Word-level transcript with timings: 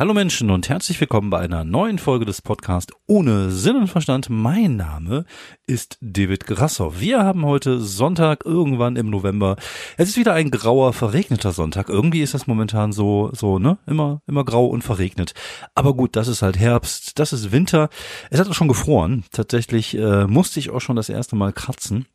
Hallo 0.00 0.14
Menschen 0.14 0.50
und 0.50 0.70
herzlich 0.70 0.98
willkommen 0.98 1.28
bei 1.28 1.40
einer 1.40 1.62
neuen 1.62 1.98
Folge 1.98 2.24
des 2.24 2.40
Podcasts 2.40 2.90
ohne 3.06 3.50
Sinn 3.50 3.76
und 3.76 3.88
Verstand. 3.88 4.30
Mein 4.30 4.76
Name 4.76 5.26
ist 5.66 5.98
David 6.00 6.46
Grassow. 6.46 7.00
Wir 7.00 7.22
haben 7.22 7.44
heute 7.44 7.80
Sonntag 7.80 8.46
irgendwann 8.46 8.96
im 8.96 9.10
November. 9.10 9.56
Es 9.98 10.08
ist 10.08 10.16
wieder 10.16 10.32
ein 10.32 10.50
grauer, 10.50 10.94
verregneter 10.94 11.52
Sonntag. 11.52 11.90
Irgendwie 11.90 12.22
ist 12.22 12.32
das 12.32 12.46
momentan 12.46 12.92
so, 12.92 13.28
so, 13.34 13.58
ne? 13.58 13.76
Immer, 13.86 14.22
immer 14.26 14.46
grau 14.46 14.64
und 14.64 14.80
verregnet. 14.80 15.34
Aber 15.74 15.92
gut, 15.92 16.16
das 16.16 16.28
ist 16.28 16.40
halt 16.40 16.58
Herbst, 16.58 17.18
das 17.18 17.34
ist 17.34 17.52
Winter. 17.52 17.90
Es 18.30 18.40
hat 18.40 18.48
auch 18.48 18.54
schon 18.54 18.68
gefroren. 18.68 19.24
Tatsächlich 19.32 19.98
äh, 19.98 20.26
musste 20.26 20.60
ich 20.60 20.70
auch 20.70 20.80
schon 20.80 20.96
das 20.96 21.10
erste 21.10 21.36
Mal 21.36 21.52
kratzen. 21.52 22.06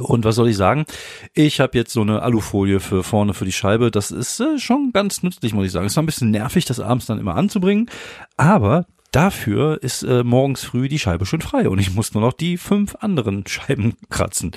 Und 0.00 0.24
was 0.24 0.36
soll 0.36 0.48
ich 0.48 0.56
sagen? 0.56 0.84
Ich 1.32 1.60
habe 1.60 1.76
jetzt 1.76 1.92
so 1.92 2.02
eine 2.02 2.22
Alufolie 2.22 2.80
für 2.80 3.02
vorne 3.02 3.34
für 3.34 3.44
die 3.44 3.52
Scheibe. 3.52 3.90
Das 3.90 4.10
ist 4.10 4.40
äh, 4.40 4.58
schon 4.58 4.92
ganz 4.92 5.22
nützlich, 5.22 5.54
muss 5.54 5.66
ich 5.66 5.72
sagen. 5.72 5.86
Es 5.86 5.96
war 5.96 6.02
ein 6.02 6.06
bisschen 6.06 6.30
nervig, 6.30 6.64
das 6.64 6.80
abends 6.80 7.06
dann 7.06 7.18
immer 7.18 7.36
anzubringen. 7.36 7.90
Aber 8.36 8.86
Dafür 9.14 9.80
ist 9.80 10.02
äh, 10.02 10.24
morgens 10.24 10.64
früh 10.64 10.88
die 10.88 10.98
Scheibe 10.98 11.24
schon 11.24 11.40
frei 11.40 11.68
und 11.68 11.78
ich 11.78 11.94
muss 11.94 12.14
nur 12.14 12.20
noch 12.20 12.32
die 12.32 12.56
fünf 12.56 12.96
anderen 12.98 13.44
Scheiben 13.46 13.94
kratzen. 14.10 14.50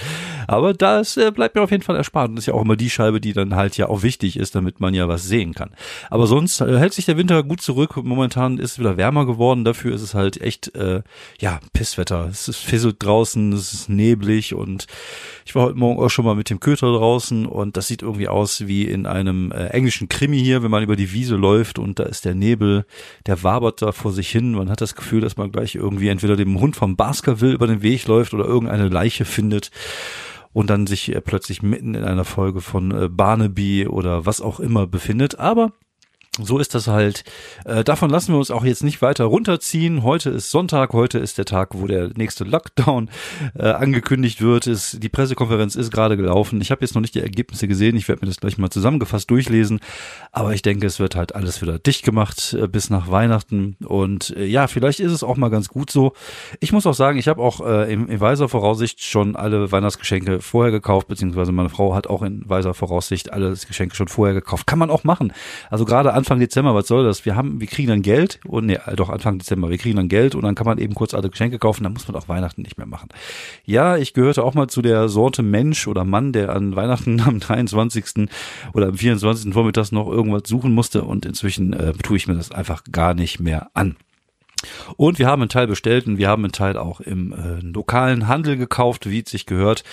Aber 0.47 0.73
das 0.73 1.15
äh, 1.15 1.29
bleibt 1.29 1.53
mir 1.53 1.61
auf 1.61 1.69
jeden 1.69 1.83
Fall 1.83 1.95
erspart. 1.95 2.31
Und 2.31 2.37
ist 2.37 2.47
ja 2.47 2.55
auch 2.55 2.63
immer 2.63 2.75
die 2.75 2.89
Scheibe, 2.89 3.21
die 3.21 3.33
dann 3.33 3.55
halt 3.55 3.77
ja 3.77 3.87
auch 3.87 4.01
wichtig 4.01 4.35
ist, 4.35 4.55
damit 4.55 4.79
man 4.79 4.95
ja 4.95 5.07
was 5.07 5.25
sehen 5.25 5.53
kann. 5.53 5.69
Aber 6.09 6.25
sonst 6.25 6.59
äh, 6.59 6.79
hält 6.79 6.95
sich 6.95 7.05
der 7.05 7.17
Winter 7.17 7.43
gut 7.43 7.61
zurück. 7.61 7.97
Momentan 7.97 8.57
ist 8.57 8.71
es 8.71 8.79
wieder 8.79 8.97
wärmer 8.97 9.27
geworden. 9.27 9.63
Dafür 9.63 9.93
ist 9.93 10.01
es 10.01 10.15
halt 10.15 10.41
echt, 10.41 10.73
äh, 10.73 11.03
ja, 11.39 11.59
Pisswetter. 11.73 12.27
Es 12.27 12.47
ist 12.47 12.57
fisselt 12.57 12.95
draußen, 12.97 13.53
es 13.53 13.75
ist 13.75 13.89
neblig 13.89 14.55
und 14.55 14.87
ich 15.45 15.53
war 15.53 15.65
heute 15.65 15.77
Morgen 15.77 16.01
auch 16.01 16.09
schon 16.09 16.25
mal 16.25 16.35
mit 16.35 16.49
dem 16.49 16.59
Köter 16.59 16.91
draußen 16.91 17.45
und 17.45 17.77
das 17.77 17.87
sieht 17.87 18.01
irgendwie 18.01 18.27
aus 18.27 18.65
wie 18.65 18.85
in 18.85 19.05
einem 19.05 19.51
äh, 19.51 19.67
englischen 19.67 20.09
Krimi 20.09 20.39
hier, 20.39 20.63
wenn 20.63 20.71
man 20.71 20.81
über 20.81 20.95
die 20.95 21.13
Wiese 21.13 21.35
läuft 21.35 21.77
und 21.77 21.99
da 21.99 22.03
ist 22.03 22.25
der 22.25 22.33
Nebel, 22.33 22.87
der 23.27 23.43
wabert 23.43 23.83
da 23.83 23.91
vor 23.91 24.11
sich 24.11 24.31
hin 24.31 24.46
man 24.53 24.69
hat 24.69 24.81
das 24.81 24.95
Gefühl, 24.95 25.21
dass 25.21 25.37
man 25.37 25.51
gleich 25.51 25.75
irgendwie 25.75 26.09
entweder 26.09 26.35
dem 26.35 26.59
Hund 26.59 26.75
vom 26.75 26.95
Baskerville 26.95 27.53
über 27.53 27.67
den 27.67 27.81
Weg 27.81 28.07
läuft 28.07 28.33
oder 28.33 28.45
irgendeine 28.45 28.89
Leiche 28.89 29.25
findet 29.25 29.71
und 30.53 30.69
dann 30.69 30.87
sich 30.87 31.13
äh, 31.13 31.21
plötzlich 31.21 31.61
mitten 31.61 31.95
in 31.95 32.03
einer 32.03 32.25
Folge 32.25 32.61
von 32.61 32.91
äh, 32.91 33.09
Barnaby 33.09 33.87
oder 33.87 34.25
was 34.25 34.41
auch 34.41 34.59
immer 34.59 34.87
befindet. 34.87 35.39
Aber 35.39 35.71
so 36.41 36.59
ist 36.59 36.75
das 36.75 36.87
halt. 36.87 37.23
Äh, 37.65 37.83
davon 37.83 38.09
lassen 38.09 38.33
wir 38.33 38.37
uns 38.37 38.51
auch 38.51 38.63
jetzt 38.63 38.83
nicht 38.83 39.01
weiter 39.01 39.25
runterziehen. 39.25 40.03
Heute 40.03 40.29
ist 40.29 40.51
Sonntag, 40.51 40.93
heute 40.93 41.17
ist 41.17 41.37
der 41.37 41.45
Tag, 41.45 41.69
wo 41.73 41.87
der 41.87 42.09
nächste 42.15 42.43
Lockdown 42.43 43.09
äh, 43.55 43.69
angekündigt 43.69 44.41
wird. 44.41 44.67
Ist, 44.67 45.01
die 45.01 45.09
Pressekonferenz 45.09 45.75
ist 45.75 45.91
gerade 45.91 46.17
gelaufen. 46.17 46.61
Ich 46.61 46.71
habe 46.71 46.81
jetzt 46.81 46.93
noch 46.93 47.01
nicht 47.01 47.15
die 47.15 47.21
Ergebnisse 47.21 47.67
gesehen. 47.67 47.95
Ich 47.95 48.07
werde 48.07 48.21
mir 48.21 48.27
das 48.27 48.39
gleich 48.39 48.57
mal 48.57 48.69
zusammengefasst 48.69 49.29
durchlesen. 49.31 49.79
Aber 50.31 50.53
ich 50.53 50.61
denke, 50.61 50.85
es 50.85 50.99
wird 50.99 51.15
halt 51.15 51.33
alles 51.33 51.61
wieder 51.61 51.79
dicht 51.79 52.03
gemacht 52.03 52.53
äh, 52.53 52.67
bis 52.67 52.89
nach 52.89 53.09
Weihnachten. 53.09 53.75
Und 53.85 54.35
äh, 54.37 54.45
ja, 54.45 54.67
vielleicht 54.67 54.99
ist 54.99 55.11
es 55.11 55.23
auch 55.23 55.37
mal 55.37 55.49
ganz 55.49 55.69
gut 55.69 55.89
so. 55.89 56.13
Ich 56.59 56.71
muss 56.71 56.85
auch 56.85 56.93
sagen, 56.93 57.17
ich 57.17 57.27
habe 57.27 57.41
auch 57.41 57.65
äh, 57.65 57.91
in, 57.91 58.07
in 58.07 58.19
weiser 58.19 58.47
Voraussicht 58.47 59.03
schon 59.03 59.35
alle 59.35 59.71
Weihnachtsgeschenke 59.71 60.41
vorher 60.41 60.71
gekauft, 60.71 61.07
beziehungsweise 61.07 61.51
meine 61.51 61.69
Frau 61.69 61.95
hat 61.95 62.07
auch 62.07 62.21
in 62.21 62.47
weiser 62.47 62.73
Voraussicht 62.73 63.33
alle 63.33 63.53
Geschenke 63.53 63.95
schon 63.95 64.07
vorher 64.07 64.35
gekauft. 64.35 64.67
Kann 64.67 64.79
man 64.79 64.91
auch 64.91 65.03
machen. 65.03 65.33
Also 65.69 65.85
gerade 65.85 66.13
an 66.13 66.26
Anfang 66.27 66.41
Dezember, 66.41 66.75
was 66.75 66.87
soll 66.89 67.05
das? 67.05 67.23
Wir 67.23 67.37
haben, 67.37 67.61
wir 67.61 67.67
kriegen 67.67 67.87
dann 67.87 68.01
Geld 68.01 68.41
und 68.45 68.65
nee, 68.65 68.77
doch 68.97 69.07
Anfang 69.07 69.39
Dezember, 69.39 69.69
wir 69.69 69.77
kriegen 69.77 69.95
dann 69.95 70.09
Geld 70.09 70.35
und 70.35 70.43
dann 70.43 70.55
kann 70.55 70.65
man 70.65 70.77
eben 70.77 70.93
kurz 70.93 71.13
alle 71.13 71.29
Geschenke 71.29 71.57
kaufen, 71.57 71.85
dann 71.85 71.93
muss 71.93 72.05
man 72.05 72.17
auch 72.17 72.27
Weihnachten 72.27 72.63
nicht 72.63 72.77
mehr 72.77 72.85
machen. 72.85 73.07
Ja, 73.63 73.95
ich 73.95 74.13
gehörte 74.13 74.43
auch 74.43 74.53
mal 74.53 74.67
zu 74.67 74.81
der 74.81 75.07
Sorte 75.07 75.41
Mensch 75.41 75.87
oder 75.87 76.03
Mann, 76.03 76.33
der 76.33 76.53
an 76.53 76.75
Weihnachten 76.75 77.21
am 77.25 77.39
23. 77.39 78.27
oder 78.73 78.87
am 78.87 78.97
24. 78.97 79.53
Vormittags 79.53 79.93
noch 79.93 80.09
irgendwas 80.09 80.41
suchen 80.47 80.73
musste 80.73 81.03
und 81.03 81.25
inzwischen 81.25 81.71
äh, 81.71 81.93
tue 81.93 82.17
ich 82.17 82.27
mir 82.27 82.35
das 82.35 82.51
einfach 82.51 82.83
gar 82.91 83.13
nicht 83.13 83.39
mehr 83.39 83.69
an. 83.73 83.95
Und 84.97 85.19
wir 85.19 85.27
haben 85.27 85.41
einen 85.41 85.49
Teil 85.49 85.67
bestellt 85.67 86.07
und 86.07 86.17
wir 86.17 86.27
haben 86.27 86.43
einen 86.43 86.51
Teil 86.51 86.75
auch 86.75 86.99
im 86.99 87.31
äh, 87.31 87.61
lokalen 87.61 88.27
Handel 88.27 88.57
gekauft, 88.57 89.09
wie 89.09 89.21
es 89.23 89.31
sich 89.31 89.45
gehört. 89.45 89.85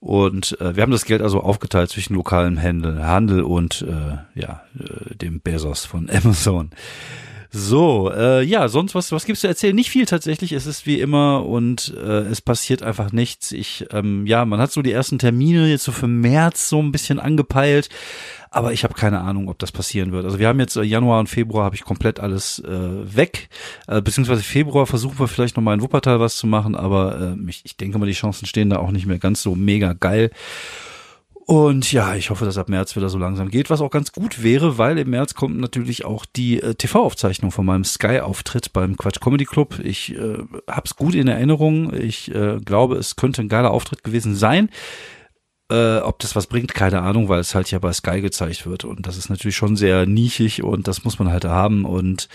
Und 0.00 0.60
äh, 0.60 0.76
wir 0.76 0.82
haben 0.82 0.92
das 0.92 1.04
Geld 1.04 1.22
also 1.22 1.40
aufgeteilt 1.40 1.90
zwischen 1.90 2.14
lokalem 2.14 2.60
Handel, 2.60 3.04
Handel 3.04 3.42
und 3.42 3.84
äh, 3.88 4.40
ja, 4.40 4.62
äh, 4.78 5.14
dem 5.16 5.40
Bezos 5.40 5.84
von 5.84 6.08
Amazon. 6.24 6.70
So, 7.50 8.12
äh, 8.12 8.42
ja, 8.42 8.68
sonst 8.68 8.94
was, 8.94 9.10
was 9.10 9.24
gibt's 9.24 9.40
zu 9.40 9.48
erzählen? 9.48 9.74
Nicht 9.74 9.88
viel 9.88 10.04
tatsächlich. 10.04 10.52
Es 10.52 10.66
ist 10.66 10.86
wie 10.86 11.00
immer 11.00 11.46
und 11.46 11.94
äh, 11.96 12.20
es 12.26 12.42
passiert 12.42 12.82
einfach 12.82 13.10
nichts. 13.10 13.52
Ich, 13.52 13.86
ähm, 13.90 14.26
ja, 14.26 14.44
man 14.44 14.60
hat 14.60 14.70
so 14.70 14.82
die 14.82 14.92
ersten 14.92 15.18
Termine 15.18 15.66
jetzt 15.66 15.84
so 15.84 15.92
für 15.92 16.08
März 16.08 16.68
so 16.68 16.78
ein 16.78 16.92
bisschen 16.92 17.18
angepeilt. 17.18 17.88
Aber 18.50 18.72
ich 18.72 18.84
habe 18.84 18.94
keine 18.94 19.20
Ahnung, 19.20 19.48
ob 19.48 19.58
das 19.58 19.72
passieren 19.72 20.12
wird. 20.12 20.24
Also 20.24 20.38
wir 20.38 20.48
haben 20.48 20.60
jetzt 20.60 20.76
äh, 20.76 20.82
Januar 20.82 21.20
und 21.20 21.28
Februar 21.28 21.64
habe 21.64 21.74
ich 21.74 21.84
komplett 21.84 22.20
alles 22.20 22.60
äh, 22.60 23.16
weg. 23.16 23.48
Äh, 23.86 24.00
beziehungsweise 24.00 24.42
Februar 24.42 24.86
versuchen 24.86 25.18
wir 25.18 25.28
vielleicht 25.28 25.56
nochmal 25.56 25.74
in 25.74 25.82
Wuppertal 25.82 26.20
was 26.20 26.36
zu 26.36 26.46
machen, 26.46 26.74
aber 26.74 27.36
äh, 27.36 27.50
ich, 27.50 27.62
ich 27.64 27.76
denke 27.76 27.98
mal, 27.98 28.06
die 28.06 28.12
Chancen 28.12 28.46
stehen 28.46 28.70
da 28.70 28.78
auch 28.78 28.90
nicht 28.90 29.06
mehr 29.06 29.18
ganz 29.18 29.42
so 29.42 29.54
mega 29.54 29.92
geil. 29.92 30.30
Und 31.48 31.92
ja, 31.92 32.14
ich 32.14 32.28
hoffe, 32.28 32.44
dass 32.44 32.58
ab 32.58 32.68
März 32.68 32.94
wieder 32.94 33.08
so 33.08 33.16
langsam 33.16 33.48
geht, 33.48 33.70
was 33.70 33.80
auch 33.80 33.90
ganz 33.90 34.12
gut 34.12 34.42
wäre, 34.42 34.76
weil 34.76 34.98
im 34.98 35.08
März 35.08 35.32
kommt 35.32 35.58
natürlich 35.58 36.04
auch 36.04 36.26
die 36.26 36.60
äh, 36.60 36.74
TV-Aufzeichnung 36.74 37.52
von 37.52 37.64
meinem 37.64 37.84
Sky-Auftritt 37.84 38.74
beim 38.74 38.98
Quatsch 38.98 39.20
Comedy 39.20 39.46
Club. 39.46 39.78
Ich 39.82 40.14
äh, 40.14 40.36
hab's 40.66 40.94
gut 40.94 41.14
in 41.14 41.26
Erinnerung. 41.26 41.94
Ich 41.94 42.34
äh, 42.34 42.58
glaube, 42.62 42.96
es 42.96 43.16
könnte 43.16 43.40
ein 43.40 43.48
geiler 43.48 43.70
Auftritt 43.70 44.04
gewesen 44.04 44.36
sein. 44.36 44.68
Äh, 45.70 45.98
ob 45.98 46.18
das 46.20 46.34
was 46.34 46.46
bringt, 46.46 46.72
keine 46.72 47.02
Ahnung, 47.02 47.28
weil 47.28 47.40
es 47.40 47.54
halt 47.54 47.70
ja 47.70 47.78
bei 47.78 47.92
Sky 47.92 48.22
gezeigt 48.22 48.66
wird 48.66 48.84
und 48.84 49.06
das 49.06 49.18
ist 49.18 49.28
natürlich 49.28 49.56
schon 49.56 49.76
sehr 49.76 50.06
nischig 50.06 50.62
und 50.62 50.88
das 50.88 51.04
muss 51.04 51.18
man 51.18 51.30
halt 51.30 51.44
haben 51.44 51.84
und 51.84 52.28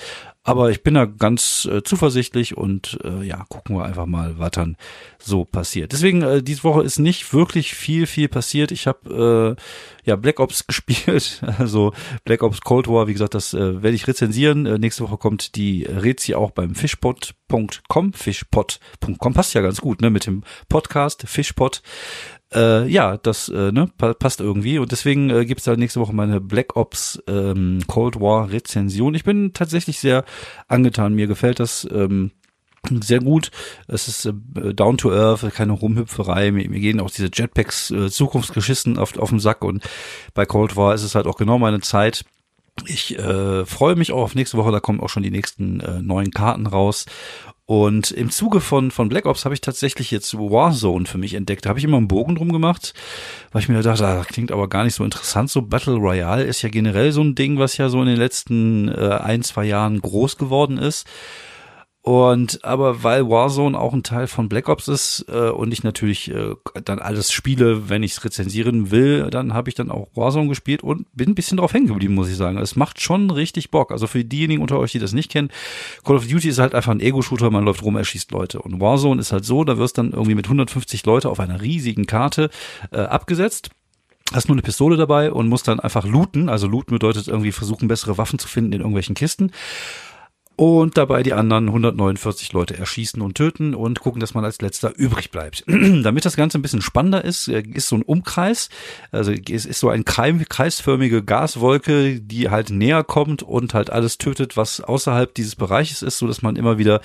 aber 0.45 0.71
ich 0.71 0.83
bin 0.83 0.95
da 0.95 1.05
ganz 1.05 1.65
äh, 1.71 1.83
zuversichtlich 1.83 2.57
und 2.57 2.99
äh, 3.03 3.23
ja, 3.23 3.45
gucken 3.47 3.77
wir 3.77 3.85
einfach 3.85 4.05
mal, 4.05 4.37
was 4.37 4.51
dann 4.51 4.75
so 5.17 5.45
passiert. 5.45 5.93
Deswegen, 5.93 6.21
äh, 6.21 6.43
diese 6.43 6.65
Woche 6.65 6.83
ist 6.83 6.99
nicht 6.99 7.33
wirklich 7.33 7.73
viel, 7.73 8.07
viel 8.07 8.27
passiert. 8.27 8.71
Ich 8.71 8.85
habe 8.85 9.55
äh, 9.57 9.61
ja 10.03 10.17
Black 10.17 10.41
Ops 10.41 10.67
gespielt, 10.67 11.41
also 11.57 11.93
Black 12.25 12.43
Ops 12.43 12.59
Cold 12.59 12.89
War, 12.89 13.07
wie 13.07 13.13
gesagt, 13.13 13.35
das 13.35 13.53
äh, 13.53 13.81
werde 13.81 13.95
ich 13.95 14.05
rezensieren. 14.05 14.65
Äh, 14.65 14.79
nächste 14.79 15.03
Woche 15.03 15.17
kommt 15.17 15.55
die 15.55 15.83
Rezi 15.83 16.35
auch 16.35 16.51
beim 16.51 16.75
fishpot.com, 16.75 18.11
fishpot.com 18.11 19.33
passt 19.33 19.53
ja 19.53 19.61
ganz 19.61 19.79
gut, 19.79 20.01
ne, 20.01 20.09
mit 20.09 20.25
dem 20.25 20.43
Podcast 20.67 21.23
Fishpot 21.25 21.81
äh, 22.55 22.87
ja, 22.87 23.17
das 23.17 23.49
äh, 23.49 23.71
ne, 23.71 23.89
passt 23.97 24.39
irgendwie. 24.39 24.79
Und 24.79 24.91
deswegen 24.91 25.29
äh, 25.29 25.45
gibt 25.45 25.59
es 25.59 25.65
da 25.65 25.75
nächste 25.75 25.99
Woche 25.99 26.13
meine 26.13 26.41
Black 26.41 26.75
Ops 26.75 27.21
ähm, 27.27 27.79
Cold 27.87 28.19
War 28.19 28.51
Rezension. 28.51 29.15
Ich 29.15 29.23
bin 29.23 29.53
tatsächlich 29.53 29.99
sehr 29.99 30.25
angetan. 30.67 31.13
Mir 31.13 31.27
gefällt 31.27 31.59
das. 31.59 31.87
Ähm, 31.91 32.31
sehr 33.01 33.19
gut. 33.19 33.51
Es 33.87 34.07
ist 34.07 34.25
äh, 34.25 34.73
down 34.73 34.97
to 34.97 35.11
earth, 35.11 35.49
keine 35.53 35.73
Rumhüpferei. 35.73 36.51
Mir, 36.51 36.69
mir 36.69 36.79
gehen 36.79 36.99
auch 36.99 37.09
diese 37.09 37.29
Jetpacks 37.33 37.91
äh, 37.91 38.09
zukunftsgeschissen 38.09 38.97
auf, 38.97 39.17
auf 39.17 39.29
den 39.29 39.39
Sack 39.39 39.63
und 39.63 39.83
bei 40.33 40.45
Cold 40.45 40.75
War 40.75 40.93
ist 40.93 41.03
es 41.03 41.15
halt 41.15 41.25
auch 41.25 41.37
genau 41.37 41.57
meine 41.57 41.79
Zeit. 41.79 42.25
Ich 42.87 43.17
äh, 43.17 43.65
freue 43.65 43.95
mich 43.95 44.11
auch 44.11 44.23
auf 44.23 44.35
nächste 44.35 44.57
Woche, 44.57 44.71
da 44.71 44.79
kommen 44.79 44.99
auch 44.99 45.09
schon 45.09 45.23
die 45.23 45.31
nächsten 45.31 45.79
äh, 45.79 46.01
neuen 46.01 46.31
Karten 46.31 46.67
raus. 46.67 47.05
Und 47.65 48.11
im 48.11 48.29
Zuge 48.29 48.59
von, 48.59 48.91
von 48.91 49.07
Black 49.07 49.25
Ops 49.25 49.45
habe 49.45 49.55
ich 49.55 49.61
tatsächlich 49.61 50.11
jetzt 50.11 50.33
Warzone 50.37 51.05
für 51.05 51.17
mich 51.17 51.33
entdeckt. 51.33 51.65
Da 51.65 51.69
habe 51.69 51.79
ich 51.79 51.85
immer 51.85 51.97
einen 51.97 52.09
Bogen 52.09 52.35
drum 52.35 52.51
gemacht, 52.51 52.93
weil 53.51 53.61
ich 53.61 53.69
mir 53.69 53.81
dachte, 53.81 54.05
ah, 54.05 54.15
das 54.15 54.27
klingt 54.27 54.51
aber 54.51 54.67
gar 54.67 54.83
nicht 54.83 54.95
so 54.95 55.05
interessant. 55.05 55.49
So 55.49 55.61
Battle 55.61 55.95
Royale 55.95 56.43
ist 56.43 56.61
ja 56.61 56.69
generell 56.69 57.13
so 57.13 57.21
ein 57.21 57.35
Ding, 57.35 57.59
was 57.59 57.77
ja 57.77 57.87
so 57.87 58.01
in 58.01 58.07
den 58.07 58.17
letzten 58.17 58.89
äh, 58.89 59.17
ein, 59.21 59.43
zwei 59.43 59.63
Jahren 59.63 60.01
groß 60.01 60.37
geworden 60.37 60.77
ist. 60.77 61.07
Und 62.05 62.65
aber 62.65 63.01
weil 63.03 63.29
Warzone 63.29 63.79
auch 63.79 63.93
ein 63.93 64.03
Teil 64.03 64.27
von 64.27 64.49
Black 64.49 64.67
Ops 64.67 64.89
ist 64.89 65.25
äh, 65.29 65.49
und 65.49 65.71
ich 65.71 65.85
natürlich 65.85 66.29
äh, 66.31 66.53
dann 66.83 66.99
alles 66.99 67.31
spiele, 67.31 67.87
wenn 67.87 68.03
ich 68.03 68.11
es 68.11 68.25
rezensieren 68.25 68.91
will, 68.91 69.29
dann 69.29 69.53
habe 69.53 69.69
ich 69.69 69.75
dann 69.75 69.89
auch 69.89 70.09
Warzone 70.13 70.49
gespielt 70.49 70.83
und 70.83 71.07
bin 71.15 71.29
ein 71.29 71.35
bisschen 71.35 71.55
drauf 71.55 71.71
hängen 71.71 71.87
geblieben, 71.87 72.13
muss 72.13 72.27
ich 72.27 72.35
sagen. 72.35 72.57
Es 72.57 72.75
macht 72.75 72.99
schon 72.99 73.31
richtig 73.31 73.71
Bock. 73.71 73.89
Also 73.93 74.07
für 74.07 74.25
diejenigen 74.25 74.61
unter 74.61 74.79
euch, 74.79 74.91
die 74.91 74.99
das 74.99 75.13
nicht 75.13 75.31
kennen, 75.31 75.47
Call 76.03 76.17
of 76.17 76.27
Duty 76.27 76.49
ist 76.49 76.59
halt 76.59 76.75
einfach 76.75 76.91
ein 76.91 76.99
Ego-Shooter, 76.99 77.49
man 77.51 77.63
läuft 77.63 77.83
rum, 77.83 77.95
erschießt 77.95 78.31
Leute. 78.31 78.61
Und 78.61 78.81
Warzone 78.81 79.21
ist 79.21 79.31
halt 79.31 79.45
so, 79.45 79.63
da 79.63 79.77
wirst 79.77 79.97
dann 79.97 80.11
irgendwie 80.11 80.35
mit 80.35 80.47
150 80.47 81.05
Leute 81.05 81.29
auf 81.29 81.39
einer 81.39 81.61
riesigen 81.61 82.05
Karte 82.05 82.49
äh, 82.91 82.97
abgesetzt 82.99 83.69
hast 84.31 84.47
nur 84.47 84.55
eine 84.55 84.61
Pistole 84.61 84.97
dabei 84.97 85.31
und 85.31 85.47
musst 85.47 85.67
dann 85.67 85.79
einfach 85.79 86.05
looten. 86.05 86.49
Also 86.49 86.67
looten 86.67 86.93
bedeutet 86.93 87.27
irgendwie 87.27 87.51
versuchen, 87.51 87.87
bessere 87.87 88.17
Waffen 88.17 88.39
zu 88.39 88.47
finden 88.47 88.73
in 88.73 88.79
irgendwelchen 88.79 89.15
Kisten. 89.15 89.51
Und 90.55 90.97
dabei 90.97 91.23
die 91.23 91.33
anderen 91.33 91.67
149 91.67 92.53
Leute 92.53 92.77
erschießen 92.77 93.21
und 93.21 93.35
töten 93.35 93.73
und 93.73 93.99
gucken, 93.99 94.19
dass 94.19 94.33
man 94.33 94.45
als 94.45 94.61
letzter 94.61 94.95
übrig 94.95 95.31
bleibt. 95.31 95.63
Damit 95.67 96.25
das 96.25 96.35
Ganze 96.35 96.59
ein 96.59 96.61
bisschen 96.61 96.81
spannender 96.81 97.25
ist, 97.25 97.47
äh, 97.47 97.63
ist 97.73 97.87
so 97.87 97.95
ein 97.95 98.03
Umkreis, 98.03 98.69
also 99.11 99.31
es 99.31 99.65
ist 99.65 99.79
so 99.79 99.89
ein 99.89 100.05
kreisförmige 100.05 101.23
Gaswolke, 101.23 102.19
die 102.19 102.49
halt 102.49 102.69
näher 102.69 103.03
kommt 103.03 103.41
und 103.41 103.73
halt 103.73 103.89
alles 103.89 104.17
tötet, 104.17 104.55
was 104.55 104.79
außerhalb 104.81 105.33
dieses 105.33 105.55
Bereiches 105.55 106.01
ist, 106.01 106.19
so 106.19 106.27
dass 106.27 106.41
man 106.41 106.55
immer 106.55 106.77
wieder 106.77 107.01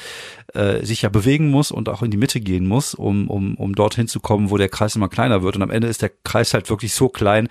äh, 0.55 0.85
sich 0.85 1.03
ja 1.03 1.09
bewegen 1.09 1.51
muss 1.51 1.71
und 1.71 1.89
auch 1.89 2.03
in 2.03 2.11
die 2.11 2.17
Mitte 2.17 2.41
gehen 2.41 2.67
muss, 2.67 2.95
um, 2.95 3.29
um, 3.29 3.55
um 3.57 3.75
dorthin 3.75 4.09
zu 4.09 4.21
kommen, 4.21 4.51
wo 4.51 4.57
der 4.57 4.69
Kreis 4.69 4.97
immer 4.97 5.09
kleiner 5.09 5.43
wird. 5.43 5.57
Und 5.57 5.63
am 5.63 5.71
Ende 5.71 5.89
ist 5.89 6.03
der 6.03 6.11
Kreis 6.25 6.55
halt 6.55 6.69
wirklich 6.71 6.93
so 6.93 7.09
klein, 7.09 7.49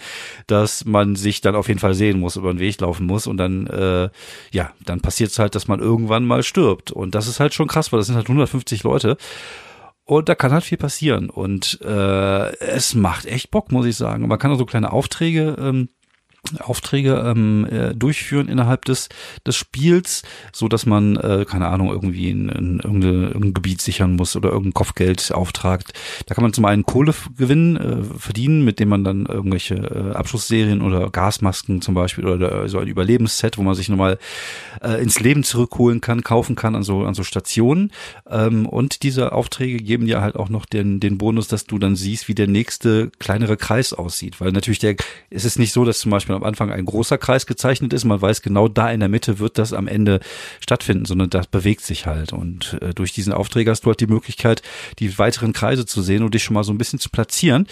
dass 0.47 0.85
man 0.85 1.15
sich 1.15 1.41
dann 1.41 1.55
auf 1.55 1.67
jeden 1.67 1.79
Fall 1.79 1.93
sehen 1.93 2.19
muss, 2.19 2.35
über 2.35 2.53
den 2.53 2.59
Weg 2.59 2.79
laufen 2.81 3.05
muss 3.05 3.27
und 3.27 3.37
dann, 3.37 3.67
äh, 3.67 4.09
ja, 4.51 4.73
dann 4.85 5.01
passiert 5.01 5.31
es 5.31 5.39
halt, 5.39 5.55
dass 5.55 5.67
man 5.67 5.79
irgendwann 5.87 6.25
mal 6.25 6.43
stirbt. 6.43 6.91
Und 6.91 7.15
das 7.15 7.27
ist 7.27 7.39
halt 7.39 7.53
schon 7.53 7.67
krass, 7.67 7.91
weil 7.91 7.99
das 7.99 8.07
sind 8.07 8.15
halt 8.15 8.27
150 8.27 8.83
Leute. 8.83 9.17
Und 10.03 10.29
da 10.29 10.35
kann 10.35 10.51
halt 10.53 10.63
viel 10.63 10.77
passieren. 10.77 11.29
Und 11.29 11.79
äh, 11.81 12.55
es 12.59 12.95
macht 12.95 13.25
echt 13.25 13.51
Bock, 13.51 13.71
muss 13.71 13.85
ich 13.85 13.95
sagen. 13.95 14.27
Man 14.27 14.39
kann 14.39 14.51
auch 14.51 14.57
so 14.57 14.65
kleine 14.65 14.93
Aufträge 14.93 15.55
ähm, 15.59 15.89
Aufträge 16.59 17.23
ähm, 17.25 17.67
äh, 17.69 17.93
durchführen 17.93 18.47
innerhalb 18.47 18.85
des 18.85 19.09
des 19.45 19.55
Spiels, 19.55 20.23
so 20.51 20.67
dass 20.67 20.85
man 20.85 21.15
äh, 21.17 21.45
keine 21.47 21.67
Ahnung 21.67 21.89
irgendwie 21.89 22.29
in, 22.29 22.49
in 22.49 22.79
irgendein, 22.79 23.53
Gebiet 23.53 23.81
sichern 23.81 24.15
muss 24.15 24.35
oder 24.35 24.49
irgendein 24.49 24.73
Kopfgeld 24.73 25.31
auftragt. 25.31 25.93
Da 26.25 26.35
kann 26.35 26.43
man 26.43 26.53
zum 26.53 26.65
einen 26.65 26.85
Kohle 26.85 27.13
gewinnen, 27.37 27.77
äh, 27.77 28.03
verdienen, 28.17 28.63
mit 28.63 28.79
dem 28.79 28.89
man 28.89 29.03
dann 29.03 29.25
irgendwelche 29.25 29.75
äh, 29.75 30.15
Abschussserien 30.15 30.81
oder 30.81 31.09
Gasmasken 31.09 31.81
zum 31.81 31.95
Beispiel 31.95 32.25
oder 32.25 32.67
so 32.69 32.79
ein 32.79 32.87
Überlebensset, 32.87 33.57
wo 33.57 33.63
man 33.63 33.75
sich 33.75 33.89
nochmal 33.89 34.17
äh, 34.81 35.01
ins 35.01 35.19
Leben 35.19 35.43
zurückholen 35.43 36.01
kann, 36.01 36.23
kaufen 36.23 36.55
kann 36.55 36.75
an 36.75 36.83
so 36.83 37.03
an 37.03 37.13
so 37.13 37.23
Stationen. 37.23 37.91
Ähm, 38.29 38.65
und 38.65 39.03
diese 39.03 39.31
Aufträge 39.31 39.77
geben 39.77 40.05
dir 40.05 40.21
halt 40.21 40.35
auch 40.35 40.49
noch 40.49 40.65
den 40.65 40.99
den 40.99 41.17
Bonus, 41.17 41.47
dass 41.47 41.65
du 41.65 41.79
dann 41.79 41.95
siehst, 41.95 42.27
wie 42.27 42.35
der 42.35 42.47
nächste 42.47 43.11
kleinere 43.19 43.57
Kreis 43.57 43.93
aussieht, 43.93 44.39
weil 44.41 44.51
natürlich 44.51 44.79
der 44.79 44.95
es 45.29 45.45
ist 45.45 45.59
nicht 45.59 45.73
so, 45.73 45.85
dass 45.85 45.99
zum 45.99 46.11
Beispiel 46.11 46.35
am 46.37 46.43
Anfang 46.43 46.71
ein 46.71 46.85
großer 46.85 47.17
Kreis 47.17 47.45
gezeichnet 47.45 47.93
ist. 47.93 48.05
Man 48.05 48.21
weiß 48.21 48.41
genau, 48.41 48.67
da 48.67 48.89
in 48.89 49.01
der 49.01 49.09
Mitte 49.09 49.39
wird 49.39 49.57
das 49.57 49.73
am 49.73 49.87
Ende 49.87 50.19
stattfinden, 50.59 51.05
sondern 51.05 51.29
das 51.29 51.47
bewegt 51.47 51.81
sich 51.81 52.05
halt. 52.05 52.31
Und 52.31 52.77
äh, 52.81 52.93
durch 52.93 53.11
diesen 53.11 53.33
Aufträger 53.33 53.71
hast 53.71 53.85
du 53.85 53.87
halt 53.87 53.99
die 53.99 54.07
Möglichkeit, 54.07 54.61
die 54.99 55.17
weiteren 55.19 55.53
Kreise 55.53 55.85
zu 55.85 56.01
sehen 56.01 56.23
und 56.23 56.33
dich 56.33 56.43
schon 56.43 56.53
mal 56.53 56.63
so 56.63 56.71
ein 56.71 56.77
bisschen 56.77 56.99
zu 56.99 57.09
platzieren. 57.09 57.67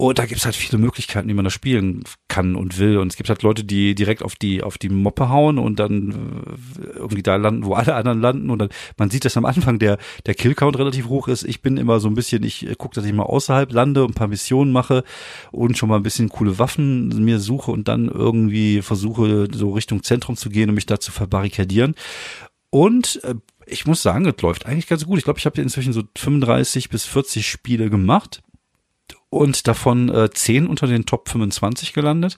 Und 0.00 0.18
da 0.18 0.24
gibt's 0.24 0.46
halt 0.46 0.56
viele 0.56 0.80
Möglichkeiten, 0.80 1.28
wie 1.28 1.34
man 1.34 1.44
das 1.44 1.52
spielen 1.52 2.04
kann 2.26 2.56
und 2.56 2.78
will. 2.78 2.96
Und 2.96 3.08
es 3.08 3.16
gibt 3.18 3.28
halt 3.28 3.42
Leute, 3.42 3.64
die 3.64 3.94
direkt 3.94 4.22
auf 4.22 4.34
die, 4.34 4.62
auf 4.62 4.78
die 4.78 4.88
Moppe 4.88 5.28
hauen 5.28 5.58
und 5.58 5.78
dann 5.78 6.46
äh, 6.78 6.86
irgendwie 6.96 7.22
da 7.22 7.36
landen, 7.36 7.66
wo 7.66 7.74
alle 7.74 7.94
anderen 7.94 8.18
landen. 8.18 8.48
Und 8.48 8.60
dann, 8.60 8.70
man 8.96 9.10
sieht, 9.10 9.26
dass 9.26 9.36
am 9.36 9.44
Anfang 9.44 9.78
der, 9.78 9.98
der 10.24 10.32
Killcount 10.32 10.78
relativ 10.78 11.10
hoch 11.10 11.28
ist. 11.28 11.42
Ich 11.42 11.60
bin 11.60 11.76
immer 11.76 12.00
so 12.00 12.08
ein 12.08 12.14
bisschen, 12.14 12.44
ich 12.44 12.66
äh, 12.66 12.76
gucke, 12.76 12.94
dass 12.94 13.04
ich 13.04 13.12
mal 13.12 13.24
außerhalb 13.24 13.70
lande 13.70 14.02
und 14.02 14.12
ein 14.12 14.14
paar 14.14 14.28
Missionen 14.28 14.72
mache 14.72 15.04
und 15.52 15.76
schon 15.76 15.90
mal 15.90 15.96
ein 15.96 16.02
bisschen 16.02 16.30
coole 16.30 16.58
Waffen 16.58 17.08
mir 17.22 17.38
suche 17.38 17.70
und 17.70 17.86
dann 17.86 18.08
irgendwie 18.08 18.80
versuche, 18.80 19.48
so 19.52 19.72
Richtung 19.72 20.02
Zentrum 20.02 20.34
zu 20.34 20.48
gehen 20.48 20.70
und 20.70 20.76
mich 20.76 20.86
da 20.86 20.98
zu 20.98 21.12
verbarrikadieren. 21.12 21.94
Und 22.70 23.22
äh, 23.24 23.34
ich 23.66 23.84
muss 23.84 24.00
sagen, 24.00 24.24
es 24.24 24.40
läuft 24.40 24.64
eigentlich 24.64 24.86
ganz 24.86 25.04
gut. 25.04 25.18
Ich 25.18 25.24
glaube, 25.24 25.40
ich 25.40 25.44
habe 25.44 25.60
inzwischen 25.60 25.92
so 25.92 26.04
35 26.16 26.88
bis 26.88 27.04
40 27.04 27.46
Spiele 27.46 27.90
gemacht 27.90 28.40
und 29.30 29.68
davon 29.68 30.08
äh, 30.08 30.28
10 30.30 30.66
unter 30.66 30.88
den 30.88 31.06
Top 31.06 31.28
25 31.28 31.92
gelandet. 31.92 32.36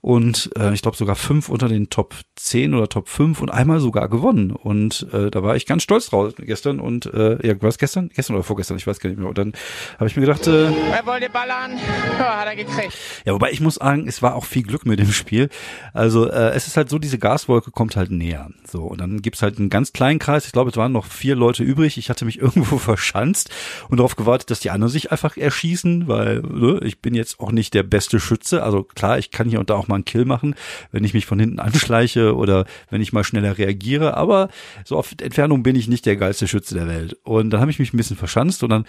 Und 0.00 0.50
äh, 0.56 0.72
ich 0.72 0.82
glaube 0.82 0.96
sogar 0.96 1.16
fünf 1.16 1.48
unter 1.48 1.68
den 1.68 1.90
Top 1.90 2.14
10 2.38 2.74
oder 2.74 2.88
Top 2.88 3.08
5 3.08 3.40
und 3.40 3.50
einmal 3.50 3.80
sogar 3.80 4.08
gewonnen 4.08 4.52
und 4.52 5.06
äh, 5.12 5.30
da 5.30 5.42
war 5.42 5.56
ich 5.56 5.66
ganz 5.66 5.82
stolz 5.82 6.10
drauf 6.10 6.34
gestern 6.38 6.80
und 6.80 7.06
äh, 7.06 7.46
ja, 7.46 7.54
was 7.60 7.78
gestern? 7.78 8.10
Gestern 8.14 8.36
oder 8.36 8.44
vorgestern, 8.44 8.76
ich 8.76 8.86
weiß 8.86 9.00
gar 9.00 9.10
nicht 9.10 9.18
mehr. 9.18 9.28
Und 9.28 9.38
dann 9.38 9.52
habe 9.98 10.06
ich 10.06 10.16
mir 10.16 10.22
gedacht, 10.22 10.46
äh, 10.46 10.66
er 10.66 11.04
wollte 11.04 11.28
ballern, 11.30 11.72
ja, 12.18 12.40
hat 12.40 12.46
er 12.46 12.56
gekriegt. 12.56 12.96
Ja, 13.24 13.32
wobei 13.34 13.50
ich 13.50 13.60
muss 13.60 13.76
sagen, 13.76 14.06
es 14.06 14.22
war 14.22 14.34
auch 14.34 14.44
viel 14.44 14.62
Glück 14.62 14.86
mit 14.86 15.00
dem 15.00 15.12
Spiel. 15.12 15.48
Also 15.92 16.30
äh, 16.30 16.50
es 16.50 16.66
ist 16.66 16.76
halt 16.76 16.88
so, 16.88 16.98
diese 16.98 17.18
Gaswolke 17.18 17.70
kommt 17.70 17.96
halt 17.96 18.10
näher. 18.10 18.50
So, 18.64 18.82
und 18.82 19.00
dann 19.00 19.22
gibt's 19.22 19.42
halt 19.42 19.58
einen 19.58 19.70
ganz 19.70 19.92
kleinen 19.92 20.18
Kreis. 20.18 20.46
Ich 20.46 20.52
glaube, 20.52 20.70
es 20.70 20.76
waren 20.76 20.92
noch 20.92 21.06
vier 21.06 21.34
Leute 21.34 21.64
übrig. 21.64 21.98
Ich 21.98 22.10
hatte 22.10 22.24
mich 22.24 22.38
irgendwo 22.40 22.78
verschanzt 22.78 23.50
und 23.88 23.98
darauf 23.98 24.16
gewartet, 24.16 24.50
dass 24.50 24.60
die 24.60 24.70
anderen 24.70 24.92
sich 24.92 25.10
einfach 25.10 25.36
erschießen, 25.36 26.06
weil 26.06 26.28
weil 26.28 26.42
ne, 26.42 26.80
ich 26.82 27.00
bin 27.00 27.14
jetzt 27.14 27.40
auch 27.40 27.52
nicht 27.52 27.74
der 27.74 27.82
beste 27.82 28.20
Schütze. 28.20 28.62
Also 28.62 28.82
klar, 28.82 29.18
ich 29.18 29.30
kann 29.30 29.48
hier 29.48 29.60
und 29.60 29.70
da 29.70 29.74
auch 29.74 29.88
mal 29.88 29.96
einen 29.96 30.04
Kill 30.04 30.24
machen, 30.24 30.54
wenn 30.92 31.04
ich 31.04 31.14
mich 31.14 31.26
von 31.26 31.38
hinten 31.38 31.60
anschleiche 31.60 32.34
oder 32.38 32.64
wenn 32.90 33.02
ich 33.02 33.12
mal 33.12 33.24
schneller 33.24 33.58
reagiere. 33.58 34.16
Aber 34.16 34.48
so 34.84 34.96
auf 34.96 35.14
Entfernung 35.20 35.62
bin 35.62 35.76
ich 35.76 35.88
nicht 35.88 36.06
der 36.06 36.16
geilste 36.16 36.48
Schütze 36.48 36.74
der 36.74 36.88
Welt. 36.88 37.16
Und 37.24 37.50
dann 37.50 37.60
habe 37.60 37.70
ich 37.70 37.78
mich 37.78 37.92
ein 37.92 37.96
bisschen 37.96 38.16
verschanzt 38.16 38.62
und 38.62 38.70
dann 38.70 38.84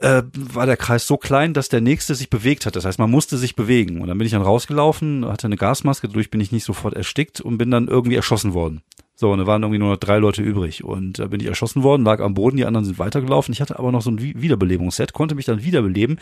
äh, 0.00 0.22
war 0.34 0.66
der 0.66 0.76
Kreis 0.76 1.06
so 1.06 1.16
klein, 1.16 1.54
dass 1.54 1.68
der 1.68 1.80
nächste 1.80 2.14
sich 2.14 2.28
bewegt 2.28 2.66
hat. 2.66 2.76
Das 2.76 2.84
heißt, 2.84 2.98
man 2.98 3.10
musste 3.10 3.38
sich 3.38 3.56
bewegen. 3.56 4.00
Und 4.00 4.08
dann 4.08 4.18
bin 4.18 4.26
ich 4.26 4.32
dann 4.32 4.42
rausgelaufen, 4.42 5.24
hatte 5.26 5.46
eine 5.46 5.56
Gasmaske, 5.56 6.08
dadurch 6.08 6.30
bin 6.30 6.40
ich 6.40 6.52
nicht 6.52 6.64
sofort 6.64 6.94
erstickt 6.94 7.40
und 7.40 7.58
bin 7.58 7.70
dann 7.70 7.88
irgendwie 7.88 8.16
erschossen 8.16 8.52
worden. 8.52 8.82
So, 9.22 9.30
und 9.30 9.38
da 9.38 9.46
waren 9.46 9.62
irgendwie 9.62 9.78
nur 9.78 9.90
noch 9.90 9.98
drei 9.98 10.18
Leute 10.18 10.42
übrig. 10.42 10.82
Und 10.82 11.20
da 11.20 11.28
bin 11.28 11.38
ich 11.38 11.46
erschossen 11.46 11.84
worden, 11.84 12.02
lag 12.02 12.18
am 12.18 12.34
Boden, 12.34 12.56
die 12.56 12.64
anderen 12.64 12.84
sind 12.84 12.98
weitergelaufen. 12.98 13.52
Ich 13.52 13.60
hatte 13.60 13.78
aber 13.78 13.92
noch 13.92 14.02
so 14.02 14.10
ein 14.10 14.20
Wiederbelebungsset, 14.20 15.12
konnte 15.12 15.36
mich 15.36 15.44
dann 15.44 15.62
wiederbeleben 15.62 16.18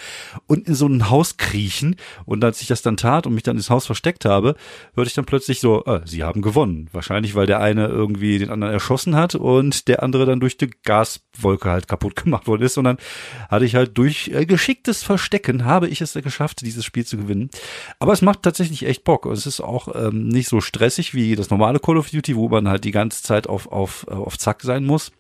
und 0.47 0.69
in 0.69 0.75
so 0.75 0.87
ein 0.87 1.09
Haus 1.09 1.39
kriechen. 1.39 1.97
Und 2.27 2.45
als 2.45 2.61
ich 2.61 2.69
das 2.69 2.83
dann 2.83 2.99
tat 2.99 3.27
und 3.27 3.33
mich 3.33 3.43
dann 3.43 3.57
ins 3.57 3.71
Haus 3.71 3.87
versteckt 3.87 4.27
habe, 4.27 4.55
hörte 4.95 5.09
ich 5.09 5.15
dann 5.15 5.25
plötzlich 5.25 5.61
so, 5.61 5.83
äh, 5.87 6.03
sie 6.05 6.25
haben 6.25 6.43
gewonnen. 6.43 6.91
Wahrscheinlich, 6.93 7.35
weil 7.35 7.47
der 7.47 7.61
eine 7.61 7.87
irgendwie 7.87 8.39
den 8.39 8.51
anderen 8.51 8.75
erschossen 8.75 9.17
hat 9.17 9.35
und 9.35 9.89
der 9.89 10.03
andere 10.03 10.27
dann 10.27 10.41
durch 10.41 10.59
die 10.59 10.69
Gaswolke 10.85 11.71
halt 11.71 11.89
kaputt 11.89 12.17
gemacht 12.23 12.47
worden 12.49 12.65
ist. 12.65 12.77
Und 12.77 12.85
dann 12.85 12.99
hatte 13.49 13.65
ich 13.65 13.77
halt 13.77 13.97
durch 13.97 14.29
äh, 14.35 14.45
geschicktes 14.45 15.03
Verstecken, 15.03 15.65
habe 15.65 15.89
ich 15.89 16.03
es 16.03 16.13
geschafft, 16.13 16.61
dieses 16.61 16.85
Spiel 16.85 17.07
zu 17.07 17.17
gewinnen. 17.17 17.49
Aber 17.99 18.13
es 18.13 18.21
macht 18.21 18.43
tatsächlich 18.43 18.85
echt 18.85 19.05
Bock. 19.05 19.25
Es 19.25 19.47
ist 19.47 19.63
auch 19.63 19.89
ähm, 19.95 20.29
nicht 20.29 20.49
so 20.49 20.61
stressig 20.61 21.15
wie 21.15 21.35
das 21.35 21.49
normale 21.49 21.79
Call 21.79 21.97
of 21.97 22.11
Duty, 22.11 22.37
wo 22.37 22.51
man 22.51 22.69
halt 22.69 22.85
die 22.85 22.90
die 22.91 22.93
ganze 22.93 23.23
Zeit 23.23 23.47
auf, 23.47 23.71
auf, 23.71 24.07
äh, 24.09 24.15
auf 24.15 24.39
Zack 24.39 24.63
sein 24.63 24.85
muss 24.85 25.13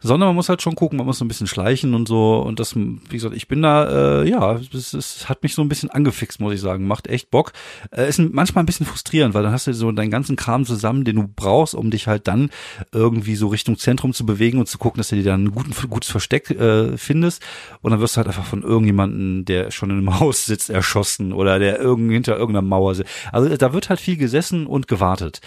sondern 0.00 0.28
man 0.28 0.36
muss 0.36 0.48
halt 0.48 0.62
schon 0.62 0.74
gucken, 0.74 0.96
man 0.96 1.06
muss 1.06 1.18
so 1.18 1.24
ein 1.24 1.28
bisschen 1.28 1.46
schleichen 1.46 1.94
und 1.94 2.08
so 2.08 2.38
und 2.38 2.58
das, 2.58 2.74
wie 2.74 2.98
gesagt, 3.10 3.36
ich 3.36 3.48
bin 3.48 3.62
da, 3.62 4.22
äh, 4.22 4.28
ja, 4.28 4.58
es, 4.72 4.94
es 4.94 5.28
hat 5.28 5.42
mich 5.42 5.54
so 5.54 5.62
ein 5.62 5.68
bisschen 5.68 5.90
angefixt, 5.90 6.40
muss 6.40 6.54
ich 6.54 6.60
sagen, 6.60 6.86
macht 6.86 7.06
echt 7.06 7.30
Bock. 7.30 7.52
Äh, 7.90 8.08
ist 8.08 8.18
manchmal 8.18 8.64
ein 8.64 8.66
bisschen 8.66 8.86
frustrierend, 8.86 9.34
weil 9.34 9.42
dann 9.42 9.52
hast 9.52 9.66
du 9.66 9.74
so 9.74 9.92
deinen 9.92 10.10
ganzen 10.10 10.36
Kram 10.36 10.64
zusammen, 10.64 11.04
den 11.04 11.16
du 11.16 11.28
brauchst, 11.28 11.74
um 11.74 11.90
dich 11.90 12.06
halt 12.06 12.28
dann 12.28 12.50
irgendwie 12.92 13.36
so 13.36 13.48
Richtung 13.48 13.76
Zentrum 13.76 14.14
zu 14.14 14.24
bewegen 14.24 14.58
und 14.58 14.68
zu 14.68 14.78
gucken, 14.78 14.98
dass 14.98 15.08
du 15.08 15.16
dir 15.16 15.24
dann 15.24 15.44
ein 15.44 15.52
guten, 15.52 15.74
gutes 15.90 16.10
Versteck 16.10 16.50
äh, 16.50 16.96
findest 16.96 17.42
und 17.82 17.90
dann 17.90 18.00
wirst 18.00 18.16
du 18.16 18.18
halt 18.18 18.28
einfach 18.28 18.46
von 18.46 18.62
irgendjemanden, 18.62 19.44
der 19.44 19.70
schon 19.70 19.90
in 19.90 19.98
einem 19.98 20.20
Haus 20.20 20.46
sitzt, 20.46 20.70
erschossen 20.70 21.32
oder 21.32 21.58
der 21.58 21.78
irgend, 21.78 22.10
hinter 22.10 22.38
irgendeiner 22.38 22.66
Mauer 22.66 22.94
sitzt. 22.94 23.10
Also 23.32 23.54
da 23.54 23.72
wird 23.74 23.90
halt 23.90 24.00
viel 24.00 24.16
gesessen 24.16 24.66
und 24.66 24.88
gewartet. 24.88 25.40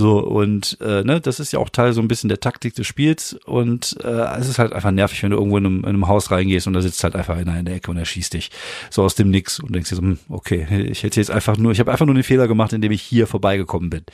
So, 0.00 0.18
und 0.18 0.78
äh, 0.80 1.04
ne, 1.04 1.20
das 1.20 1.40
ist 1.40 1.52
ja 1.52 1.58
auch 1.58 1.68
Teil 1.68 1.92
so 1.92 2.00
ein 2.00 2.08
bisschen 2.08 2.28
der 2.28 2.40
Taktik 2.40 2.74
des 2.74 2.86
Spiels. 2.86 3.34
Und 3.44 3.98
äh, 4.02 4.38
es 4.38 4.48
ist 4.48 4.58
halt 4.58 4.72
einfach 4.72 4.90
nervig, 4.92 5.22
wenn 5.22 5.30
du 5.30 5.36
irgendwo 5.36 5.58
in 5.58 5.66
einem, 5.66 5.78
in 5.80 5.88
einem 5.90 6.08
Haus 6.08 6.30
reingehst 6.30 6.66
und 6.66 6.72
da 6.72 6.80
sitzt 6.80 7.04
halt 7.04 7.14
einfach 7.14 7.36
einer 7.36 7.58
in 7.58 7.66
der 7.66 7.74
Ecke 7.74 7.90
und 7.90 7.98
er 7.98 8.06
schießt 8.06 8.32
dich 8.32 8.50
so 8.88 9.02
aus 9.02 9.14
dem 9.14 9.28
Nix 9.28 9.60
und 9.60 9.74
denkst 9.74 9.90
dir 9.90 9.96
so, 9.96 10.02
hm, 10.02 10.18
okay, 10.30 10.66
ich 10.90 11.02
hätte 11.02 11.20
jetzt 11.20 11.30
einfach 11.30 11.58
nur, 11.58 11.72
ich 11.72 11.80
habe 11.80 11.92
einfach 11.92 12.06
nur 12.06 12.14
den 12.14 12.24
Fehler 12.24 12.48
gemacht, 12.48 12.72
indem 12.72 12.92
ich 12.92 13.02
hier 13.02 13.26
vorbeigekommen 13.26 13.90
bin. 13.90 14.04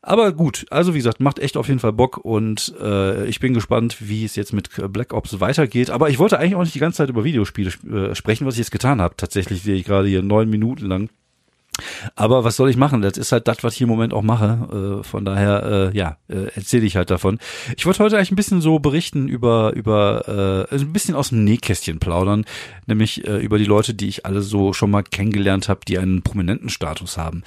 Aber 0.00 0.32
gut, 0.32 0.64
also 0.70 0.94
wie 0.94 0.98
gesagt, 0.98 1.20
macht 1.20 1.38
echt 1.38 1.58
auf 1.58 1.68
jeden 1.68 1.80
Fall 1.80 1.92
Bock 1.92 2.16
und 2.16 2.72
äh, 2.80 3.26
ich 3.26 3.38
bin 3.38 3.52
gespannt, 3.52 3.98
wie 4.00 4.24
es 4.24 4.34
jetzt 4.34 4.54
mit 4.54 4.70
Black 4.94 5.12
Ops 5.12 5.40
weitergeht. 5.40 5.90
Aber 5.90 6.08
ich 6.08 6.18
wollte 6.18 6.38
eigentlich 6.38 6.54
auch 6.54 6.62
nicht 6.62 6.74
die 6.74 6.78
ganze 6.80 6.98
Zeit 6.98 7.10
über 7.10 7.22
Videospiele 7.22 7.70
äh, 7.92 8.14
sprechen, 8.14 8.46
was 8.46 8.54
ich 8.54 8.60
jetzt 8.60 8.70
getan 8.70 9.02
habe. 9.02 9.14
Tatsächlich 9.18 9.62
sehe 9.62 9.74
ich 9.74 9.84
gerade 9.84 10.08
hier 10.08 10.22
neun 10.22 10.48
Minuten 10.48 10.86
lang. 10.86 11.10
Aber 12.14 12.44
was 12.44 12.56
soll 12.56 12.70
ich 12.70 12.76
machen? 12.76 13.02
Das 13.02 13.16
ist 13.16 13.32
halt 13.32 13.48
das, 13.48 13.62
was 13.62 13.74
ich 13.74 13.82
im 13.82 13.88
Moment 13.88 14.12
auch 14.12 14.22
mache. 14.22 15.00
Äh, 15.00 15.04
von 15.04 15.24
daher, 15.24 15.90
äh, 15.92 15.96
ja, 15.96 16.16
äh, 16.28 16.50
erzähle 16.54 16.86
ich 16.86 16.96
halt 16.96 17.10
davon. 17.10 17.38
Ich 17.76 17.86
wollte 17.86 18.02
heute 18.02 18.16
eigentlich 18.16 18.32
ein 18.32 18.36
bisschen 18.36 18.60
so 18.60 18.78
berichten 18.78 19.28
über, 19.28 19.72
über 19.74 20.66
äh, 20.70 20.74
ein 20.74 20.92
bisschen 20.92 21.14
aus 21.14 21.30
dem 21.30 21.44
Nähkästchen 21.44 21.98
plaudern, 21.98 22.44
nämlich 22.86 23.26
äh, 23.26 23.38
über 23.38 23.58
die 23.58 23.64
Leute, 23.64 23.94
die 23.94 24.08
ich 24.08 24.26
alle 24.26 24.42
so 24.42 24.72
schon 24.72 24.90
mal 24.90 25.02
kennengelernt 25.02 25.68
habe, 25.68 25.80
die 25.86 25.98
einen 25.98 26.22
prominenten 26.22 26.68
Status 26.68 27.16
haben. 27.16 27.42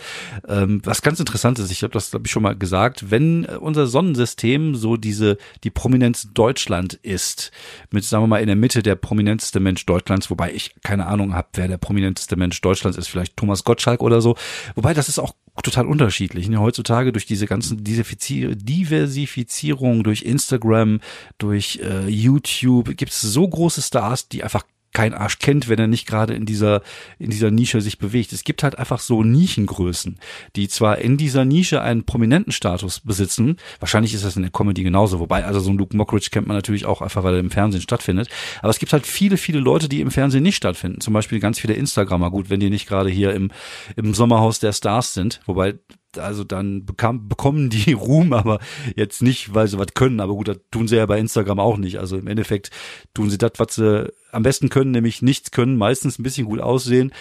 Ähm, 0.47 0.81
was 0.83 1.01
ganz 1.01 1.19
interessant 1.19 1.59
ist, 1.59 1.71
ich 1.71 1.83
habe 1.83 1.93
das, 1.93 2.11
glaube 2.11 2.27
ich, 2.27 2.31
schon 2.31 2.43
mal 2.43 2.55
gesagt, 2.55 3.11
wenn 3.11 3.45
unser 3.45 3.87
Sonnensystem 3.87 4.75
so 4.75 4.97
diese, 4.97 5.37
die 5.63 5.69
Prominenz 5.69 6.29
Deutschland 6.33 6.93
ist, 6.93 7.51
mit, 7.91 8.03
sagen 8.03 8.23
wir 8.23 8.27
mal, 8.27 8.41
in 8.41 8.47
der 8.47 8.55
Mitte 8.55 8.83
der 8.83 8.95
prominenteste 8.95 9.59
Mensch 9.59 9.85
Deutschlands, 9.85 10.29
wobei 10.29 10.53
ich 10.53 10.75
keine 10.83 11.07
Ahnung 11.07 11.33
habe, 11.33 11.47
wer 11.53 11.67
der 11.67 11.77
prominenteste 11.77 12.35
Mensch 12.35 12.59
Deutschlands 12.61 12.97
ist, 12.97 13.07
vielleicht 13.07 13.37
Thomas 13.37 13.63
Gottschalk 13.63 14.01
oder 14.01 14.18
so. 14.21 14.35
Wobei 14.75 14.93
das 14.93 15.09
ist 15.09 15.17
auch 15.19 15.33
total 15.63 15.87
unterschiedlich. 15.87 16.47
Ne? 16.49 16.59
Heutzutage 16.59 17.11
durch 17.11 17.25
diese 17.25 17.47
ganzen 17.47 17.83
Diversifizierung 17.83 20.03
durch 20.03 20.21
Instagram, 20.23 20.99
durch 21.37 21.79
äh, 21.83 22.07
YouTube 22.07 22.97
gibt 22.97 23.11
es 23.11 23.21
so 23.21 23.47
große 23.47 23.81
Stars, 23.81 24.27
die 24.29 24.43
einfach 24.43 24.63
kein 24.93 25.13
Arsch 25.13 25.39
kennt, 25.39 25.69
wenn 25.69 25.79
er 25.79 25.87
nicht 25.87 26.07
gerade 26.07 26.33
in 26.33 26.45
dieser, 26.45 26.81
in 27.19 27.29
dieser 27.29 27.51
Nische 27.51 27.81
sich 27.81 27.99
bewegt. 27.99 28.33
Es 28.33 28.43
gibt 28.43 28.63
halt 28.63 28.77
einfach 28.77 28.99
so 28.99 29.23
Nischengrößen, 29.23 30.17
die 30.55 30.67
zwar 30.67 30.97
in 30.97 31.17
dieser 31.17 31.45
Nische 31.45 31.81
einen 31.81 32.05
prominenten 32.05 32.51
Status 32.51 32.99
besitzen, 32.99 33.57
wahrscheinlich 33.79 34.13
ist 34.13 34.25
das 34.25 34.35
in 34.35 34.41
der 34.41 34.51
Comedy 34.51 34.83
genauso, 34.83 35.19
wobei, 35.19 35.45
also 35.45 35.59
so 35.59 35.69
ein 35.69 35.77
Luke 35.77 35.95
Mockridge 35.95 36.29
kennt 36.31 36.47
man 36.47 36.57
natürlich 36.57 36.85
auch 36.85 37.01
einfach, 37.01 37.23
weil 37.23 37.35
er 37.35 37.39
im 37.39 37.51
Fernsehen 37.51 37.81
stattfindet, 37.81 38.29
aber 38.61 38.69
es 38.69 38.79
gibt 38.79 38.93
halt 38.93 39.05
viele, 39.05 39.37
viele 39.37 39.59
Leute, 39.59 39.89
die 39.89 40.01
im 40.01 40.11
Fernsehen 40.11 40.43
nicht 40.43 40.57
stattfinden, 40.57 41.01
zum 41.01 41.13
Beispiel 41.13 41.39
ganz 41.39 41.59
viele 41.59 41.73
Instagrammer, 41.73 42.31
gut, 42.31 42.49
wenn 42.49 42.59
die 42.59 42.69
nicht 42.69 42.87
gerade 42.87 43.09
hier 43.09 43.33
im, 43.33 43.51
im 43.95 44.13
Sommerhaus 44.13 44.59
der 44.59 44.73
Stars 44.73 45.13
sind, 45.13 45.41
wobei 45.45 45.75
also 46.17 46.43
dann 46.43 46.85
bekam, 46.85 47.27
bekommen 47.27 47.69
die 47.69 47.93
Ruhm, 47.93 48.33
aber 48.33 48.59
jetzt 48.95 49.21
nicht, 49.21 49.53
weil 49.53 49.67
sie 49.67 49.77
was 49.77 49.93
können. 49.93 50.19
Aber 50.19 50.33
gut, 50.33 50.47
das 50.47 50.57
tun 50.71 50.87
sie 50.87 50.97
ja 50.97 51.05
bei 51.05 51.19
Instagram 51.19 51.59
auch 51.59 51.77
nicht. 51.77 51.99
Also 51.99 52.17
im 52.17 52.27
Endeffekt 52.27 52.71
tun 53.13 53.29
sie 53.29 53.37
das, 53.37 53.51
was 53.57 53.75
sie 53.75 54.11
am 54.31 54.43
besten 54.43 54.69
können, 54.69 54.91
nämlich 54.91 55.21
nichts 55.21 55.51
können, 55.51 55.77
meistens 55.77 56.19
ein 56.19 56.23
bisschen 56.23 56.45
gut 56.45 56.59
aussehen 56.59 57.11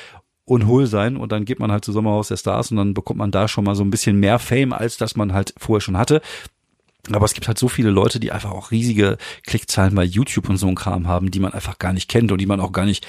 und 0.45 0.67
hohl 0.67 0.87
sein 0.87 1.17
und 1.17 1.31
dann 1.31 1.45
geht 1.45 1.61
man 1.61 1.71
halt 1.71 1.85
zu 1.85 1.93
Sommerhaus 1.93 2.29
der 2.29 2.39
Stars 2.39 2.71
und 2.71 2.79
dann 2.79 2.95
bekommt 2.95 3.19
man 3.19 3.31
da 3.31 3.49
schon 3.49 3.65
mal 3.65 3.75
so 3.75 3.85
ein 3.85 3.91
bisschen 3.91 4.19
mehr 4.19 4.39
Fame, 4.39 4.73
als 4.73 4.97
das 4.97 5.15
man 5.15 5.35
halt 5.35 5.55
vorher 5.59 5.83
schon 5.83 5.99
hatte. 5.99 6.23
Aber 7.13 7.25
es 7.25 7.35
gibt 7.35 7.49
halt 7.49 7.59
so 7.59 7.69
viele 7.69 7.91
Leute, 7.91 8.21
die 8.21 8.33
einfach 8.33 8.51
auch 8.51 8.71
riesige 8.71 9.19
Klickzahlen 9.47 9.95
bei 9.95 10.05
YouTube 10.05 10.49
und 10.49 10.57
so 10.57 10.67
ein 10.67 10.75
Kram 10.75 11.07
haben, 11.07 11.31
die 11.31 11.41
man 11.41 11.53
einfach 11.53 11.79
gar 11.79 11.93
nicht 11.93 12.09
kennt 12.09 12.33
und 12.33 12.39
die 12.39 12.47
man 12.47 12.61
auch 12.61 12.73
gar 12.73 12.85
nicht 12.85 13.07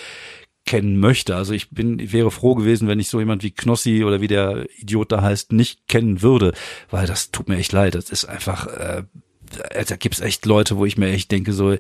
kennen 0.70 1.00
möchte. 1.00 1.36
Also 1.36 1.54
ich 1.54 1.72
bin, 1.72 2.14
wäre 2.14 2.30
froh 2.30 2.54
gewesen, 2.54 2.88
wenn 2.88 3.00
ich 3.00 3.10
so 3.10 3.20
jemand 3.20 3.42
wie 3.42 3.50
Knossi 3.50 4.04
oder 4.04 4.22
wie 4.22 4.28
der 4.28 4.68
Idiot 4.78 5.12
da 5.12 5.24
heißt, 5.24 5.52
nicht 5.52 5.88
kennen 5.88 6.22
würde, 6.22 6.54
weil 6.92 7.08
das 7.08 7.32
tut 7.32 7.50
mir 7.50 7.58
echt 7.58 7.72
leid. 7.72 7.96
Das 7.96 8.12
ist 8.12 8.26
einfach, 8.26 8.68
äh, 8.68 9.02
da 9.88 9.96
gibt's 9.96 10.20
echt 10.20 10.46
Leute, 10.46 10.78
wo 10.78 10.86
ich 10.86 10.96
mir 10.96 11.10
echt 11.10 11.32
denke, 11.32 11.54
so, 11.54 11.76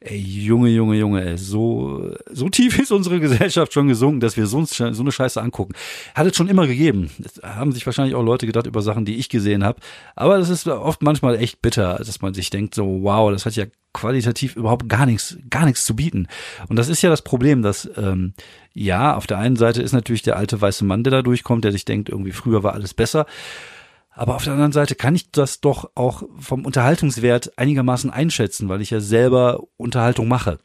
ey, 0.00 0.18
Junge, 0.18 0.70
Junge, 0.70 0.96
Junge, 0.96 1.24
ey, 1.24 1.38
so, 1.38 2.16
so 2.32 2.48
tief 2.48 2.80
ist 2.80 2.90
unsere 2.90 3.20
Gesellschaft 3.20 3.72
schon 3.72 3.86
gesunken, 3.86 4.18
dass 4.18 4.36
wir 4.36 4.48
so, 4.48 4.64
so 4.64 4.84
eine 4.84 5.12
Scheiße 5.12 5.40
angucken. 5.40 5.74
Hat 6.16 6.26
es 6.26 6.36
schon 6.36 6.48
immer 6.48 6.66
gegeben. 6.66 7.10
Das 7.20 7.40
haben 7.44 7.70
sich 7.70 7.86
wahrscheinlich 7.86 8.16
auch 8.16 8.24
Leute 8.24 8.46
gedacht 8.46 8.66
über 8.66 8.82
Sachen, 8.82 9.04
die 9.04 9.18
ich 9.18 9.28
gesehen 9.28 9.62
habe. 9.62 9.78
Aber 10.16 10.36
das 10.36 10.48
ist 10.48 10.66
oft 10.66 11.00
manchmal 11.00 11.36
echt 11.36 11.62
bitter, 11.62 11.94
dass 12.04 12.22
man 12.22 12.34
sich 12.34 12.50
denkt, 12.50 12.74
so, 12.74 13.02
wow, 13.02 13.30
das 13.30 13.46
hat 13.46 13.54
ja 13.54 13.66
qualitativ 13.92 14.56
überhaupt 14.56 14.88
gar 14.88 15.06
nichts, 15.06 15.36
gar 15.50 15.64
nichts 15.64 15.84
zu 15.84 15.94
bieten. 15.96 16.28
Und 16.68 16.76
das 16.76 16.88
ist 16.88 17.02
ja 17.02 17.10
das 17.10 17.22
Problem, 17.22 17.62
dass 17.62 17.90
ähm, 17.96 18.34
ja, 18.72 19.16
auf 19.16 19.26
der 19.26 19.38
einen 19.38 19.56
Seite 19.56 19.82
ist 19.82 19.92
natürlich 19.92 20.22
der 20.22 20.36
alte 20.36 20.60
weiße 20.60 20.84
Mann, 20.84 21.04
der 21.04 21.10
da 21.10 21.22
durchkommt, 21.22 21.64
der 21.64 21.72
sich 21.72 21.84
denkt, 21.84 22.08
irgendwie 22.08 22.32
früher 22.32 22.62
war 22.62 22.72
alles 22.74 22.94
besser. 22.94 23.26
Aber 24.14 24.34
auf 24.36 24.44
der 24.44 24.52
anderen 24.52 24.72
Seite 24.72 24.94
kann 24.94 25.14
ich 25.14 25.30
das 25.30 25.60
doch 25.60 25.90
auch 25.94 26.22
vom 26.38 26.66
Unterhaltungswert 26.66 27.58
einigermaßen 27.58 28.10
einschätzen, 28.10 28.68
weil 28.68 28.82
ich 28.82 28.90
ja 28.90 29.00
selber 29.00 29.62
Unterhaltung 29.76 30.28
mache. 30.28 30.58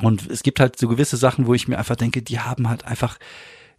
Und 0.00 0.30
es 0.30 0.42
gibt 0.42 0.60
halt 0.60 0.78
so 0.78 0.88
gewisse 0.88 1.16
Sachen, 1.16 1.46
wo 1.46 1.54
ich 1.54 1.68
mir 1.68 1.78
einfach 1.78 1.96
denke, 1.96 2.20
die 2.22 2.40
haben 2.40 2.68
halt 2.68 2.84
einfach 2.84 3.18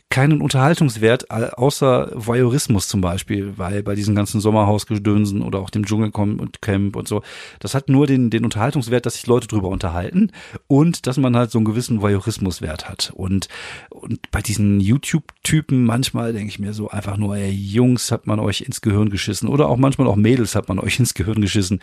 keinen 0.09 0.41
Unterhaltungswert, 0.41 1.31
außer 1.31 2.11
Voyeurismus 2.13 2.87
zum 2.87 3.01
Beispiel, 3.01 3.57
weil 3.57 3.83
bei 3.83 3.95
diesen 3.95 4.15
ganzen 4.15 4.39
Sommerhausgedönsen 4.39 5.41
oder 5.41 5.59
auch 5.59 5.69
dem 5.69 5.85
Dschungelcamp 5.85 6.95
und 6.95 7.07
so, 7.07 7.21
das 7.59 7.73
hat 7.73 7.89
nur 7.89 8.07
den, 8.07 8.29
den 8.29 8.45
Unterhaltungswert, 8.45 9.05
dass 9.05 9.15
sich 9.15 9.27
Leute 9.27 9.47
drüber 9.47 9.67
unterhalten 9.67 10.31
und 10.67 11.07
dass 11.07 11.17
man 11.17 11.35
halt 11.35 11.51
so 11.51 11.57
einen 11.57 11.65
gewissen 11.65 12.01
Voyeurismuswert 12.01 12.87
hat. 12.87 13.11
Und, 13.15 13.49
und 13.89 14.31
bei 14.31 14.41
diesen 14.41 14.79
YouTube-Typen 14.79 15.83
manchmal 15.83 16.33
denke 16.33 16.49
ich 16.49 16.59
mir 16.59 16.73
so 16.73 16.89
einfach 16.89 17.17
nur, 17.17 17.35
ey, 17.35 17.51
Jungs, 17.51 18.11
hat 18.11 18.27
man 18.27 18.39
euch 18.39 18.61
ins 18.61 18.81
Gehirn 18.81 19.09
geschissen 19.09 19.49
oder 19.49 19.67
auch 19.67 19.77
manchmal 19.77 20.07
auch 20.07 20.15
Mädels 20.15 20.55
hat 20.55 20.69
man 20.69 20.79
euch 20.79 20.99
ins 20.99 21.13
Gehirn 21.13 21.41
geschissen. 21.41 21.81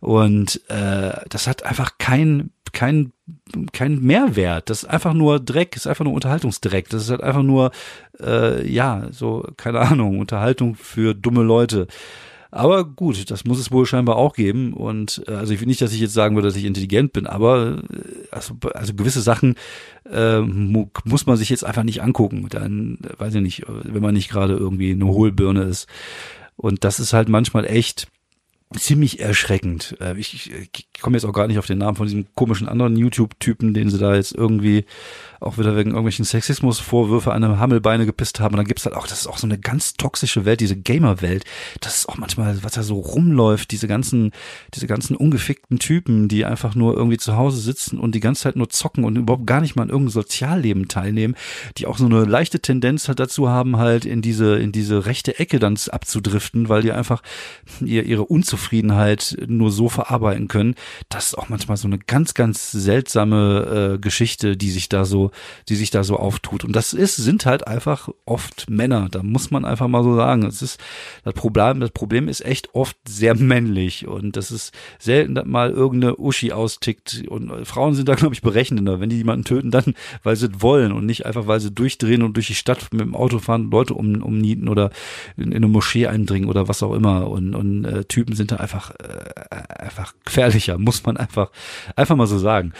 Und 0.00 0.62
äh, 0.68 1.12
das 1.28 1.46
hat 1.46 1.64
einfach 1.64 1.98
kein 1.98 2.50
kein, 2.72 3.12
kein 3.72 4.00
Mehrwert. 4.00 4.70
Das 4.70 4.82
ist 4.82 4.88
einfach 4.88 5.14
nur 5.14 5.40
Dreck, 5.40 5.76
ist 5.76 5.86
einfach 5.86 6.04
nur 6.04 6.14
Unterhaltungsdreck. 6.14 6.88
Das 6.88 7.02
ist 7.02 7.10
halt 7.10 7.22
einfach 7.22 7.42
nur, 7.42 7.70
äh, 8.20 8.68
ja, 8.70 9.08
so, 9.10 9.46
keine 9.56 9.80
Ahnung, 9.80 10.18
Unterhaltung 10.18 10.74
für 10.74 11.14
dumme 11.14 11.42
Leute. 11.42 11.86
Aber 12.50 12.84
gut, 12.84 13.30
das 13.30 13.44
muss 13.44 13.58
es 13.58 13.70
wohl 13.70 13.84
scheinbar 13.84 14.16
auch 14.16 14.34
geben. 14.34 14.72
Und 14.72 15.22
äh, 15.28 15.32
also 15.32 15.52
ich 15.52 15.60
will 15.60 15.66
nicht, 15.66 15.82
dass 15.82 15.92
ich 15.92 16.00
jetzt 16.00 16.14
sagen 16.14 16.34
würde, 16.34 16.48
dass 16.48 16.56
ich 16.56 16.64
intelligent 16.64 17.12
bin, 17.12 17.26
aber 17.26 17.82
äh, 17.90 18.26
also, 18.30 18.54
also 18.74 18.94
gewisse 18.94 19.20
Sachen 19.20 19.54
äh, 20.10 20.40
mu 20.40 20.88
muss 21.04 21.26
man 21.26 21.36
sich 21.36 21.50
jetzt 21.50 21.64
einfach 21.64 21.82
nicht 21.82 22.02
angucken. 22.02 22.46
Dann, 22.48 22.98
weiß 23.18 23.34
ich 23.34 23.42
nicht, 23.42 23.62
wenn 23.66 24.02
man 24.02 24.14
nicht 24.14 24.30
gerade 24.30 24.54
irgendwie 24.54 24.92
eine 24.92 25.06
Hohlbirne 25.06 25.62
ist. 25.62 25.88
Und 26.56 26.84
das 26.84 27.00
ist 27.00 27.12
halt 27.12 27.28
manchmal 27.28 27.66
echt 27.66 28.08
ziemlich 28.76 29.20
erschreckend. 29.20 29.96
Äh, 30.00 30.18
ich, 30.18 30.52
ich 30.52 30.86
komme 31.00 31.16
jetzt 31.16 31.24
auch 31.24 31.32
gar 31.32 31.46
nicht 31.46 31.58
auf 31.58 31.66
den 31.66 31.78
Namen 31.78 31.96
von 31.96 32.06
diesem 32.06 32.26
komischen 32.34 32.68
anderen 32.68 32.96
YouTube-Typen, 32.96 33.74
den 33.74 33.90
sie 33.90 33.98
da 33.98 34.14
jetzt 34.14 34.34
irgendwie 34.34 34.84
auch 35.40 35.58
wieder 35.58 35.76
wegen 35.76 35.90
irgendwelchen 35.90 36.24
Sexismusvorwürfe 36.24 37.32
an 37.32 37.44
einem 37.44 37.58
Hammelbeine 37.58 38.06
gepisst 38.06 38.40
haben. 38.40 38.54
Und 38.54 38.58
dann 38.58 38.66
gibt's 38.66 38.84
halt 38.84 38.96
auch, 38.96 39.06
das 39.06 39.20
ist 39.20 39.26
auch 39.26 39.38
so 39.38 39.46
eine 39.46 39.58
ganz 39.58 39.94
toxische 39.94 40.44
Welt, 40.44 40.60
diese 40.60 40.76
Gamer-Welt. 40.76 41.44
Das 41.80 41.96
ist 41.96 42.08
auch 42.08 42.18
manchmal, 42.18 42.62
was 42.62 42.72
da 42.72 42.82
so 42.82 42.98
rumläuft, 42.98 43.70
diese 43.70 43.88
ganzen, 43.88 44.32
diese 44.74 44.86
ganzen 44.86 45.16
ungefickten 45.16 45.78
Typen, 45.78 46.28
die 46.28 46.44
einfach 46.44 46.74
nur 46.74 46.96
irgendwie 46.96 47.18
zu 47.18 47.36
Hause 47.36 47.60
sitzen 47.60 47.98
und 47.98 48.14
die 48.14 48.20
ganze 48.20 48.42
Zeit 48.42 48.56
nur 48.56 48.68
zocken 48.68 49.04
und 49.04 49.16
überhaupt 49.16 49.46
gar 49.46 49.60
nicht 49.60 49.76
mal 49.76 49.82
an 49.82 49.90
irgendeinem 49.90 50.12
Sozialleben 50.12 50.88
teilnehmen, 50.88 51.34
die 51.76 51.86
auch 51.86 51.98
so 51.98 52.06
eine 52.06 52.24
leichte 52.24 52.60
Tendenz 52.60 53.08
halt 53.08 53.20
dazu 53.20 53.48
haben, 53.48 53.76
halt 53.76 54.04
in 54.04 54.22
diese, 54.22 54.56
in 54.56 54.72
diese 54.72 55.06
rechte 55.06 55.38
Ecke 55.38 55.58
dann 55.58 55.78
abzudriften, 55.90 56.68
weil 56.68 56.82
die 56.82 56.92
einfach 56.92 57.22
ihr, 57.80 58.04
ihre 58.04 58.24
Unzufriedenheit 58.24 59.36
nur 59.46 59.70
so 59.70 59.88
verarbeiten 59.88 60.48
können. 60.48 60.74
Das 61.08 61.26
ist 61.26 61.38
auch 61.38 61.48
manchmal 61.48 61.76
so 61.76 61.86
eine 61.86 61.98
ganz, 61.98 62.34
ganz 62.34 62.72
seltsame 62.72 63.94
äh, 63.94 63.98
Geschichte, 63.98 64.56
die 64.56 64.70
sich 64.70 64.88
da 64.88 65.04
so 65.04 65.27
die 65.68 65.76
sich 65.76 65.90
da 65.90 66.04
so 66.04 66.16
auftut. 66.16 66.64
Und 66.64 66.74
das 66.74 66.92
ist, 66.92 67.16
sind 67.16 67.46
halt 67.46 67.66
einfach 67.66 68.08
oft 68.24 68.68
Männer. 68.70 69.08
Da 69.10 69.22
muss 69.22 69.50
man 69.50 69.64
einfach 69.64 69.88
mal 69.88 70.02
so 70.02 70.14
sagen. 70.16 70.44
Es 70.44 70.62
ist 70.62 70.80
das 71.24 71.34
Problem, 71.34 71.80
das 71.80 71.90
Problem 71.90 72.28
ist 72.28 72.44
echt 72.44 72.74
oft 72.74 72.96
sehr 73.06 73.34
männlich 73.34 74.06
und 74.06 74.36
das 74.36 74.50
ist 74.50 74.72
selten, 74.98 75.34
dass 75.34 75.46
mal 75.46 75.70
irgendeine 75.70 76.16
Uschi 76.16 76.52
austickt. 76.52 77.24
Und 77.28 77.66
Frauen 77.66 77.94
sind 77.94 78.08
da, 78.08 78.14
glaube 78.14 78.34
ich, 78.34 78.42
berechnender. 78.42 79.00
Wenn 79.00 79.10
die 79.10 79.16
jemanden 79.16 79.44
töten, 79.44 79.70
dann, 79.70 79.94
weil 80.22 80.36
sie 80.36 80.48
wollen 80.60 80.92
und 80.92 81.06
nicht 81.06 81.26
einfach, 81.26 81.46
weil 81.46 81.60
sie 81.60 81.70
durchdrehen 81.70 82.22
und 82.22 82.36
durch 82.36 82.48
die 82.48 82.54
Stadt 82.54 82.92
mit 82.92 83.00
dem 83.00 83.14
Auto 83.14 83.38
fahren, 83.38 83.70
Leute 83.70 83.94
um, 83.94 84.22
umnieten 84.22 84.68
oder 84.68 84.90
in, 85.36 85.52
in 85.52 85.56
eine 85.56 85.68
Moschee 85.68 86.06
eindringen 86.06 86.48
oder 86.48 86.68
was 86.68 86.82
auch 86.82 86.94
immer. 86.94 87.28
Und, 87.28 87.54
und 87.54 87.84
äh, 87.84 88.04
Typen 88.04 88.34
sind 88.34 88.52
da 88.52 88.56
einfach, 88.56 88.90
äh, 88.90 89.82
einfach 89.82 90.14
gefährlicher, 90.24 90.78
muss 90.78 91.04
man 91.04 91.16
einfach, 91.16 91.50
einfach 91.96 92.16
mal 92.16 92.26
so 92.26 92.38
sagen. 92.38 92.72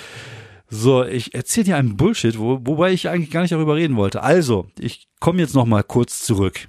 So, 0.71 1.05
ich 1.05 1.35
erzähle 1.35 1.65
dir 1.65 1.77
einen 1.77 1.97
Bullshit, 1.97 2.39
wo, 2.39 2.61
wobei 2.63 2.93
ich 2.93 3.09
eigentlich 3.09 3.31
gar 3.31 3.43
nicht 3.43 3.53
darüber 3.53 3.77
reden 3.77 3.97
wollte. 3.97 4.23
Also, 4.23 4.69
ich 4.79 5.09
komme 5.19 5.41
jetzt 5.41 5.55
noch 5.55 5.67
mal 5.67 5.83
kurz 5.83 6.23
zurück. 6.23 6.69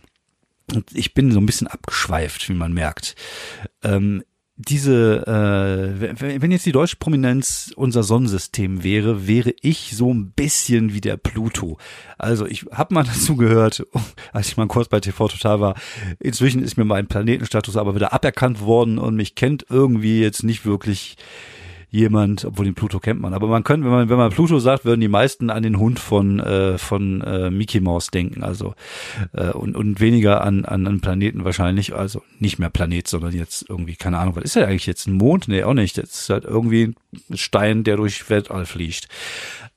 Und 0.74 0.86
ich 0.94 1.13
bin 1.13 1.32
so 1.32 1.39
ein 1.39 1.46
bisschen 1.46 1.68
abgeschweift, 1.68 2.48
wie 2.48 2.53
man 2.53 2.74
merkt. 2.74 3.15
Ähm, 3.84 4.24
diese, 4.62 5.25
äh, 5.25 6.41
wenn 6.41 6.51
jetzt 6.51 6.65
die 6.65 6.74
deutsche 6.74 6.98
Prominenz 6.98 7.72
unser 7.77 8.03
Sonnensystem 8.03 8.84
wäre, 8.84 9.25
wäre 9.25 9.53
ich 9.62 9.96
so 9.96 10.13
ein 10.13 10.32
bisschen 10.32 10.94
wie 10.94 11.00
der 11.00 11.15
Pluto. 11.15 11.77
Also 12.18 12.46
ich 12.46 12.65
habe 12.70 12.94
mal 12.94 13.03
dazu 13.06 13.38
gehört, 13.38 13.86
als 14.34 14.50
ich 14.50 14.58
mal 14.58 14.68
kurz 14.68 14.89
bei 14.89 15.00
TV 15.00 15.29
Total 15.29 15.62
war, 15.62 15.75
inzwischen 16.20 16.62
ist 16.62 16.75
mir 16.75 16.84
mein 16.84 17.08
Planetenstatus 17.08 17.77
aber 17.77 17.96
wieder 17.96 18.12
aberkannt 18.12 18.60
worden 18.60 19.00
und 19.00 19.15
mich 19.15 19.36
kennt 19.36 19.65
irgendwie 19.70 20.20
jetzt 20.20 20.44
nicht 20.44 20.65
wirklich 20.65 21.15
jemand, 21.91 22.46
obwohl 22.46 22.65
den 22.65 22.75
Pluto 22.75 23.00
kennt 23.00 23.19
man, 23.19 23.34
aber 23.34 23.48
man 23.48 23.63
könnte, 23.63 23.86
wenn 23.86 23.91
man, 23.91 24.10
wenn 24.10 24.17
man 24.17 24.31
Pluto 24.31 24.60
sagt, 24.60 24.86
würden 24.86 25.01
die 25.01 25.08
meisten 25.08 25.50
an 25.50 25.63
den 25.63 25.79
Hund 25.79 26.00
von, 26.00 26.39
äh, 26.39 26.77
von 26.77 27.22
äh, 27.22 27.50
Mickey 27.50 27.79
Mouse 27.79 28.12
denken, 28.12 28.43
also 28.43 28.75
äh, 29.34 29.51
und, 29.51 29.75
und 29.75 30.00
weniger 30.00 30.43
an, 30.43 30.65
an 30.65 30.86
einen 30.86 31.01
Planeten 31.01 31.46
wahrscheinlich, 31.46 31.96
also 31.96 32.22
nicht 32.39 32.60
mehr 32.60 32.69
Planet, 32.69 33.08
sondern 33.08 33.34
jetzt 33.34 33.65
irgendwie, 33.69 33.96
keine 33.96 34.19
Ahnung, 34.19 34.36
was 34.36 34.43
ist 34.43 34.55
ja 34.55 34.65
eigentlich 34.65 34.86
jetzt 34.86 35.08
ein 35.08 35.13
Mond? 35.13 35.48
Nee, 35.48 35.63
auch 35.63 35.74
nicht. 35.74 35.98
Das 35.98 36.10
ist 36.10 36.29
halt 36.29 36.46
irgendwie 36.46 36.93
ein 37.29 37.38
Stein, 37.38 37.84
der 37.84 37.98
durch 37.98 38.29
Weltall 38.29 38.65
fliegt. 38.65 39.08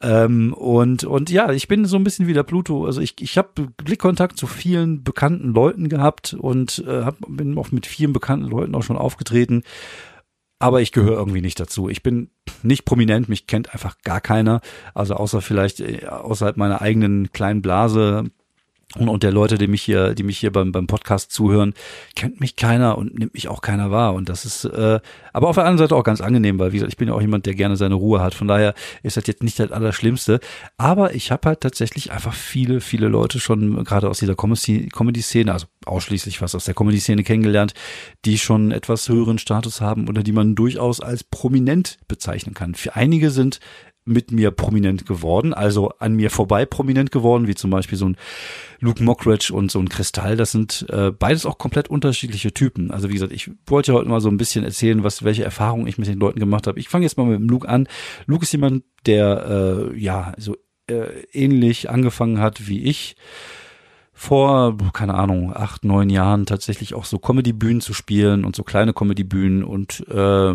Ähm, 0.03 0.53
und, 0.53 1.05
und 1.05 1.31
ja, 1.31 1.51
ich 1.53 1.69
bin 1.69 1.85
so 1.85 1.97
ein 1.97 2.05
bisschen 2.05 2.27
wie 2.27 2.35
der 2.35 2.43
Pluto. 2.43 2.85
Also 2.87 3.01
ich, 3.01 3.15
ich 3.21 3.39
habe 3.39 3.69
Blickkontakt 3.83 4.37
zu 4.37 4.47
vielen 4.47 5.03
bekannten 5.03 5.53
Leuten 5.53 5.89
gehabt 5.89 6.35
und 6.35 6.85
äh, 6.87 7.05
hab, 7.05 7.17
bin 7.27 7.57
auch 7.57 7.73
mit 7.73 7.87
vielen 7.87 8.13
bekannten 8.13 8.47
Leuten 8.47 8.75
auch 8.75 8.83
schon 8.83 8.97
aufgetreten 8.99 9.63
aber 10.63 10.81
ich 10.81 10.93
gehöre 10.93 11.19
irgendwie 11.19 11.41
nicht 11.41 11.59
dazu. 11.59 11.89
Ich 11.89 12.03
bin 12.03 12.31
nicht 12.63 12.85
prominent, 12.85 13.29
mich 13.29 13.49
kennt 13.49 13.73
einfach 13.75 13.97
gar 14.05 14.21
keiner. 14.21 14.61
Also 14.95 15.15
außer 15.15 15.41
vielleicht 15.41 15.81
äh, 15.81 16.07
außerhalb 16.07 16.57
meiner 16.57 16.81
eigenen 16.81 17.33
kleinen 17.33 17.63
Blase 17.63 18.31
und, 18.99 19.09
und 19.09 19.23
der 19.23 19.33
Leute, 19.33 19.59
die 19.59 19.67
mich 19.67 19.83
hier, 19.83 20.15
die 20.15 20.23
mich 20.23 20.39
hier 20.39 20.53
beim, 20.53 20.73
beim 20.73 20.87
Podcast 20.87 21.33
zuhören, 21.33 21.75
kennt 22.15 22.41
mich 22.41 22.57
keiner 22.57 22.99
und 22.99 23.19
nimmt 23.19 23.35
mich 23.35 23.49
auch 23.49 23.63
keiner 23.63 23.91
wahr. 23.91 24.15
Und 24.15 24.29
das 24.29 24.45
ist 24.45 24.65
äh, 24.65 25.01
aber 25.33 25.49
auf 25.49 25.57
der 25.57 25.65
anderen 25.65 25.79
Seite 25.79 25.97
auch 25.97 26.05
ganz 26.05 26.21
angenehm, 26.21 26.59
weil 26.59 26.73
wie 26.73 26.77
gesagt, 26.77 26.93
ich 26.93 26.99
bin 26.99 27.09
ja 27.09 27.15
auch 27.15 27.21
jemand, 27.21 27.47
der 27.47 27.55
gerne 27.55 27.77
seine 27.77 27.95
Ruhe 27.95 28.21
hat. 28.21 28.35
Von 28.35 28.49
daher 28.49 28.75
ist 29.03 29.17
das 29.17 29.27
jetzt 29.27 29.43
nicht 29.43 29.59
das 29.59 29.73
Allerschlimmste. 29.73 30.41
Aber 30.77 31.15
ich 31.15 31.31
habe 31.31 31.49
halt 31.49 31.61
tatsächlich 31.61 32.13
einfach 32.13 32.35
viele, 32.35 32.81
viele 32.81 33.09
Leute 33.09 33.41
schon 33.41 33.85
gerade 33.85 34.11
aus 34.11 34.19
dieser 34.19 34.35
Comedy-Szene, 34.35 35.53
also 35.53 35.67
ausschließlich 35.87 36.43
was 36.43 36.55
aus 36.55 36.65
der 36.65 36.75
Comedy-Szene 36.75 37.23
kennengelernt, 37.23 37.75
die 38.25 38.39
schon 38.39 38.73
etwas 38.73 39.09
höheren 39.09 39.39
Status 39.39 39.81
haben 39.81 40.09
oder 40.09 40.23
die 40.23 40.33
man 40.33 40.55
durchaus 40.55 41.01
als 41.01 41.25
prominent 41.25 41.99
bezeichnen 42.09 42.55
kann. 42.55 42.75
Für 42.75 42.95
einige 42.95 43.31
sind 43.31 43.61
mit 44.05 44.33
mir 44.33 44.51
prominent 44.51 45.07
geworden, 45.07 45.55
also 45.55 45.91
an 45.99 46.15
mir 46.15 46.31
vorbei 46.31 46.67
prominent 46.67 47.13
geworden, 47.13 47.47
wie 47.47 47.55
zum 47.55 47.71
Beispiel 47.71 47.97
so 47.97 48.07
ein 48.07 48.17
Luke 48.81 49.03
Mockridge 49.03 49.53
und 49.55 49.71
so 49.71 49.79
ein 49.79 49.89
Kristall. 49.89 50.37
Das 50.37 50.51
sind 50.51 50.87
äh, 50.89 51.13
beides 51.13 51.47
auch 51.47 51.59
komplett 51.59 51.89
unterschiedliche 51.89 52.53
Typen. 52.53 52.91
Also 52.91 53.09
wie 53.09 53.15
gesagt, 53.15 53.33
ich 53.33 53.51
wollte 53.67 53.93
heute 53.93 54.09
mal 54.09 54.21
so 54.21 54.29
ein 54.29 54.39
bisschen 54.39 54.65
erzählen, 54.65 55.05
was 55.05 55.23
welche 55.23 55.45
Erfahrungen 55.45 55.87
ich 55.87 55.99
mit 55.99 56.09
den 56.09 56.19
Leuten 56.19 56.41
gemacht 56.41 56.67
habe. 56.67 56.81
Ich 56.81 56.89
fange 56.89 57.05
jetzt 57.05 57.17
mal 57.17 57.27
mit 57.27 57.39
dem 57.39 57.49
Luke 57.49 57.69
an. 57.69 57.87
Luke 58.27 58.43
ist 58.43 58.53
jemand, 58.53 58.85
der 59.07 59.93
äh, 59.93 59.99
ja 59.99 60.33
so 60.37 60.57
äh, 60.89 61.23
ähnlich 61.33 61.91
angefangen 61.91 62.41
hat 62.41 62.67
wie 62.67 62.83
ich 62.83 63.17
vor, 64.23 64.77
keine 64.93 65.15
Ahnung, 65.15 65.53
acht, 65.53 65.85
neun 65.85 66.09
Jahren 66.09 66.47
tatsächlich 66.47 66.95
auch 66.95 67.05
so 67.05 67.19
Comedy-Bühnen 67.19 67.81
zu 67.81 67.93
spielen 67.93 68.45
und 68.45 68.55
so 68.55 68.63
kleine 68.63 68.93
Comedy-Bühnen 68.93 69.65
und 69.65 70.07
äh, 70.09 70.55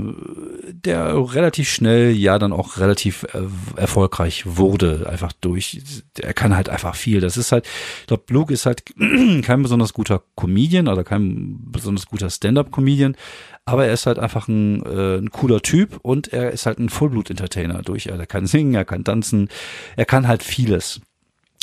der 0.71 1.33
relativ 1.35 1.69
schnell 1.69 2.11
ja 2.11 2.39
dann 2.39 2.53
auch 2.53 2.77
relativ 2.77 3.23
äh, 3.33 3.41
erfolgreich 3.75 4.45
wurde, 4.45 5.07
einfach 5.09 5.33
durch, 5.33 5.81
er 6.17 6.33
kann 6.33 6.55
halt 6.55 6.69
einfach 6.69 6.95
viel. 6.95 7.19
Das 7.19 7.35
ist 7.35 7.51
halt, 7.51 7.67
ich 8.01 8.07
glaube, 8.07 8.23
Luke 8.29 8.53
ist 8.53 8.65
halt 8.65 8.85
kein 9.43 9.63
besonders 9.63 9.91
guter 9.91 10.23
Comedian 10.37 10.87
oder 10.87 11.03
kein 11.03 11.57
besonders 11.69 12.05
guter 12.05 12.29
Stand-Up-Comedian, 12.29 13.17
aber 13.65 13.85
er 13.85 13.93
ist 13.93 14.05
halt 14.05 14.17
einfach 14.17 14.47
ein, 14.47 14.81
äh, 14.85 15.17
ein 15.17 15.29
cooler 15.29 15.61
Typ 15.61 15.99
und 16.01 16.31
er 16.31 16.51
ist 16.51 16.65
halt 16.65 16.79
ein 16.79 16.87
Vollblut-Entertainer 16.87 17.81
durch. 17.81 18.07
Er 18.07 18.25
kann 18.25 18.47
singen, 18.47 18.75
er 18.75 18.85
kann 18.85 19.03
tanzen, 19.03 19.49
er 19.97 20.05
kann 20.05 20.25
halt 20.25 20.41
vieles. 20.41 21.01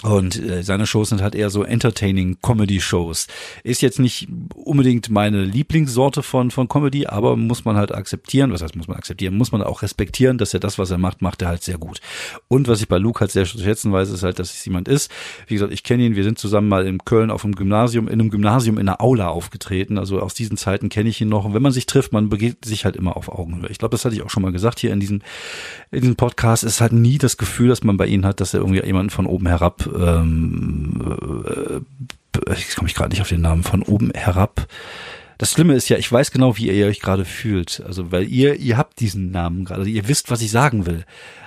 Und 0.04 0.38
äh, 0.38 0.62
seine 0.62 0.86
Shows 0.86 1.08
sind 1.08 1.22
halt 1.22 1.34
eher 1.34 1.48
so 1.48 1.64
entertaining 1.64 2.36
Comedy-Shows. 2.42 3.26
Ist 3.62 3.80
jetzt 3.80 3.98
nicht 3.98 4.28
unbedingt 4.54 5.08
meine 5.08 5.44
Lieblingssorte 5.44 6.22
von, 6.22 6.50
von 6.50 6.68
Comedy, 6.68 7.06
aber 7.06 7.36
muss 7.36 7.64
man 7.64 7.78
halt 7.78 7.90
akzeptieren. 7.90 8.52
Was 8.52 8.60
heißt, 8.60 8.76
muss 8.76 8.86
man 8.86 8.98
akzeptieren? 8.98 9.34
Muss 9.34 9.50
man 9.50 9.62
auch 9.62 9.80
respektieren, 9.80 10.36
dass 10.36 10.52
er 10.52 10.60
das, 10.60 10.78
was 10.78 10.90
er 10.90 10.98
macht, 10.98 11.22
macht 11.22 11.40
er 11.40 11.48
halt 11.48 11.62
sehr 11.62 11.78
gut. 11.78 12.02
Und 12.48 12.68
was 12.68 12.82
ich 12.82 12.88
bei 12.88 12.98
Luke 12.98 13.20
halt 13.20 13.30
sehr 13.30 13.46
schätzen 13.46 13.92
weiß, 13.92 14.10
ist 14.10 14.22
halt, 14.22 14.38
dass 14.38 14.52
es 14.52 14.62
jemand 14.66 14.88
ist. 14.88 15.10
Wie 15.46 15.54
gesagt, 15.54 15.72
ich 15.72 15.82
kenne 15.82 16.02
ihn. 16.02 16.16
Wir 16.16 16.24
sind 16.24 16.38
zusammen 16.38 16.68
mal 16.68 16.86
in 16.86 16.98
Köln 17.06 17.30
auf 17.30 17.42
einem 17.42 17.54
Gymnasium, 17.54 18.06
in 18.06 18.20
einem 18.20 18.28
Gymnasium 18.28 18.76
in 18.76 18.86
einer 18.86 19.00
Aula 19.00 19.28
aufgetreten. 19.28 19.96
Also 19.96 20.20
aus 20.20 20.34
diesen 20.34 20.58
Zeiten 20.58 20.90
kenne 20.90 21.08
ich 21.08 21.18
ihn 21.22 21.30
noch. 21.30 21.46
Und 21.46 21.54
wenn 21.54 21.62
man 21.62 21.72
sich 21.72 21.86
trifft, 21.86 22.12
man 22.12 22.28
begegnet 22.28 22.66
sich 22.66 22.84
halt 22.84 22.96
immer 22.96 23.16
auf 23.16 23.30
Augenhöhe. 23.30 23.70
Ich 23.70 23.78
glaube, 23.78 23.92
das 23.92 24.04
hatte 24.04 24.14
ich 24.14 24.20
auch 24.20 24.28
schon 24.28 24.42
mal 24.42 24.52
gesagt 24.52 24.80
hier 24.80 24.92
in 24.92 25.00
diesem, 25.00 25.22
in 25.90 26.02
diesem 26.02 26.16
Podcast. 26.16 26.62
Es 26.62 26.74
ist 26.74 26.80
halt 26.82 26.92
nie 26.92 27.16
das 27.16 27.38
Gefühl, 27.38 27.68
dass 27.68 27.82
man 27.84 27.96
bei 27.96 28.06
ihnen 28.06 28.26
hat, 28.26 28.42
dass 28.42 28.52
er 28.52 28.60
irgendwie 28.60 28.84
jemanden 28.84 29.08
von 29.08 29.24
oben 29.24 29.46
herab 29.46 29.88
ähm, 29.94 31.16
äh, 31.46 32.54
ich 32.54 32.74
komme 32.74 32.88
ich 32.88 32.94
gerade 32.94 33.10
nicht 33.10 33.22
auf 33.22 33.28
den 33.28 33.40
Namen, 33.40 33.62
von 33.62 33.82
oben 33.82 34.10
herab. 34.14 34.66
Das 35.38 35.52
Schlimme 35.52 35.74
ist 35.74 35.88
ja, 35.88 35.96
ich 35.96 36.10
weiß 36.10 36.30
genau, 36.30 36.56
wie 36.56 36.70
ihr 36.70 36.86
euch 36.86 37.00
gerade 37.00 37.24
fühlt. 37.24 37.82
Also, 37.86 38.12
weil 38.12 38.28
ihr, 38.28 38.56
ihr 38.56 38.76
habt 38.76 39.00
diesen 39.00 39.30
Namen 39.30 39.64
gerade, 39.64 39.80
also 39.80 39.90
ihr 39.90 40.08
wisst, 40.08 40.30
was 40.30 40.42
ich 40.42 40.50
sagen 40.50 40.86
will. 40.86 41.04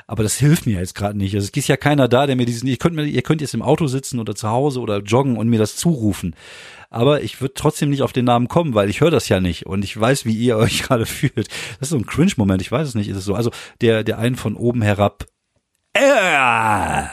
Aber 0.07 0.23
das 0.23 0.37
hilft 0.37 0.65
mir 0.65 0.79
jetzt 0.79 0.95
gerade 0.95 1.17
nicht. 1.17 1.35
Also 1.35 1.45
es 1.45 1.57
ist 1.57 1.67
ja 1.67 1.75
keiner 1.75 2.07
da, 2.07 2.27
der 2.27 2.37
mir 2.37 2.45
diesen, 2.45 2.67
ihr 2.67 2.77
könnt 2.77 2.95
mir, 2.95 3.03
ihr 3.03 3.21
könnt 3.21 3.41
jetzt 3.41 3.53
im 3.53 3.61
Auto 3.61 3.87
sitzen 3.87 4.19
oder 4.19 4.35
zu 4.35 4.47
Hause 4.47 4.79
oder 4.79 4.99
joggen 4.99 5.35
und 5.35 5.49
mir 5.49 5.59
das 5.59 5.75
zurufen. 5.75 6.33
Aber 6.89 7.21
ich 7.23 7.41
würde 7.41 7.55
trotzdem 7.55 7.89
nicht 7.89 8.01
auf 8.01 8.13
den 8.13 8.23
Namen 8.23 8.47
kommen, 8.47 8.73
weil 8.73 8.89
ich 8.89 9.01
höre 9.01 9.11
das 9.11 9.27
ja 9.27 9.41
nicht 9.41 9.65
und 9.65 9.83
ich 9.83 9.99
weiß, 9.99 10.25
wie 10.25 10.33
ihr 10.33 10.57
euch 10.57 10.83
gerade 10.83 11.05
fühlt. 11.05 11.49
Das 11.79 11.81
ist 11.81 11.89
so 11.89 11.97
ein 11.97 12.05
Cringe-Moment, 12.05 12.61
ich 12.61 12.71
weiß 12.71 12.87
es 12.87 12.95
nicht, 12.95 13.09
ist 13.09 13.17
es 13.17 13.25
so. 13.25 13.35
Also 13.35 13.51
der, 13.81 14.05
der 14.05 14.17
einen 14.17 14.37
von 14.37 14.55
oben 14.55 14.81
herab. 14.81 15.25
Äh, 15.93 17.07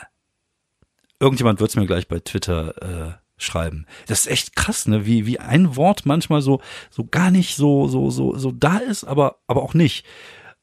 Irgendjemand 1.21 1.61
wird 1.61 1.71
es 1.71 1.77
mir 1.77 1.87
gleich 1.87 2.09
bei 2.09 2.21
Twitter 2.21 3.17
äh, 3.17 3.25
schreiben. 3.37 3.87
Das 4.07 4.21
ist 4.21 4.27
echt 4.27 4.57
krass, 4.57 4.87
ne? 4.87 5.07
Wie 5.07 5.27
wie 5.27 5.41
ein 5.41 5.77
Wort 5.77 6.07
manchmal 6.07 6.43
so 6.43 6.61
so 6.91 7.05
gar 7.05 7.31
nicht 7.31 7.57
so 7.57 7.89
so 7.89 8.11
so 8.11 8.37
so 8.37 8.53
da 8.53 8.79
ist, 8.79 9.05
aber 9.05 9.39
aber 9.47 9.63
auch 9.63 9.75
nicht. 9.75 10.07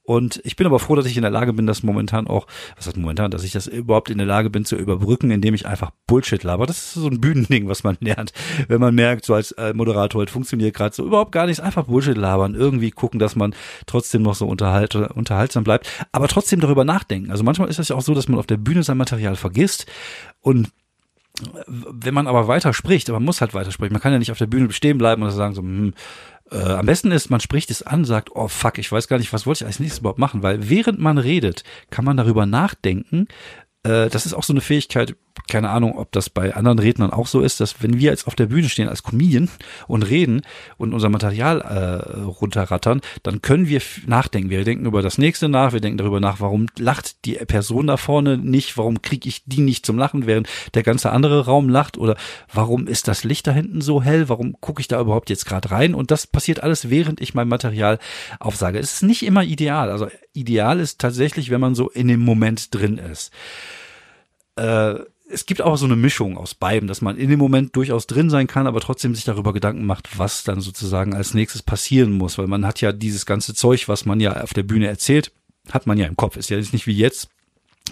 Und 0.03 0.41
ich 0.43 0.55
bin 0.55 0.65
aber 0.65 0.79
froh, 0.79 0.95
dass 0.95 1.05
ich 1.05 1.15
in 1.15 1.21
der 1.21 1.31
Lage 1.31 1.53
bin, 1.53 1.67
das 1.67 1.83
momentan 1.83 2.27
auch, 2.27 2.47
was 2.75 2.87
heißt 2.87 2.97
momentan, 2.97 3.29
dass 3.29 3.43
ich 3.43 3.51
das 3.51 3.67
überhaupt 3.67 4.09
in 4.09 4.17
der 4.17 4.27
Lage 4.27 4.49
bin 4.49 4.65
zu 4.65 4.75
überbrücken, 4.75 5.29
indem 5.29 5.53
ich 5.53 5.67
einfach 5.67 5.91
Bullshit 6.07 6.43
laber. 6.43 6.65
Das 6.65 6.77
ist 6.77 6.93
so 6.95 7.07
ein 7.07 7.21
Bühnending, 7.21 7.67
was 7.67 7.83
man 7.83 7.97
lernt, 8.01 8.33
wenn 8.67 8.81
man 8.81 8.95
merkt, 8.95 9.25
so 9.25 9.35
als 9.35 9.51
äh, 9.53 9.73
Moderator 9.73 10.19
halt 10.19 10.31
funktioniert 10.31 10.75
gerade 10.75 10.95
so 10.95 11.05
überhaupt 11.05 11.31
gar 11.31 11.45
nichts, 11.45 11.59
einfach 11.59 11.85
Bullshit 11.85 12.17
labern, 12.17 12.55
irgendwie 12.55 12.91
gucken, 12.91 13.19
dass 13.19 13.35
man 13.35 13.53
trotzdem 13.85 14.23
noch 14.23 14.35
so 14.35 14.47
unterhalt, 14.47 14.95
unterhaltsam 14.95 15.63
bleibt, 15.63 15.87
aber 16.11 16.27
trotzdem 16.27 16.59
darüber 16.59 16.83
nachdenken. 16.83 17.31
Also 17.31 17.43
manchmal 17.43 17.69
ist 17.69 17.79
es 17.79 17.89
ja 17.89 17.95
auch 17.95 18.01
so, 18.01 18.13
dass 18.13 18.27
man 18.27 18.39
auf 18.39 18.47
der 18.47 18.57
Bühne 18.57 18.83
sein 18.83 18.97
Material 18.97 19.35
vergisst 19.35 19.85
und 20.41 20.69
wenn 21.67 22.13
man 22.13 22.27
aber 22.27 22.47
weiter 22.47 22.73
spricht, 22.73 23.09
man 23.09 23.23
muss 23.23 23.41
halt 23.41 23.53
weiter 23.53 23.71
sprechen. 23.71 23.93
Man 23.93 24.01
kann 24.01 24.11
ja 24.11 24.19
nicht 24.19 24.31
auf 24.31 24.37
der 24.37 24.47
Bühne 24.47 24.71
stehen 24.71 24.97
bleiben 24.97 25.23
und 25.23 25.31
sagen 25.31 25.55
so, 25.55 25.61
hm, 25.61 25.93
äh, 26.51 26.57
am 26.57 26.85
besten 26.85 27.11
ist, 27.11 27.29
man 27.29 27.39
spricht 27.39 27.71
es 27.71 27.81
an, 27.81 28.05
sagt, 28.05 28.35
oh 28.35 28.47
fuck, 28.47 28.77
ich 28.77 28.91
weiß 28.91 29.07
gar 29.07 29.17
nicht, 29.17 29.33
was 29.33 29.45
wollte 29.45 29.63
ich 29.63 29.67
als 29.67 29.79
nächstes 29.79 29.99
überhaupt 29.99 30.19
machen, 30.19 30.43
weil 30.43 30.69
während 30.69 30.99
man 30.99 31.17
redet, 31.17 31.63
kann 31.89 32.05
man 32.05 32.17
darüber 32.17 32.45
nachdenken. 32.45 33.27
Äh, 33.83 34.09
das 34.09 34.25
ist 34.25 34.33
auch 34.33 34.43
so 34.43 34.53
eine 34.53 34.61
Fähigkeit, 34.61 35.15
keine 35.49 35.69
Ahnung, 35.69 35.97
ob 35.97 36.11
das 36.11 36.29
bei 36.29 36.53
anderen 36.53 36.79
Rednern 36.79 37.11
auch 37.11 37.27
so 37.27 37.41
ist, 37.41 37.59
dass 37.59 37.81
wenn 37.81 37.97
wir 37.99 38.11
jetzt 38.11 38.27
auf 38.27 38.35
der 38.35 38.47
Bühne 38.47 38.69
stehen 38.69 38.89
als 38.89 39.03
Comedian 39.03 39.49
und 39.87 40.03
reden 40.03 40.41
und 40.77 40.93
unser 40.93 41.09
Material 41.09 41.61
äh, 41.61 42.19
runterrattern, 42.19 43.01
dann 43.23 43.41
können 43.41 43.67
wir 43.67 43.81
nachdenken. 44.05 44.49
Wir 44.49 44.63
denken 44.63 44.85
über 44.85 45.01
das 45.01 45.17
nächste 45.17 45.49
nach, 45.49 45.73
wir 45.73 45.81
denken 45.81 45.97
darüber 45.97 46.19
nach, 46.19 46.39
warum 46.39 46.67
lacht 46.77 47.25
die 47.25 47.33
Person 47.33 47.87
da 47.87 47.97
vorne 47.97 48.37
nicht, 48.37 48.77
warum 48.77 49.01
kriege 49.01 49.27
ich 49.27 49.43
die 49.45 49.61
nicht 49.61 49.85
zum 49.85 49.97
Lachen, 49.97 50.27
während 50.27 50.47
der 50.73 50.83
ganze 50.83 51.11
andere 51.11 51.45
Raum 51.45 51.69
lacht 51.69 51.97
oder 51.97 52.17
warum 52.53 52.87
ist 52.87 53.07
das 53.07 53.23
Licht 53.23 53.47
da 53.47 53.51
hinten 53.51 53.81
so 53.81 54.03
hell, 54.03 54.29
warum 54.29 54.59
gucke 54.59 54.81
ich 54.81 54.87
da 54.87 54.99
überhaupt 54.99 55.29
jetzt 55.29 55.45
gerade 55.45 55.71
rein 55.71 55.95
und 55.95 56.11
das 56.11 56.27
passiert 56.27 56.61
alles, 56.61 56.89
während 56.89 57.21
ich 57.21 57.33
mein 57.33 57.47
Material 57.47 57.99
aufsage. 58.39 58.79
Es 58.79 58.93
ist 58.93 59.03
nicht 59.03 59.23
immer 59.23 59.43
ideal, 59.43 59.89
also 59.89 60.07
ideal 60.33 60.79
ist 60.79 60.99
tatsächlich, 60.99 61.49
wenn 61.49 61.61
man 61.61 61.75
so 61.75 61.89
in 61.89 62.07
dem 62.07 62.21
Moment 62.21 62.73
drin 62.73 62.97
ist. 62.97 63.31
Äh, 64.61 65.05
es 65.33 65.45
gibt 65.45 65.61
auch 65.61 65.77
so 65.77 65.85
eine 65.85 65.95
Mischung 65.95 66.37
aus 66.37 66.53
beiden, 66.53 66.87
dass 66.87 67.01
man 67.01 67.17
in 67.17 67.29
dem 67.29 67.39
Moment 67.39 67.75
durchaus 67.75 68.05
drin 68.05 68.29
sein 68.29 68.47
kann, 68.47 68.67
aber 68.67 68.81
trotzdem 68.81 69.15
sich 69.15 69.23
darüber 69.23 69.53
Gedanken 69.53 69.85
macht, 69.85 70.19
was 70.19 70.43
dann 70.43 70.59
sozusagen 70.59 71.15
als 71.15 71.33
nächstes 71.33 71.63
passieren 71.63 72.11
muss, 72.11 72.37
weil 72.37 72.47
man 72.47 72.65
hat 72.65 72.81
ja 72.81 72.91
dieses 72.91 73.25
ganze 73.25 73.53
Zeug, 73.53 73.87
was 73.87 74.05
man 74.05 74.19
ja 74.19 74.41
auf 74.41 74.53
der 74.53 74.63
Bühne 74.63 74.87
erzählt, 74.87 75.31
hat 75.71 75.87
man 75.87 75.97
ja 75.97 76.05
im 76.05 76.17
Kopf. 76.17 76.35
Ist 76.35 76.49
ja 76.49 76.57
nicht 76.57 76.85
wie 76.85 76.93
jetzt, 76.93 77.29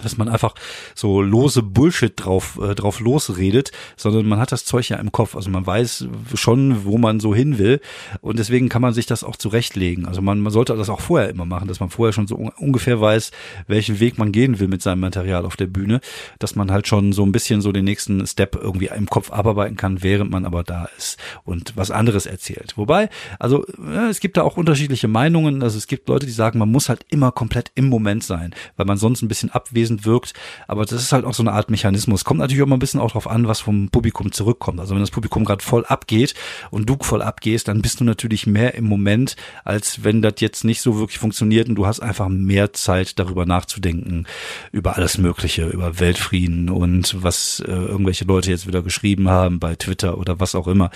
dass 0.03 0.17
man 0.17 0.29
einfach 0.29 0.55
so 0.95 1.21
lose 1.21 1.63
Bullshit 1.63 2.13
drauf 2.15 2.59
äh, 2.61 2.75
drauf 2.75 2.99
losredet, 2.99 3.71
sondern 3.97 4.25
man 4.27 4.39
hat 4.39 4.51
das 4.51 4.65
Zeug 4.65 4.89
ja 4.89 4.97
im 4.97 5.11
Kopf. 5.11 5.35
Also 5.35 5.49
man 5.49 5.65
weiß 5.65 6.07
schon, 6.35 6.85
wo 6.85 6.97
man 6.97 7.19
so 7.19 7.33
hin 7.33 7.57
will 7.57 7.81
und 8.21 8.39
deswegen 8.39 8.69
kann 8.69 8.81
man 8.81 8.93
sich 8.93 9.05
das 9.05 9.23
auch 9.23 9.35
zurechtlegen. 9.35 10.05
Also 10.05 10.21
man, 10.21 10.39
man 10.39 10.51
sollte 10.51 10.75
das 10.75 10.89
auch 10.89 11.01
vorher 11.01 11.29
immer 11.29 11.45
machen, 11.45 11.67
dass 11.67 11.79
man 11.79 11.89
vorher 11.89 12.13
schon 12.13 12.27
so 12.27 12.35
un 12.35 12.49
ungefähr 12.57 13.01
weiß, 13.01 13.31
welchen 13.67 13.99
Weg 13.99 14.17
man 14.17 14.31
gehen 14.31 14.59
will 14.59 14.67
mit 14.67 14.81
seinem 14.81 14.99
Material 14.99 15.45
auf 15.45 15.55
der 15.55 15.67
Bühne, 15.67 16.01
dass 16.39 16.55
man 16.55 16.71
halt 16.71 16.87
schon 16.87 17.13
so 17.13 17.23
ein 17.23 17.31
bisschen 17.31 17.61
so 17.61 17.71
den 17.71 17.85
nächsten 17.85 18.25
Step 18.27 18.55
irgendwie 18.55 18.89
im 18.95 19.07
Kopf 19.07 19.31
abarbeiten 19.31 19.77
kann, 19.77 20.03
während 20.03 20.31
man 20.31 20.45
aber 20.45 20.63
da 20.63 20.89
ist 20.97 21.17
und 21.43 21.73
was 21.75 21.91
anderes 21.91 22.25
erzählt. 22.25 22.73
Wobei, 22.75 23.09
also 23.39 23.65
ja, 23.91 24.09
es 24.09 24.19
gibt 24.19 24.37
da 24.37 24.43
auch 24.43 24.57
unterschiedliche 24.57 25.07
Meinungen. 25.07 25.63
Also 25.63 25.77
es 25.77 25.87
gibt 25.87 26.09
Leute, 26.09 26.25
die 26.25 26.31
sagen, 26.31 26.59
man 26.59 26.71
muss 26.71 26.89
halt 26.89 27.05
immer 27.09 27.31
komplett 27.31 27.71
im 27.75 27.89
Moment 27.89 28.23
sein, 28.23 28.53
weil 28.77 28.85
man 28.85 28.97
sonst 28.97 29.21
ein 29.21 29.27
bisschen 29.27 29.49
abwesend 29.49 29.88
abwesend 29.89 30.05
wirkt. 30.05 30.33
Aber 30.67 30.85
das 30.85 31.01
ist 31.01 31.11
halt 31.11 31.25
auch 31.25 31.33
so 31.33 31.43
eine 31.43 31.53
Art 31.53 31.69
Mechanismus. 31.69 32.23
Kommt 32.23 32.39
natürlich 32.39 32.63
auch 32.63 32.67
mal 32.67 32.75
ein 32.75 32.79
bisschen 32.79 32.99
auch 32.99 33.11
drauf 33.11 33.27
an, 33.27 33.47
was 33.47 33.59
vom 33.59 33.89
Publikum 33.89 34.31
zurückkommt. 34.31 34.79
Also 34.79 34.93
wenn 34.93 35.01
das 35.01 35.11
Publikum 35.11 35.45
gerade 35.45 35.63
voll 35.63 35.85
abgeht 35.85 36.33
und 36.71 36.89
du 36.89 36.97
voll 37.01 37.21
abgehst, 37.21 37.67
dann 37.67 37.81
bist 37.81 37.99
du 37.99 38.03
natürlich 38.03 38.47
mehr 38.47 38.75
im 38.75 38.85
Moment, 38.85 39.35
als 39.63 40.03
wenn 40.03 40.21
das 40.21 40.35
jetzt 40.39 40.63
nicht 40.63 40.81
so 40.81 40.97
wirklich 40.99 41.19
funktioniert 41.19 41.69
und 41.69 41.75
du 41.75 41.85
hast 41.85 41.99
einfach 41.99 42.29
mehr 42.29 42.73
Zeit 42.73 43.19
darüber 43.19 43.45
nachzudenken, 43.45 44.25
über 44.71 44.95
alles 44.95 45.17
Mögliche, 45.17 45.67
über 45.67 45.99
Weltfrieden 45.99 46.69
und 46.69 47.15
was 47.23 47.61
äh, 47.65 47.71
irgendwelche 47.71 48.25
Leute 48.25 48.51
jetzt 48.51 48.67
wieder 48.67 48.81
geschrieben 48.81 49.29
haben 49.29 49.59
bei 49.59 49.75
Twitter 49.75 50.17
oder 50.17 50.39
was 50.39 50.55
auch 50.55 50.67
immer. 50.67 50.91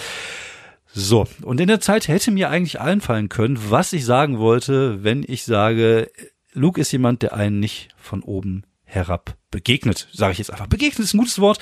So, 0.96 1.26
und 1.42 1.60
in 1.60 1.68
der 1.68 1.80
Zeit 1.80 2.08
hätte 2.08 2.30
mir 2.30 2.52
eigentlich 2.52 2.80
allen 2.80 3.02
fallen 3.02 3.28
können, 3.28 3.58
was 3.70 3.94
ich 3.94 4.06
sagen 4.06 4.38
wollte, 4.38 5.04
wenn 5.04 5.26
ich 5.28 5.44
sage, 5.44 6.12
Luke 6.54 6.80
ist 6.80 6.92
jemand, 6.92 7.24
der 7.24 7.34
einen 7.34 7.60
nicht 7.60 7.90
von 7.98 8.22
oben 8.22 8.64
herab 8.94 9.36
begegnet, 9.52 10.08
sage 10.12 10.34
ich 10.34 10.38
jetzt 10.38 10.52
einfach. 10.52 10.68
Begegnet 10.68 11.00
ist 11.00 11.14
ein 11.14 11.20
gutes 11.20 11.40
Wort. 11.40 11.60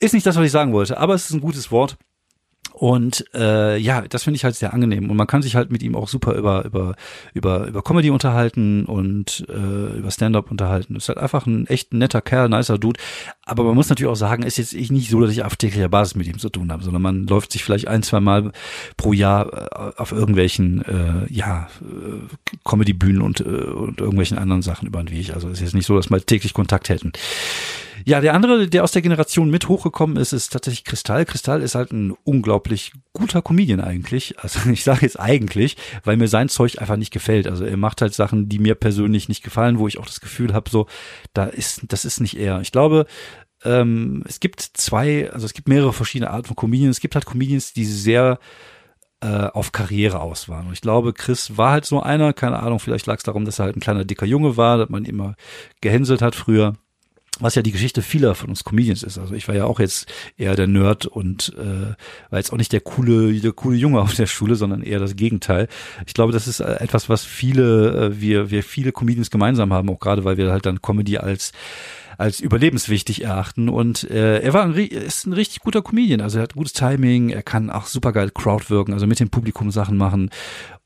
Ist 0.00 0.14
nicht 0.14 0.26
das, 0.26 0.36
was 0.36 0.44
ich 0.44 0.52
sagen 0.52 0.72
wollte, 0.72 0.98
aber 0.98 1.14
es 1.14 1.26
ist 1.26 1.32
ein 1.32 1.40
gutes 1.40 1.70
Wort. 1.70 1.96
Und 2.76 3.24
äh, 3.34 3.78
ja, 3.78 4.00
das 4.00 4.24
finde 4.24 4.36
ich 4.36 4.42
halt 4.42 4.56
sehr 4.56 4.74
angenehm. 4.74 5.08
Und 5.08 5.16
man 5.16 5.28
kann 5.28 5.42
sich 5.42 5.54
halt 5.54 5.70
mit 5.70 5.80
ihm 5.84 5.94
auch 5.94 6.08
super 6.08 6.34
über, 6.34 6.64
über, 6.64 6.96
über, 7.32 7.68
über 7.68 7.82
Comedy 7.82 8.10
unterhalten 8.10 8.84
und 8.84 9.46
äh, 9.48 9.98
über 9.98 10.10
Stand-up 10.10 10.50
unterhalten. 10.50 10.96
Ist 10.96 11.08
halt 11.08 11.18
einfach 11.18 11.46
ein 11.46 11.68
echt 11.68 11.94
netter 11.94 12.20
Kerl, 12.20 12.48
nicer 12.48 12.76
Dude. 12.76 12.98
aber 13.44 13.62
man 13.62 13.76
muss 13.76 13.90
natürlich 13.90 14.10
auch 14.10 14.16
sagen, 14.16 14.42
ist 14.42 14.58
jetzt 14.58 14.74
nicht 14.74 15.08
so, 15.08 15.20
dass 15.20 15.30
ich 15.30 15.44
auf 15.44 15.54
täglicher 15.54 15.88
Basis 15.88 16.16
mit 16.16 16.26
ihm 16.26 16.40
zu 16.40 16.48
tun 16.48 16.72
habe, 16.72 16.82
sondern 16.82 17.00
man 17.00 17.28
läuft 17.28 17.52
sich 17.52 17.62
vielleicht 17.62 17.86
ein, 17.86 18.02
zwei 18.02 18.18
Mal 18.18 18.50
pro 18.96 19.12
Jahr 19.12 19.52
äh, 19.52 19.92
auf 19.96 20.10
irgendwelchen, 20.10 20.82
äh, 20.82 21.32
ja, 21.32 21.68
äh, 21.80 22.58
Comedy-Bühnen 22.68 23.22
und, 23.22 23.38
äh, 23.38 23.44
und 23.44 24.00
irgendwelchen 24.00 24.36
anderen 24.36 24.62
Sachen 24.62 24.88
über 24.88 25.00
den 25.00 25.12
Weg. 25.12 25.32
Also 25.32 25.48
ist 25.48 25.60
jetzt 25.60 25.76
nicht 25.76 25.86
so, 25.86 25.94
dass 25.94 26.10
wir 26.10 26.26
täglich 26.26 26.54
Kontakt 26.54 26.88
hätten. 26.88 27.12
Ja, 28.06 28.20
der 28.20 28.34
andere, 28.34 28.68
der 28.68 28.84
aus 28.84 28.92
der 28.92 29.00
Generation 29.00 29.50
mit 29.50 29.68
hochgekommen 29.68 30.18
ist, 30.18 30.32
ist 30.32 30.52
tatsächlich 30.52 30.84
Kristall. 30.84 31.24
Kristall 31.24 31.62
ist 31.62 31.74
halt 31.74 31.92
ein 31.92 32.14
unglaublich 32.24 32.92
guter 33.14 33.40
Comedian 33.40 33.80
eigentlich. 33.80 34.38
Also 34.40 34.68
ich 34.70 34.84
sage 34.84 35.02
jetzt 35.02 35.18
eigentlich, 35.18 35.76
weil 36.04 36.16
mir 36.16 36.28
sein 36.28 36.50
Zeug 36.50 36.80
einfach 36.80 36.96
nicht 36.96 37.12
gefällt. 37.12 37.46
Also 37.46 37.64
er 37.64 37.78
macht 37.78 38.02
halt 38.02 38.12
Sachen, 38.12 38.48
die 38.48 38.58
mir 38.58 38.74
persönlich 38.74 39.28
nicht 39.28 39.42
gefallen, 39.42 39.78
wo 39.78 39.88
ich 39.88 39.98
auch 39.98 40.06
das 40.06 40.20
Gefühl 40.20 40.52
habe, 40.52 40.68
so, 40.68 40.86
da 41.32 41.44
ist, 41.44 41.82
das 41.88 42.04
ist 42.04 42.20
nicht 42.20 42.36
er. 42.36 42.60
Ich 42.60 42.72
glaube, 42.72 43.06
ähm, 43.64 44.22
es 44.28 44.38
gibt 44.38 44.60
zwei, 44.60 45.30
also 45.32 45.46
es 45.46 45.54
gibt 45.54 45.68
mehrere 45.68 45.94
verschiedene 45.94 46.30
Arten 46.30 46.46
von 46.46 46.56
Comedians. 46.56 46.96
Es 46.96 47.00
gibt 47.00 47.14
halt 47.14 47.24
Comedians, 47.24 47.72
die 47.72 47.86
sehr 47.86 48.38
äh, 49.20 49.46
auf 49.46 49.72
Karriere 49.72 50.20
aus 50.20 50.50
waren. 50.50 50.66
Und 50.66 50.74
ich 50.74 50.82
glaube, 50.82 51.14
Chris 51.14 51.56
war 51.56 51.70
halt 51.70 51.86
so 51.86 52.02
einer, 52.02 52.34
keine 52.34 52.58
Ahnung, 52.58 52.80
vielleicht 52.80 53.06
lag 53.06 53.16
es 53.16 53.22
darum, 53.22 53.46
dass 53.46 53.58
er 53.58 53.64
halt 53.64 53.76
ein 53.76 53.80
kleiner 53.80 54.04
dicker 54.04 54.26
Junge 54.26 54.58
war, 54.58 54.76
dass 54.76 54.90
man 54.90 55.06
immer 55.06 55.36
gehänselt 55.80 56.20
hat 56.20 56.34
früher 56.34 56.74
was 57.40 57.54
ja 57.54 57.62
die 57.62 57.72
Geschichte 57.72 58.02
vieler 58.02 58.34
von 58.34 58.50
uns 58.50 58.64
Comedians 58.64 59.02
ist. 59.02 59.18
Also 59.18 59.34
ich 59.34 59.48
war 59.48 59.54
ja 59.54 59.64
auch 59.64 59.80
jetzt 59.80 60.06
eher 60.36 60.54
der 60.54 60.66
Nerd 60.66 61.06
und 61.06 61.52
äh, 61.56 61.94
war 62.30 62.38
jetzt 62.38 62.52
auch 62.52 62.56
nicht 62.56 62.72
der 62.72 62.80
coole, 62.80 63.34
der 63.34 63.52
coole 63.52 63.76
Junge 63.76 64.00
auf 64.02 64.14
der 64.14 64.26
Schule, 64.26 64.54
sondern 64.54 64.82
eher 64.82 64.98
das 64.98 65.16
Gegenteil. 65.16 65.68
Ich 66.06 66.14
glaube, 66.14 66.32
das 66.32 66.46
ist 66.46 66.60
äh, 66.60 66.74
etwas, 66.74 67.08
was 67.08 67.24
viele, 67.24 68.06
äh, 68.06 68.20
wir, 68.20 68.50
wir 68.50 68.62
viele 68.62 68.92
Comedians 68.92 69.30
gemeinsam 69.30 69.72
haben, 69.72 69.90
auch 69.90 69.98
gerade 69.98 70.24
weil 70.24 70.36
wir 70.36 70.50
halt 70.50 70.66
dann 70.66 70.82
Comedy 70.82 71.18
als 71.18 71.52
als 72.18 72.40
überlebenswichtig 72.40 73.24
erachten. 73.24 73.68
Und 73.68 74.08
äh, 74.10 74.40
er 74.40 74.52
war 74.52 74.64
ein, 74.64 74.74
ist 74.74 75.26
ein 75.26 75.32
richtig 75.32 75.60
guter 75.60 75.82
Comedian. 75.82 76.20
Also 76.20 76.38
er 76.38 76.44
hat 76.44 76.54
gutes 76.54 76.72
Timing, 76.72 77.30
er 77.30 77.42
kann 77.42 77.70
auch 77.70 77.86
super 77.86 78.12
geil 78.12 78.30
Crowd 78.30 78.70
wirken, 78.70 78.92
also 78.92 79.06
mit 79.06 79.20
dem 79.20 79.30
Publikum 79.30 79.70
Sachen 79.70 79.96
machen. 79.96 80.30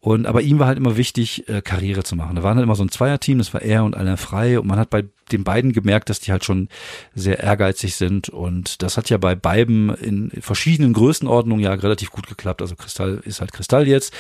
Und 0.09 0.25
aber 0.25 0.41
ihm 0.41 0.59
war 0.59 0.69
halt 0.69 0.79
immer 0.79 0.97
wichtig, 0.97 1.47
äh, 1.51 1.61
Karriere 1.61 2.03
zu 2.03 2.17
machen. 2.17 2.35
Da 2.35 2.43
waren 2.43 2.57
halt 2.57 2.65
immer 2.65 2.75
so 2.75 2.83
ein 2.83 2.91
Zweierteam, 2.91 3.37
das 3.37 3.53
war 3.53 3.61
er 3.61 3.85
und 3.85 3.95
Alain 3.95 4.17
Frei. 4.17 4.59
Und 4.59 4.67
man 4.67 4.79
hat 4.79 4.89
bei 4.89 5.05
den 5.31 5.45
beiden 5.45 5.75
gemerkt, 5.75 6.09
dass 6.09 6.19
die 6.19 6.33
halt 6.33 6.47
schon 6.47 6.71
sehr 7.15 7.41
ehrgeizig 7.41 7.95
sind. 7.95 8.31
Und 8.31 8.83
das 8.83 8.97
hat 8.97 9.11
ja 9.11 9.19
bei 9.19 9.35
beiden 9.35 9.91
in 9.97 10.31
verschiedenen 10.41 10.95
Größenordnungen 10.95 11.63
ja 11.63 11.75
relativ 11.75 12.11
gut 12.11 12.27
geklappt. 12.27 12.63
Also 12.63 12.75
Kristall 12.75 13.21
ist 13.27 13.43
halt 13.43 13.53
Kristall 13.53 13.87
jetzt, 13.87 14.15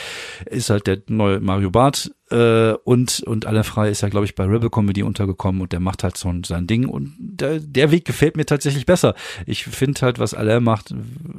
ist 0.44 0.68
halt 0.68 0.87
der 0.87 0.98
neue 1.07 1.40
Mario 1.40 1.70
Barth 1.70 2.11
äh, 2.31 2.72
und 2.85 3.20
und 3.20 3.46
Alain 3.46 3.64
Frei 3.64 3.88
ist 3.88 4.03
ja, 4.03 4.09
glaube 4.09 4.27
ich, 4.27 4.35
bei 4.35 4.44
Rebel 4.44 4.70
Comedy 4.70 5.03
untergekommen 5.03 5.62
und 5.62 5.72
der 5.72 5.81
macht 5.81 6.05
halt 6.05 6.16
so 6.16 6.33
sein 6.44 6.66
Ding. 6.66 6.87
Und 6.87 7.14
der, 7.18 7.59
der 7.61 7.90
Weg 7.90 8.05
gefällt 8.05 8.37
mir 8.37 8.44
tatsächlich 8.44 8.87
besser. 8.87 9.14
Ich 9.46 9.64
finde 9.64 10.01
halt, 10.03 10.18
was 10.18 10.35
Alain 10.35 10.62
macht, 10.62 10.94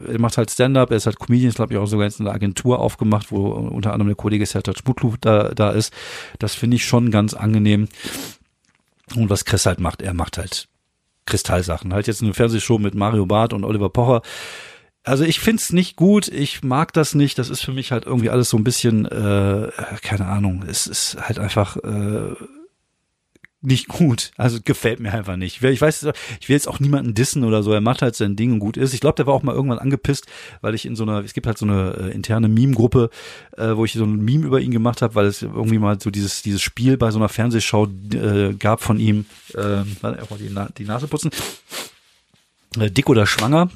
er 0.07 0.19
macht 0.19 0.37
halt 0.37 0.49
Stand-up, 0.49 0.89
er 0.91 0.97
ist 0.97 1.05
halt 1.05 1.19
Comedian, 1.19 1.51
glaube 1.51 1.73
ich, 1.73 1.79
auch 1.79 1.85
sogar 1.85 2.05
jetzt 2.05 2.19
eine 2.19 2.31
Agentur 2.31 2.79
aufgemacht, 2.79 3.31
wo 3.31 3.49
unter 3.49 3.93
anderem 3.93 4.07
der 4.07 4.15
Kollege 4.15 4.38
Sertac 4.45 4.83
Butlu 4.83 5.15
da, 5.19 5.49
da 5.49 5.71
ist. 5.71 5.93
Das 6.39 6.55
finde 6.55 6.75
ich 6.75 6.85
schon 6.85 7.11
ganz 7.11 7.33
angenehm. 7.33 7.87
Und 9.15 9.29
was 9.29 9.45
Chris 9.45 9.65
halt 9.65 9.79
macht, 9.79 10.01
er 10.01 10.13
macht 10.13 10.37
halt 10.37 10.67
Kristallsachen. 11.25 11.93
Halt 11.93 12.07
jetzt 12.07 12.21
eine 12.21 12.33
Fernsehshow 12.33 12.77
mit 12.77 12.95
Mario 12.95 13.25
Barth 13.25 13.53
und 13.53 13.63
Oliver 13.63 13.89
Pocher. 13.89 14.21
Also 15.03 15.23
ich 15.23 15.39
find's 15.39 15.71
nicht 15.71 15.95
gut, 15.95 16.27
ich 16.27 16.63
mag 16.63 16.93
das 16.93 17.15
nicht. 17.15 17.39
Das 17.39 17.49
ist 17.49 17.61
für 17.61 17.71
mich 17.71 17.91
halt 17.91 18.05
irgendwie 18.05 18.29
alles 18.29 18.49
so 18.49 18.57
ein 18.57 18.63
bisschen, 18.63 19.05
äh, 19.05 19.71
keine 20.01 20.25
Ahnung, 20.25 20.63
es 20.67 20.87
ist 20.87 21.17
halt 21.19 21.39
einfach 21.39 21.77
äh, 21.77 22.35
nicht 23.61 23.87
gut. 23.87 24.31
Also 24.37 24.59
gefällt 24.63 24.99
mir 24.99 25.13
einfach 25.13 25.35
nicht. 25.35 25.61
Ich 25.61 25.81
weiß, 25.81 26.07
ich 26.39 26.47
will 26.47 26.55
jetzt 26.55 26.67
auch 26.67 26.79
niemanden 26.79 27.13
dissen 27.13 27.43
oder 27.43 27.61
so. 27.61 27.73
Er 27.73 27.81
macht 27.81 28.01
halt 28.01 28.15
sein 28.15 28.35
Ding 28.35 28.53
und 28.53 28.59
gut 28.59 28.77
ist. 28.77 28.93
Ich 28.93 29.01
glaube, 29.01 29.15
der 29.15 29.27
war 29.27 29.33
auch 29.33 29.43
mal 29.43 29.53
irgendwann 29.53 29.79
angepisst, 29.79 30.27
weil 30.61 30.75
ich 30.75 30.85
in 30.85 30.95
so 30.95 31.03
einer, 31.03 31.23
es 31.23 31.33
gibt 31.33 31.45
halt 31.45 31.57
so 31.57 31.65
eine 31.65 31.95
äh, 31.99 32.11
interne 32.11 32.47
Meme-Gruppe, 32.47 33.09
äh, 33.57 33.75
wo 33.75 33.83
ich 33.83 33.93
so 33.93 34.05
ein 34.05 34.23
Meme 34.23 34.45
über 34.45 34.61
ihn 34.61 34.71
gemacht 34.71 35.01
habe, 35.01 35.15
weil 35.15 35.25
es 35.25 35.41
irgendwie 35.41 35.77
mal 35.77 35.99
so 35.99 36.09
dieses 36.09 36.41
dieses 36.41 36.61
Spiel 36.61 36.97
bei 36.97 37.11
so 37.11 37.19
einer 37.19 37.29
Fernsehschau 37.29 37.87
äh, 38.13 38.53
gab 38.53 38.81
von 38.81 38.97
ihm. 38.97 39.25
Äh, 39.53 39.83
warte, 40.01 40.25
die, 40.39 40.49
Na 40.51 40.69
die 40.77 40.85
Nase 40.85 41.07
putzen 41.07 41.31
dick 42.75 43.09
oder 43.09 43.25
schwanger. 43.25 43.69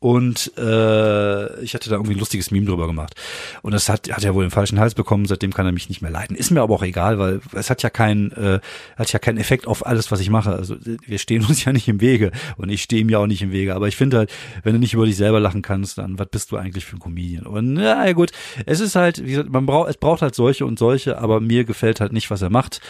Und 0.00 0.52
äh, 0.56 1.60
ich 1.60 1.74
hatte 1.74 1.90
da 1.90 1.96
irgendwie 1.96 2.12
ein 2.12 2.20
lustiges 2.20 2.52
Meme 2.52 2.66
drüber 2.66 2.86
gemacht. 2.86 3.14
Und 3.62 3.72
das 3.72 3.88
hat 3.88 4.08
hat 4.12 4.22
ja 4.22 4.32
wohl 4.32 4.44
den 4.44 4.52
falschen 4.52 4.78
Hals 4.78 4.94
bekommen. 4.94 5.26
Seitdem 5.26 5.52
kann 5.52 5.66
er 5.66 5.72
mich 5.72 5.88
nicht 5.88 6.02
mehr 6.02 6.10
leiden. 6.10 6.36
Ist 6.36 6.52
mir 6.52 6.62
aber 6.62 6.74
auch 6.74 6.84
egal 6.84 7.18
weil 7.18 7.40
es 7.52 7.68
hat 7.68 7.82
ja 7.82 7.90
keinen 7.90 8.30
äh, 8.32 8.60
hat 8.96 9.12
ja 9.12 9.18
keinen 9.18 9.38
Effekt 9.38 9.66
auf 9.66 9.84
alles 9.84 10.12
was 10.12 10.20
ich 10.20 10.30
mache. 10.30 10.52
Also 10.52 10.76
wir 10.84 11.18
stehen 11.18 11.44
uns 11.48 11.64
ja 11.64 11.72
nicht 11.72 11.88
im 11.88 12.00
Wege. 12.00 12.30
Und 12.56 12.68
ich 12.68 12.82
stehe 12.82 13.02
ihm 13.02 13.08
ja 13.08 13.18
auch 13.18 13.26
nicht 13.26 13.42
im 13.42 13.50
Wege. 13.50 13.74
Aber 13.74 13.88
ich 13.88 13.96
finde 13.96 14.18
halt 14.18 14.30
wenn 14.62 14.72
du 14.72 14.78
nicht 14.78 14.94
über 14.94 15.04
dich 15.04 15.16
selber 15.16 15.40
lachen 15.40 15.62
kannst 15.62 15.98
dann 15.98 16.18
was 16.18 16.28
bist 16.28 16.52
du 16.52 16.56
eigentlich 16.56 16.84
für 16.84 16.96
ein 16.96 17.00
Comedian? 17.00 17.44
Und 17.44 17.74
na 17.74 18.12
gut. 18.12 18.30
Es 18.66 18.78
ist 18.78 18.94
halt 18.94 19.24
wie 19.24 19.30
gesagt 19.32 19.50
man 19.50 19.66
braucht 19.66 19.90
es 19.90 19.96
braucht 19.96 20.22
halt 20.22 20.36
solche 20.36 20.64
und 20.64 20.78
solche 20.78 21.18
aber 21.18 21.40
mir 21.40 21.64
gefällt 21.64 22.00
halt 22.00 22.12
nicht 22.12 22.30
was 22.30 22.40
er 22.40 22.50
macht. 22.50 22.80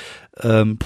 Ähm, 0.43 0.79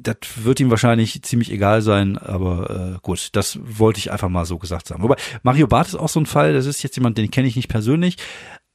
das 0.00 0.16
wird 0.36 0.60
ihm 0.60 0.70
wahrscheinlich 0.70 1.22
ziemlich 1.22 1.50
egal 1.50 1.82
sein, 1.82 2.18
aber 2.18 2.94
äh, 2.94 2.98
gut, 3.02 3.30
das 3.32 3.58
wollte 3.62 3.98
ich 3.98 4.12
einfach 4.12 4.28
mal 4.28 4.44
so 4.44 4.58
gesagt 4.58 4.86
sagen. 4.88 5.02
Wobei 5.02 5.16
Mario 5.42 5.66
Barth 5.66 5.88
ist 5.88 5.94
auch 5.94 6.08
so 6.08 6.20
ein 6.20 6.26
Fall, 6.26 6.52
das 6.52 6.66
ist 6.66 6.82
jetzt 6.82 6.96
jemand, 6.96 7.18
den 7.18 7.30
kenne 7.30 7.48
ich 7.48 7.56
nicht 7.56 7.68
persönlich, 7.68 8.16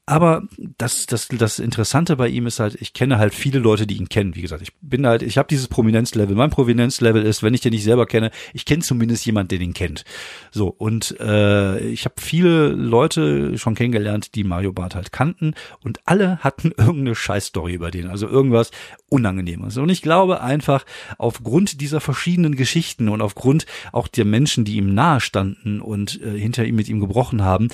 aber 0.08 0.44
das, 0.78 1.06
das, 1.06 1.28
das 1.30 1.60
Interessante 1.60 2.18
bei 2.18 2.28
ihm 2.28 2.48
ist 2.48 2.60
halt, 2.60 2.76
ich 2.82 2.94
kenne 2.94 3.18
halt 3.18 3.34
viele 3.34 3.60
Leute, 3.60 3.86
die 3.86 3.98
ihn 3.98 4.10
kennen. 4.10 4.36
Wie 4.36 4.42
gesagt, 4.42 4.62
ich 4.62 4.74
bin 4.82 5.06
halt, 5.06 5.22
ich 5.22 5.38
habe 5.38 5.48
dieses 5.48 5.68
Prominenzlevel. 5.68 6.36
Mein 6.36 6.50
Prominenzlevel 6.50 7.24
ist, 7.24 7.44
wenn 7.44 7.54
ich 7.54 7.62
den 7.62 7.72
nicht 7.72 7.84
selber 7.84 8.06
kenne, 8.08 8.32
ich 8.54 8.66
kenne 8.66 8.82
zumindest 8.82 9.26
jemand, 9.26 9.52
den 9.52 9.62
ihn 9.62 9.74
kennt. 9.74 10.04
So 10.50 10.68
und 10.68 11.18
äh, 11.20 11.80
ich 11.80 12.04
habe 12.06 12.16
viele 12.18 12.70
Leute 12.70 13.58
schon 13.58 13.76
kennengelernt, 13.76 14.36
die 14.36 14.44
Mario 14.44 14.74
Barth 14.74 14.96
halt 14.96 15.12
kannten 15.12 15.54
und 15.82 16.00
alle 16.06 16.40
hatten 16.40 16.72
irgendeine 16.78 17.16
Scheißstory 17.16 17.74
über 17.74 17.92
den, 17.92 18.08
also 18.08 18.28
irgendwas 18.28 18.72
Unangenehmes. 19.08 19.78
Und 19.78 19.90
ich 19.90 20.02
glaube 20.02 20.42
einfach 20.42 20.84
aufgrund 21.20 21.80
dieser 21.80 22.02
verschiedenen 22.02 22.56
Geschichten 22.56 23.08
und 23.08 23.22
aufgrund 23.22 23.66
auch 23.92 24.08
der 24.08 24.26
Menschen, 24.26 24.66
die 24.66 24.76
ihm 24.76 24.94
nahe 24.94 25.22
standen 25.22 25.80
und 25.80 26.20
äh, 26.22 26.38
hinter 26.38 26.66
ihm 26.66 26.76
mit 26.76 26.90
ihm 26.90 27.00
gebrochen 27.00 27.44
haben, 27.44 27.70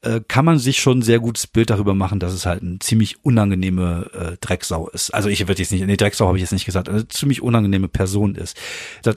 äh, 0.00 0.20
kann 0.26 0.44
man 0.44 0.58
sich 0.58 0.80
schon 0.80 1.02
sehr 1.02 1.20
gutes 1.20 1.46
Bild 1.46 1.70
darüber 1.76 1.94
machen, 1.94 2.18
dass 2.18 2.32
es 2.32 2.46
halt 2.46 2.62
eine 2.62 2.78
ziemlich 2.78 3.24
unangenehme 3.24 4.10
äh, 4.12 4.36
Drecksau 4.40 4.88
ist. 4.88 5.10
Also 5.10 5.28
ich 5.28 5.46
würde 5.46 5.62
jetzt 5.62 5.72
nicht, 5.72 5.86
nee, 5.86 5.96
Drecksau 5.96 6.26
habe 6.26 6.38
ich 6.38 6.42
jetzt 6.42 6.52
nicht 6.52 6.66
gesagt, 6.66 6.88
eine 6.88 7.06
ziemlich 7.08 7.42
unangenehme 7.42 7.88
Person 7.88 8.34
ist. 8.34 8.56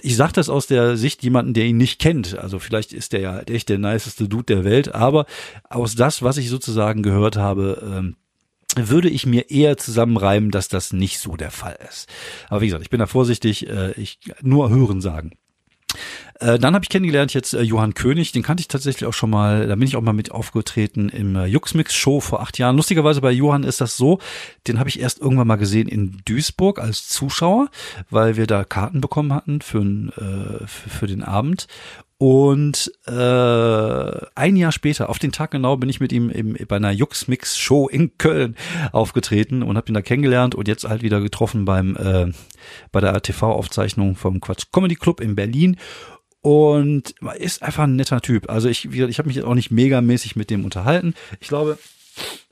Ich 0.01 0.15
sage 0.15 0.33
das 0.33 0.49
aus 0.49 0.67
der 0.67 0.97
Sicht 0.97 1.23
jemanden, 1.23 1.53
der 1.53 1.65
ihn 1.65 1.77
nicht 1.77 1.99
kennt. 1.99 2.37
Also 2.37 2.59
vielleicht 2.59 2.93
ist 2.93 3.13
der 3.13 3.21
ja 3.21 3.39
echt 3.41 3.69
der 3.69 3.79
niceste 3.79 4.27
Dude 4.27 4.55
der 4.55 4.63
Welt, 4.63 4.93
aber 4.93 5.25
aus 5.69 5.95
das, 5.95 6.21
was 6.21 6.37
ich 6.37 6.49
sozusagen 6.49 7.03
gehört 7.03 7.37
habe, 7.37 7.81
ähm, 7.83 8.15
würde 8.75 9.09
ich 9.09 9.25
mir 9.25 9.49
eher 9.49 9.77
zusammenreimen, 9.77 10.51
dass 10.51 10.67
das 10.67 10.93
nicht 10.93 11.19
so 11.19 11.35
der 11.35 11.51
Fall 11.51 11.77
ist. 11.89 12.07
Aber 12.49 12.61
wie 12.61 12.67
gesagt, 12.67 12.83
ich 12.83 12.89
bin 12.89 12.99
da 12.99 13.07
vorsichtig, 13.07 13.67
äh, 13.67 13.91
ich 13.93 14.19
nur 14.41 14.69
hören 14.69 15.01
sagen. 15.01 15.31
Äh, 16.39 16.57
dann 16.57 16.73
habe 16.73 16.83
ich 16.83 16.89
kennengelernt 16.89 17.33
jetzt 17.33 17.53
äh, 17.53 17.61
Johann 17.61 17.93
König, 17.93 18.31
den 18.31 18.43
kannte 18.43 18.61
ich 18.61 18.67
tatsächlich 18.67 19.07
auch 19.07 19.13
schon 19.13 19.29
mal, 19.29 19.67
da 19.67 19.75
bin 19.75 19.87
ich 19.87 19.95
auch 19.95 20.01
mal 20.01 20.13
mit 20.13 20.31
aufgetreten 20.31 21.09
im 21.09 21.35
äh, 21.35 21.45
Juxmix 21.45 21.93
Show 21.93 22.21
vor 22.21 22.41
acht 22.41 22.57
Jahren. 22.57 22.77
Lustigerweise 22.77 23.21
bei 23.21 23.31
Johann 23.31 23.63
ist 23.63 23.81
das 23.81 23.97
so, 23.97 24.19
den 24.67 24.79
habe 24.79 24.89
ich 24.89 24.99
erst 24.99 25.19
irgendwann 25.19 25.47
mal 25.47 25.57
gesehen 25.57 25.87
in 25.87 26.21
Duisburg 26.25 26.79
als 26.79 27.09
Zuschauer, 27.09 27.69
weil 28.09 28.37
wir 28.37 28.47
da 28.47 28.63
Karten 28.63 29.01
bekommen 29.01 29.33
hatten 29.33 29.61
für, 29.61 29.81
äh, 29.81 30.67
für, 30.67 30.89
für 30.89 31.07
den 31.07 31.23
Abend. 31.23 31.67
Und 32.21 32.91
äh, 33.07 33.11
ein 34.35 34.57
Jahr 34.57 34.73
später, 34.73 35.09
auf 35.09 35.19
den 35.19 35.31
Tag 35.31 35.51
genau, 35.51 35.77
bin 35.77 35.87
ich 35.87 36.01
mit 36.01 36.11
ihm 36.11 36.29
im, 36.29 36.57
bei 36.67 36.75
einer 36.75 36.91
Jux-Mix-Show 36.91 37.87
in 37.87 38.17
Köln 38.17 38.57
aufgetreten 38.91 39.63
und 39.63 39.77
habe 39.77 39.89
ihn 39.89 39.93
da 39.93 40.01
kennengelernt 40.01 40.53
und 40.53 40.67
jetzt 40.67 40.83
halt 40.83 41.01
wieder 41.01 41.21
getroffen 41.21 41.63
beim 41.63 41.95
äh, 41.95 42.27
bei 42.91 42.99
der 42.99 43.21
TV-Aufzeichnung 43.21 44.17
vom 44.17 44.41
Quatsch 44.41 44.65
Comedy 44.73 44.95
Club 44.95 45.21
in 45.21 45.37
Berlin 45.37 45.77
und 46.41 47.15
ist 47.37 47.63
einfach 47.63 47.83
ein 47.83 47.95
netter 47.95 48.19
Typ. 48.19 48.49
Also 48.49 48.67
ich, 48.67 48.83
ich 48.93 49.17
habe 49.17 49.29
mich 49.29 49.41
auch 49.41 49.55
nicht 49.55 49.71
megamäßig 49.71 50.35
mit 50.35 50.49
dem 50.49 50.65
unterhalten. 50.65 51.13
Ich 51.39 51.47
glaube, 51.47 51.77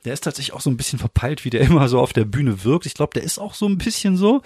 der 0.07 0.13
ist 0.13 0.23
tatsächlich 0.23 0.53
auch 0.53 0.61
so 0.61 0.69
ein 0.69 0.77
bisschen 0.77 0.99
verpeilt, 0.99 1.43
wie 1.43 1.49
der 1.49 1.61
immer 1.69 1.89
so 1.89 1.99
auf 1.99 2.13
der 2.13 2.25
Bühne 2.25 2.63
wirkt. 2.63 2.85
Ich 2.85 2.93
glaube, 2.93 3.13
der 3.13 3.23
ist 3.23 3.39
auch 3.39 3.53
so 3.53 3.67
ein 3.67 3.77
bisschen 3.77 4.15
so. 4.15 4.41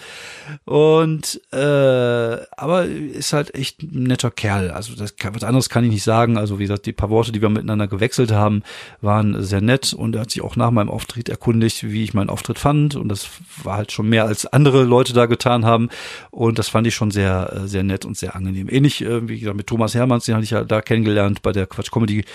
Und 0.66 1.40
äh, 1.54 2.38
aber 2.58 2.86
ist 2.86 3.34
halt 3.34 3.54
echt 3.54 3.84
ein 3.84 4.04
netter 4.04 4.32
Kerl. 4.32 4.72
Also 4.72 4.96
das 4.96 5.14
was 5.22 5.44
anderes 5.44 5.70
kann 5.70 5.84
ich 5.84 5.92
nicht 5.92 6.04
sagen. 6.04 6.38
Also 6.38 6.58
wie 6.58 6.64
gesagt, 6.64 6.88
die 6.88 6.94
paar 6.94 7.12
Worte, 7.12 7.32
die 7.32 7.42
wir 7.42 7.50
miteinander 7.50 7.88
gewechselt 7.88 8.32
haben, 8.32 8.64
waren 9.02 9.44
sehr 9.44 9.62
nett 9.62 9.94
und 9.94 10.16
er 10.16 10.22
hat 10.22 10.32
sich 10.32 10.42
auch 10.42 10.56
nach 10.56 10.72
meinem 10.72 10.90
Auftritt 10.90 11.30
erkundigt, 11.30 11.84
wie 11.84 12.04
ich 12.04 12.16
meinen 12.16 12.30
Auftritt 12.30 12.58
fand. 12.58 12.96
Und 12.96 13.10
das 13.10 13.30
war 13.64 13.78
halt 13.78 13.92
schon 13.92 14.10
mehr 14.10 14.26
als 14.26 14.48
andere 14.48 14.84
Leute 14.84 15.14
da 15.14 15.28
getan 15.28 15.64
haben. 15.66 15.90
Und 16.32 16.58
das 16.58 16.70
fand 16.70 16.88
ich 16.88 16.96
schon 16.96 17.12
sehr, 17.12 17.54
äh, 17.54 17.68
sehr 17.68 17.84
nett 17.84 18.04
und 18.04 18.18
sehr 18.18 18.36
angenehm. 18.36 18.68
Ähnlich, 18.68 19.04
äh, 19.04 19.28
wie 19.30 19.40
gesagt, 19.40 19.58
mit 19.58 19.68
Thomas 19.68 19.94
Hermanns, 19.94 20.26
den 20.26 20.34
hatte 20.34 20.46
ich 20.46 20.52
ja 20.52 20.64
da 20.64 20.82
kennengelernt 20.82 21.44
bei 21.44 21.52
der 21.52 21.68
Quatsch 21.68 21.92
Comedy 21.92 22.26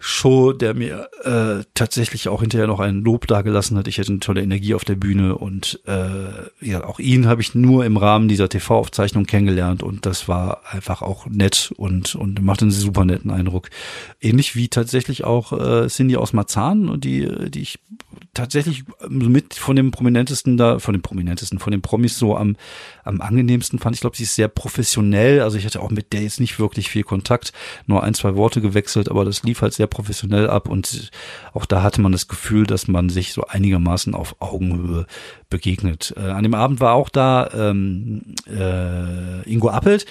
Show, 0.00 0.52
der 0.52 0.74
mir 0.74 1.08
äh, 1.24 1.64
tatsächlich 1.74 2.28
auch 2.28 2.40
hinterher 2.40 2.68
noch 2.68 2.78
ein 2.78 3.02
Lob 3.02 3.26
dagelassen 3.26 3.76
hat. 3.76 3.88
Ich 3.88 3.98
hätte 3.98 4.12
eine 4.12 4.20
tolle 4.20 4.42
Energie 4.42 4.74
auf 4.74 4.84
der 4.84 4.94
Bühne 4.94 5.36
und 5.36 5.80
äh, 5.86 6.28
ja, 6.60 6.84
auch 6.84 7.00
ihn 7.00 7.26
habe 7.26 7.40
ich 7.40 7.56
nur 7.56 7.84
im 7.84 7.96
Rahmen 7.96 8.28
dieser 8.28 8.48
TV-Aufzeichnung 8.48 9.26
kennengelernt 9.26 9.82
und 9.82 10.06
das 10.06 10.28
war 10.28 10.62
einfach 10.70 11.02
auch 11.02 11.26
nett 11.26 11.72
und 11.76 12.14
und 12.14 12.40
macht 12.42 12.62
einen 12.62 12.70
super 12.70 13.04
netten 13.04 13.32
Eindruck. 13.32 13.70
Ähnlich 14.20 14.54
wie 14.54 14.68
tatsächlich 14.68 15.24
auch 15.24 15.52
äh, 15.52 15.88
Cindy 15.88 16.16
aus 16.16 16.32
Marzahn 16.32 16.88
und 16.88 17.02
die 17.02 17.50
die 17.50 17.62
ich 17.62 17.80
tatsächlich 18.38 18.84
mit 19.08 19.54
von 19.54 19.76
dem 19.76 19.90
prominentesten 19.90 20.56
da, 20.56 20.78
von 20.78 20.94
dem 20.94 21.02
prominentesten, 21.02 21.58
von 21.58 21.72
den 21.72 21.82
Promis 21.82 22.18
so 22.18 22.36
am 22.36 22.56
am 23.04 23.20
angenehmsten 23.20 23.78
fand. 23.78 23.96
Ich 23.96 24.00
glaube, 24.00 24.16
sie 24.16 24.22
ist 24.24 24.34
sehr 24.34 24.48
professionell. 24.48 25.40
Also 25.40 25.56
ich 25.56 25.64
hatte 25.64 25.80
auch 25.80 25.90
mit 25.90 26.12
der 26.12 26.22
jetzt 26.22 26.40
nicht 26.40 26.58
wirklich 26.58 26.90
viel 26.90 27.02
Kontakt, 27.02 27.52
nur 27.86 28.02
ein 28.02 28.14
zwei 28.14 28.36
Worte 28.36 28.60
gewechselt, 28.60 29.10
aber 29.10 29.24
das 29.24 29.42
lief 29.42 29.62
halt 29.62 29.74
sehr 29.74 29.86
professionell 29.86 30.48
ab 30.48 30.68
und 30.68 31.10
auch 31.52 31.66
da 31.66 31.82
hatte 31.82 32.00
man 32.00 32.12
das 32.12 32.28
Gefühl, 32.28 32.66
dass 32.66 32.86
man 32.86 33.08
sich 33.08 33.32
so 33.32 33.44
einigermaßen 33.44 34.14
auf 34.14 34.36
Augenhöhe 34.40 35.06
begegnet. 35.50 36.14
Äh, 36.16 36.20
an 36.20 36.42
dem 36.42 36.54
Abend 36.54 36.80
war 36.80 36.94
auch 36.94 37.08
da 37.08 37.50
ähm, 37.52 38.34
äh, 38.46 39.50
Ingo 39.50 39.70
Appelt. 39.70 40.06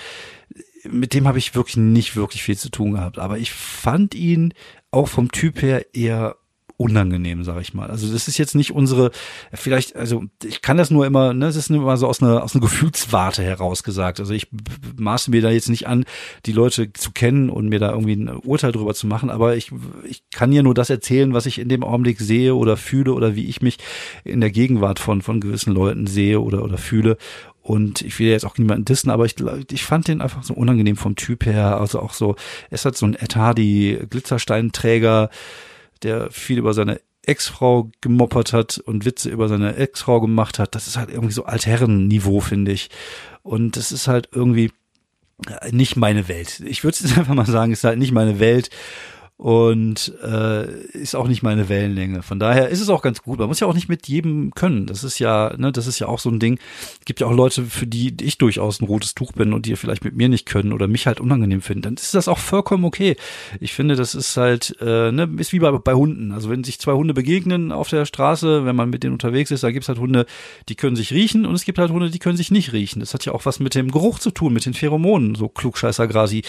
Mit 0.90 1.14
dem 1.14 1.28
habe 1.28 1.38
ich 1.38 1.56
wirklich 1.56 1.78
nicht 1.78 2.16
wirklich 2.16 2.44
viel 2.44 2.58
zu 2.58 2.70
tun 2.70 2.94
gehabt, 2.94 3.20
aber 3.20 3.38
ich 3.38 3.52
fand 3.52 4.16
ihn 4.16 4.54
auch 4.92 5.08
vom 5.08 5.32
Typ 5.32 5.62
her 5.62 5.94
eher 5.94 6.36
unangenehm, 6.78 7.44
sag 7.44 7.60
ich 7.60 7.74
mal. 7.74 7.90
Also 7.90 8.12
das 8.12 8.28
ist 8.28 8.38
jetzt 8.38 8.54
nicht 8.54 8.72
unsere, 8.72 9.10
vielleicht, 9.52 9.96
also 9.96 10.26
ich 10.44 10.62
kann 10.62 10.78
das 10.78 10.92
nur 10.92 11.08
immer, 11.08 11.34
ne, 11.34 11.48
es 11.48 11.56
ist 11.56 11.72
nur 11.72 11.82
immer 11.82 11.98
so 11.98 12.08
aus 12.08 12.22
einer, 12.22 12.44
aus 12.44 12.54
einer 12.54 12.62
Gefühlswarte 12.62 13.42
heraus 13.42 13.82
gesagt. 13.84 14.20
Also 14.20 14.34
ich 14.34 14.48
maße 14.96 15.32
mir 15.32 15.42
da 15.42 15.50
jetzt 15.50 15.70
nicht 15.70 15.88
an, 15.88 16.06
die 16.46 16.52
Leute 16.52 16.94
zu 16.94 17.12
kennen 17.12 17.50
und 17.50 17.68
mir 17.68 17.80
da 17.80 17.92
irgendwie 17.92 18.16
ein 18.16 18.30
Urteil 18.30 18.72
drüber 18.72 18.94
zu 18.94 19.08
machen, 19.08 19.32
aber 19.32 19.56
ich, 19.56 19.72
ich 20.08 20.22
kann 20.30 20.52
ja 20.52 20.62
nur 20.62 20.76
das 20.76 20.92
erzählen, 20.92 21.34
was 21.34 21.48
ich 21.48 21.58
in 21.58 21.70
dem 21.70 21.84
Augenblick 21.84 22.20
sehe 22.20 22.54
oder 22.54 22.78
fühle 22.78 23.14
oder 23.14 23.36
wie 23.36 23.48
ich 23.48 23.62
mich 23.62 23.80
in 24.24 24.40
der 24.40 24.52
Gegenwart 24.52 25.00
von, 25.00 25.24
von 25.24 25.42
gewissen 25.42 25.74
Leuten 25.74 26.06
sehe 26.06 26.40
oder, 26.40 26.64
oder 26.64 26.78
fühle. 26.78 27.18
Und 27.64 28.02
ich 28.02 28.18
will 28.20 28.28
jetzt 28.28 28.46
auch 28.46 28.58
niemanden 28.58 28.86
dissen, 28.86 29.10
aber 29.10 29.26
ich, 29.26 29.36
ich 29.72 29.84
fand 29.84 30.08
den 30.08 30.22
einfach 30.22 30.42
so 30.44 30.54
unangenehm 30.54 30.96
vom 30.96 31.18
Typ 31.18 31.46
her. 31.46 31.82
Also 31.82 32.00
auch 32.00 32.14
so, 32.14 32.38
es 32.70 32.86
hat 32.86 32.96
so 32.96 33.06
ein 33.06 33.16
Ed 33.16 33.36
Hardy 33.36 34.00
Glitzersteinträger, 34.10 35.30
der 36.04 36.32
viel 36.32 36.58
über 36.58 36.74
seine 36.74 37.00
Ex-Frau 37.24 37.92
gemoppert 38.02 38.54
hat 38.54 38.78
und 38.78 39.06
Witze 39.06 39.30
über 39.30 39.50
seine 39.50 39.76
Ex-Frau 39.76 40.22
gemacht 40.22 40.60
hat. 40.60 40.76
Das 40.76 40.88
ist 40.88 40.98
halt 40.98 41.10
irgendwie 41.10 41.34
so 41.34 41.44
Altherren-Niveau, 41.44 42.40
finde 42.40 42.72
ich. 42.72 42.90
Und 43.44 43.76
das 43.76 43.92
ist 43.92 44.08
halt 44.08 44.30
irgendwie 44.32 44.72
nicht 45.72 45.96
meine 45.98 46.28
Welt. 46.28 46.62
Ich 46.66 46.84
würde 46.84 46.98
es 47.02 47.18
einfach 47.18 47.34
mal 47.34 47.46
sagen, 47.46 47.72
ist 47.72 47.84
halt 47.84 48.00
nicht 48.00 48.14
meine 48.14 48.40
Welt 48.40 48.70
und 49.38 50.14
äh, 50.24 50.82
ist 50.94 51.16
auch 51.16 51.28
nicht 51.28 51.44
meine 51.44 51.70
Wellenlänge. 51.70 52.24
Von 52.24 52.40
daher 52.40 52.70
ist 52.70 52.82
es 52.82 52.90
auch 52.90 53.04
ganz 53.04 53.22
gut. 53.22 53.38
Man 53.38 53.48
muss 53.48 53.60
ja 53.60 53.68
auch 53.68 53.76
nicht 53.76 53.88
mit 53.88 54.08
jedem 54.08 54.52
können. 54.56 54.88
Das 54.88 55.04
ist 55.04 55.20
ja, 55.20 55.54
ne, 55.58 55.72
das 55.72 55.86
ist 55.86 56.00
ja 56.00 56.08
auch 56.08 56.18
so 56.18 56.32
ein 56.32 56.40
Ding. 56.40 56.60
Es 57.00 57.06
gibt 57.06 57.20
ja 57.20 57.28
auch 57.28 57.34
Leute, 57.34 57.64
für 57.66 57.86
die 57.86 58.16
ich 58.20 58.40
durchaus 58.40 58.82
ein 58.82 58.86
rotes 58.86 59.14
Tuch 59.14 59.34
bin 59.34 59.54
und 59.54 59.68
die 59.68 59.76
vielleicht 59.76 60.04
mit 60.04 60.16
mir 60.16 60.28
nicht 60.28 60.48
können 60.48 60.74
oder 60.74 60.88
mich 60.88 61.06
halt 61.06 61.20
unangenehm 61.20 61.62
finden. 61.62 61.84
Dann 61.84 61.94
ist 61.94 62.16
das 62.16 62.28
auch 62.28 62.40
vollkommen 62.40 62.84
okay. 62.84 63.16
Ich 63.60 63.74
finde, 63.74 63.96
das 63.96 64.16
ist 64.16 64.36
halt, 64.38 64.76
äh, 64.82 65.12
ne, 65.12 65.30
ist 65.38 65.54
wie 65.54 65.60
bei, 65.60 65.72
bei 65.72 65.94
Hunden. 65.94 66.32
Also 66.32 66.50
wenn 66.50 66.64
sich 66.64 66.80
zwei 66.80 66.94
Hunde 66.94 67.14
begegnen 67.14 67.72
auf 67.72 67.90
der 67.90 68.06
Straße, 68.06 68.66
wenn 68.66 68.76
man 68.76 68.90
mit 68.90 69.04
denen 69.04 69.14
unterwegs 69.14 69.52
ist, 69.52 69.64
da 69.64 69.70
gibt's 69.70 69.88
halt 69.88 70.00
Hunde, 70.00 70.26
die 70.68 70.76
können 70.76 70.96
sich 70.96 71.14
riechen 71.14 71.46
und 71.46 71.54
es 71.54 71.64
gibt 71.64 71.78
halt 71.78 71.92
Hunde, 71.92 72.10
die 72.10 72.20
können 72.20 72.38
sich 72.38 72.50
nicht 72.50 72.74
riechen. 72.74 73.02
Das 73.02 73.14
hat 73.14 73.24
ja 73.26 73.34
auch 73.34 73.46
was 73.46 73.60
mit 73.60 73.76
dem 73.76 73.92
Geruch 73.92 74.18
zu 74.18 74.32
tun, 74.32 74.54
mit 74.54 74.66
den 74.66 74.74
Pheromonen, 74.74 75.36
so 75.36 75.48
klugscheißer 75.48 76.08
Grasi 76.08 76.42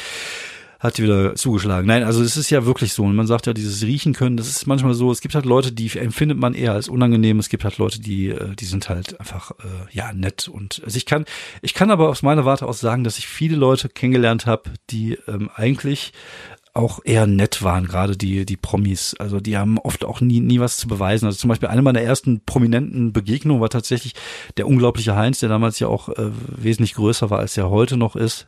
hat 0.79 1.01
wieder 1.01 1.35
zugeschlagen. 1.35 1.89
Nein, 1.89 2.05
also 2.05 2.23
es 2.23 2.37
ist 2.37 2.51
ja 2.51 2.65
wirklich 2.65 2.93
so. 2.93 3.03
Und 3.03 3.17
man 3.17 3.27
sagt 3.27 3.47
ja, 3.47 3.53
dieses 3.53 3.83
Riechen 3.83 4.13
können, 4.13 4.37
das 4.37 4.49
ist 4.49 4.67
manchmal 4.67 4.95
so. 4.95 5.11
Es 5.11 5.21
gibt 5.21 5.35
halt 5.35 5.45
Leute, 5.45 5.73
die 5.73 5.91
empfindet 5.99 6.39
man 6.39 6.55
eher 6.55 6.73
als 6.73 6.89
unangenehm. 6.89 7.41
Es 7.41 7.49
gibt 7.49 7.65
halt 7.65 7.79
Leute, 7.79 8.01
die, 8.01 8.29
äh, 8.29 8.55
die 8.55 8.65
sind 8.65 8.89
halt 8.89 9.19
einfach, 9.19 9.51
äh, 9.59 9.91
ja, 9.91 10.13
nett. 10.13 10.47
Und 10.47 10.81
also 10.85 10.97
ich 10.97 11.05
kann, 11.05 11.25
ich 11.63 11.75
kann 11.75 11.91
aber 11.91 12.09
aus 12.09 12.23
meiner 12.23 12.45
Warte 12.45 12.67
aus 12.67 12.79
sagen, 12.79 13.03
dass 13.03 13.19
ich 13.19 13.27
viele 13.27 13.57
Leute 13.57 13.89
kennengelernt 13.89 14.47
habe, 14.47 14.71
die 14.91 15.19
ähm, 15.27 15.51
eigentlich 15.55 16.13
auch 16.79 17.01
eher 17.05 17.27
nett 17.27 17.63
waren, 17.63 17.87
gerade 17.87 18.17
die, 18.17 18.47
die 18.47 18.57
Promis. 18.57 19.15
Also 19.19 19.41
die 19.41 19.57
haben 19.59 19.79
oft 19.79 20.05
auch 20.05 20.21
nie, 20.21 20.41
nie 20.41 20.61
was 20.61 20.77
zu 20.77 20.87
beweisen. 20.89 21.27
Also 21.27 21.39
zum 21.39 21.49
Beispiel 21.49 21.69
eine 21.69 21.83
meiner 21.83 22.01
ersten 22.01 22.41
prominenten 22.45 23.13
Begegnungen 23.13 23.61
war 23.61 23.69
tatsächlich 23.69 24.15
der 24.57 24.67
unglaubliche 24.69 25.17
Heinz, 25.17 25.41
der 25.41 25.49
damals 25.49 25.79
ja 25.81 25.89
auch 25.89 26.09
äh, 26.09 26.31
wesentlich 26.47 26.95
größer 26.95 27.31
war, 27.31 27.41
als 27.41 27.57
er 27.57 27.69
heute 27.69 27.97
noch 27.97 28.17
ist. 28.17 28.47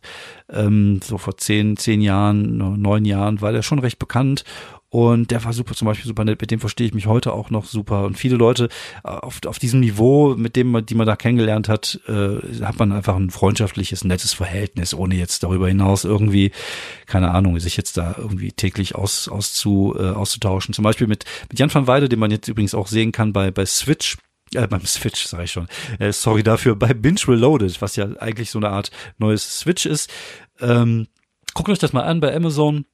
Ähm, 0.49 1.01
so 1.03 1.19
vor 1.19 1.37
zehn, 1.37 1.77
zehn 1.77 2.01
Jahren, 2.01 2.57
neun 2.81 3.05
Jahren 3.05 3.41
war 3.41 3.53
er 3.53 3.63
schon 3.63 3.81
recht 3.81 3.99
bekannt 3.99 4.45
und 4.91 5.31
der 5.31 5.45
war 5.45 5.53
super, 5.53 5.75
zum 5.75 5.87
Beispiel 5.87 6.09
super 6.09 6.25
nett, 6.25 6.41
mit 6.41 6.51
dem 6.51 6.59
verstehe 6.59 6.89
ich 6.89 6.95
mich 6.95 7.07
heute 7.07 7.33
auch 7.33 7.51
noch 7.51 7.65
super. 7.65 8.05
Und 8.05 8.19
viele 8.19 8.37
Leute 8.37 8.69
äh, 9.05 9.09
auf, 9.09 9.39
auf 9.47 9.61
diesem 9.61 9.79
Niveau, 9.79 10.35
mit 10.35 10.57
dem 10.57 10.73
man, 10.73 10.85
die 10.85 10.97
man 10.97 11.07
da 11.07 11.15
kennengelernt 11.15 11.69
hat, 11.69 12.01
äh, 12.09 12.65
hat 12.65 12.81
man 12.81 12.91
einfach 12.91 13.15
ein 13.15 13.31
freundschaftliches, 13.31 14.03
nettes 14.03 14.33
Verhältnis, 14.33 14.93
ohne 14.93 15.15
jetzt 15.15 15.45
darüber 15.45 15.69
hinaus 15.69 16.05
irgendwie, 16.05 16.51
keine 17.07 17.31
Ahnung, 17.31 17.61
sich 17.61 17.77
jetzt 17.77 17.99
da 17.99 18.17
irgendwie 18.19 18.51
täglich 18.51 18.97
aus, 18.97 19.29
auszu, 19.29 19.95
äh, 19.97 20.11
auszutauschen. 20.11 20.75
Zum 20.75 20.83
Beispiel 20.83 21.07
mit, 21.07 21.25
mit 21.49 21.61
Jan 21.61 21.73
van 21.73 21.87
Weide, 21.87 22.09
den 22.09 22.19
man 22.19 22.33
jetzt 22.33 22.49
übrigens 22.49 22.75
auch 22.75 22.89
sehen 22.89 23.13
kann 23.13 23.33
bei, 23.33 23.53
bei 23.53 23.67
Switch. 23.67 24.19
Äh, 24.55 24.67
beim 24.67 24.85
Switch, 24.87 25.25
sage 25.25 25.45
ich 25.45 25.53
schon. 25.53 25.69
Äh, 26.01 26.13
sorry 26.13 26.43
dafür, 26.43 26.75
bei 26.75 26.95
Binge 26.95 27.21
Reloaded, 27.29 27.81
was 27.81 27.95
ja 27.95 28.09
eigentlich 28.19 28.51
so 28.51 28.59
eine 28.59 28.71
Art 28.71 28.91
neues 29.19 29.61
Switch 29.61 29.87
ist. 29.87 30.11
Ähm, 30.59 31.07
guckt 31.55 31.69
euch 31.69 31.79
das 31.79 31.93
mal 31.93 32.03
an 32.03 32.19
bei 32.19 32.35
Amazon 32.35 32.87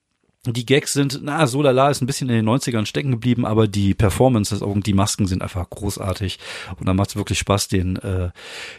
die 0.52 0.66
Gags 0.66 0.92
sind, 0.92 1.20
na, 1.22 1.46
so 1.46 1.62
lala 1.62 1.90
ist 1.90 2.02
ein 2.02 2.06
bisschen 2.06 2.28
in 2.28 2.36
den 2.36 2.48
90ern 2.48 2.86
stecken 2.86 3.10
geblieben, 3.10 3.44
aber 3.44 3.68
die 3.68 3.94
Performances 3.94 4.62
und 4.62 4.86
die 4.86 4.94
Masken 4.94 5.26
sind 5.26 5.42
einfach 5.42 5.68
großartig. 5.68 6.38
Und 6.78 6.86
da 6.86 6.94
macht 6.94 7.10
es 7.10 7.16
wirklich 7.16 7.38
Spaß, 7.38 7.68
den, 7.68 7.96
äh, 7.96 8.30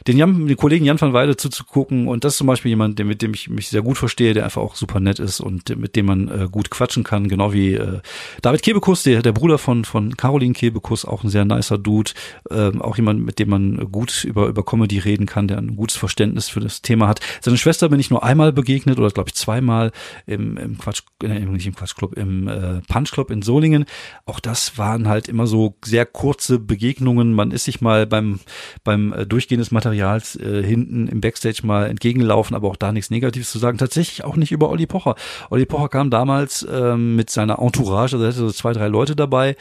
den, 0.08 0.18
Jan, 0.18 0.48
den 0.48 0.58
Kollegen 0.58 0.86
Jan 0.86 1.00
van 1.00 1.14
Weide 1.14 1.38
zuzugucken. 1.38 2.08
Und 2.08 2.24
das 2.24 2.34
ist 2.34 2.38
zum 2.38 2.48
Beispiel 2.48 2.70
jemand, 2.70 3.00
der, 3.00 3.06
mit 3.06 3.22
dem 3.22 3.34
ich 3.34 3.50
mich 3.50 3.70
sehr 3.70 3.82
gut 3.82 3.98
verstehe, 3.98 4.34
der 4.34 4.44
einfach 4.44 4.62
auch 4.62 4.76
super 4.76 5.00
nett 5.00 5.20
ist 5.20 5.40
und 5.40 5.76
mit 5.78 5.96
dem 5.96 6.06
man 6.06 6.28
äh, 6.28 6.48
gut 6.52 6.70
quatschen 6.70 7.04
kann. 7.04 7.28
Genau 7.28 7.54
wie 7.54 7.74
äh, 7.74 8.00
David 8.42 8.64
Kebekus, 8.64 9.04
der, 9.04 9.22
der 9.22 9.32
Bruder 9.32 9.58
von, 9.58 9.86
von 9.86 10.16
Caroline 10.18 10.54
Kebekus, 10.54 11.06
auch 11.06 11.24
ein 11.24 11.30
sehr 11.30 11.46
nicer 11.46 11.78
Dude. 11.78 12.12
Äh, 12.50 12.78
auch 12.80 12.98
jemand, 12.98 13.26
mit 13.26 13.40
dem 13.40 13.50
man 13.50 13.92
gut 13.92 14.24
über, 14.24 14.48
über 14.48 14.64
Comedy 14.64 15.00
reden 15.00 15.26
kann, 15.26 15.48
der 15.48 15.58
ein 15.58 15.76
gutes 15.76 15.98
Verständnis 15.98 16.50
für 16.50 16.60
das 16.60 16.82
Thema 16.82 17.08
hat. 17.08 17.20
Seine 17.42 17.58
Schwester 17.58 17.90
bin 17.90 18.00
ich 18.00 18.10
nur 18.10 18.24
einmal 18.24 18.54
begegnet 18.54 19.00
oder 19.00 19.10
glaube 19.10 19.30
ich 19.30 19.36
zweimal 19.36 19.92
im, 20.26 20.58
im 20.58 20.78
Quatsch, 20.78 21.02
im 21.22 21.57
nicht 21.58 21.68
im 21.68 21.76
Quatschclub, 21.76 22.14
im 22.14 22.48
äh, 22.48 22.82
Punchclub 22.88 23.32
in 23.32 23.42
Solingen. 23.42 23.86
Auch 24.26 24.40
das 24.40 24.78
waren 24.78 25.08
halt 25.08 25.28
immer 25.28 25.48
so 25.48 25.76
sehr 25.84 26.06
kurze 26.06 26.60
Begegnungen. 26.60 27.34
Man 27.34 27.52
ist 27.52 27.66
sich 27.66 27.82
mal 27.82 28.08
beim, 28.08 28.40
beim 28.84 29.14
äh, 29.14 29.26
Durchgehen 29.26 29.60
des 29.60 29.72
Materials 29.72 30.36
äh, 30.36 30.64
hinten 30.64 31.08
im 31.08 31.22
Backstage 31.22 31.62
mal 31.64 31.88
entgegengelaufen, 31.88 32.56
aber 32.56 32.70
auch 32.70 32.76
da 32.76 32.92
nichts 32.92 33.10
Negatives 33.10 33.52
zu 33.52 33.60
sagen. 33.60 33.78
Tatsächlich 33.78 34.24
auch 34.24 34.36
nicht 34.36 34.52
über 34.52 34.70
Olli 34.70 34.88
Pocher. 34.88 35.16
Olli 35.50 35.66
Pocher 35.66 35.90
kam 35.90 36.10
damals 36.10 36.64
äh, 36.64 36.96
mit 36.96 37.30
seiner 37.30 37.60
Entourage, 37.60 38.16
also 38.16 38.24
er 38.24 38.30
hatte 38.30 38.40
so 38.40 38.52
zwei, 38.52 38.74
drei 38.74 38.88
Leute 38.88 39.16
dabei 39.16 39.56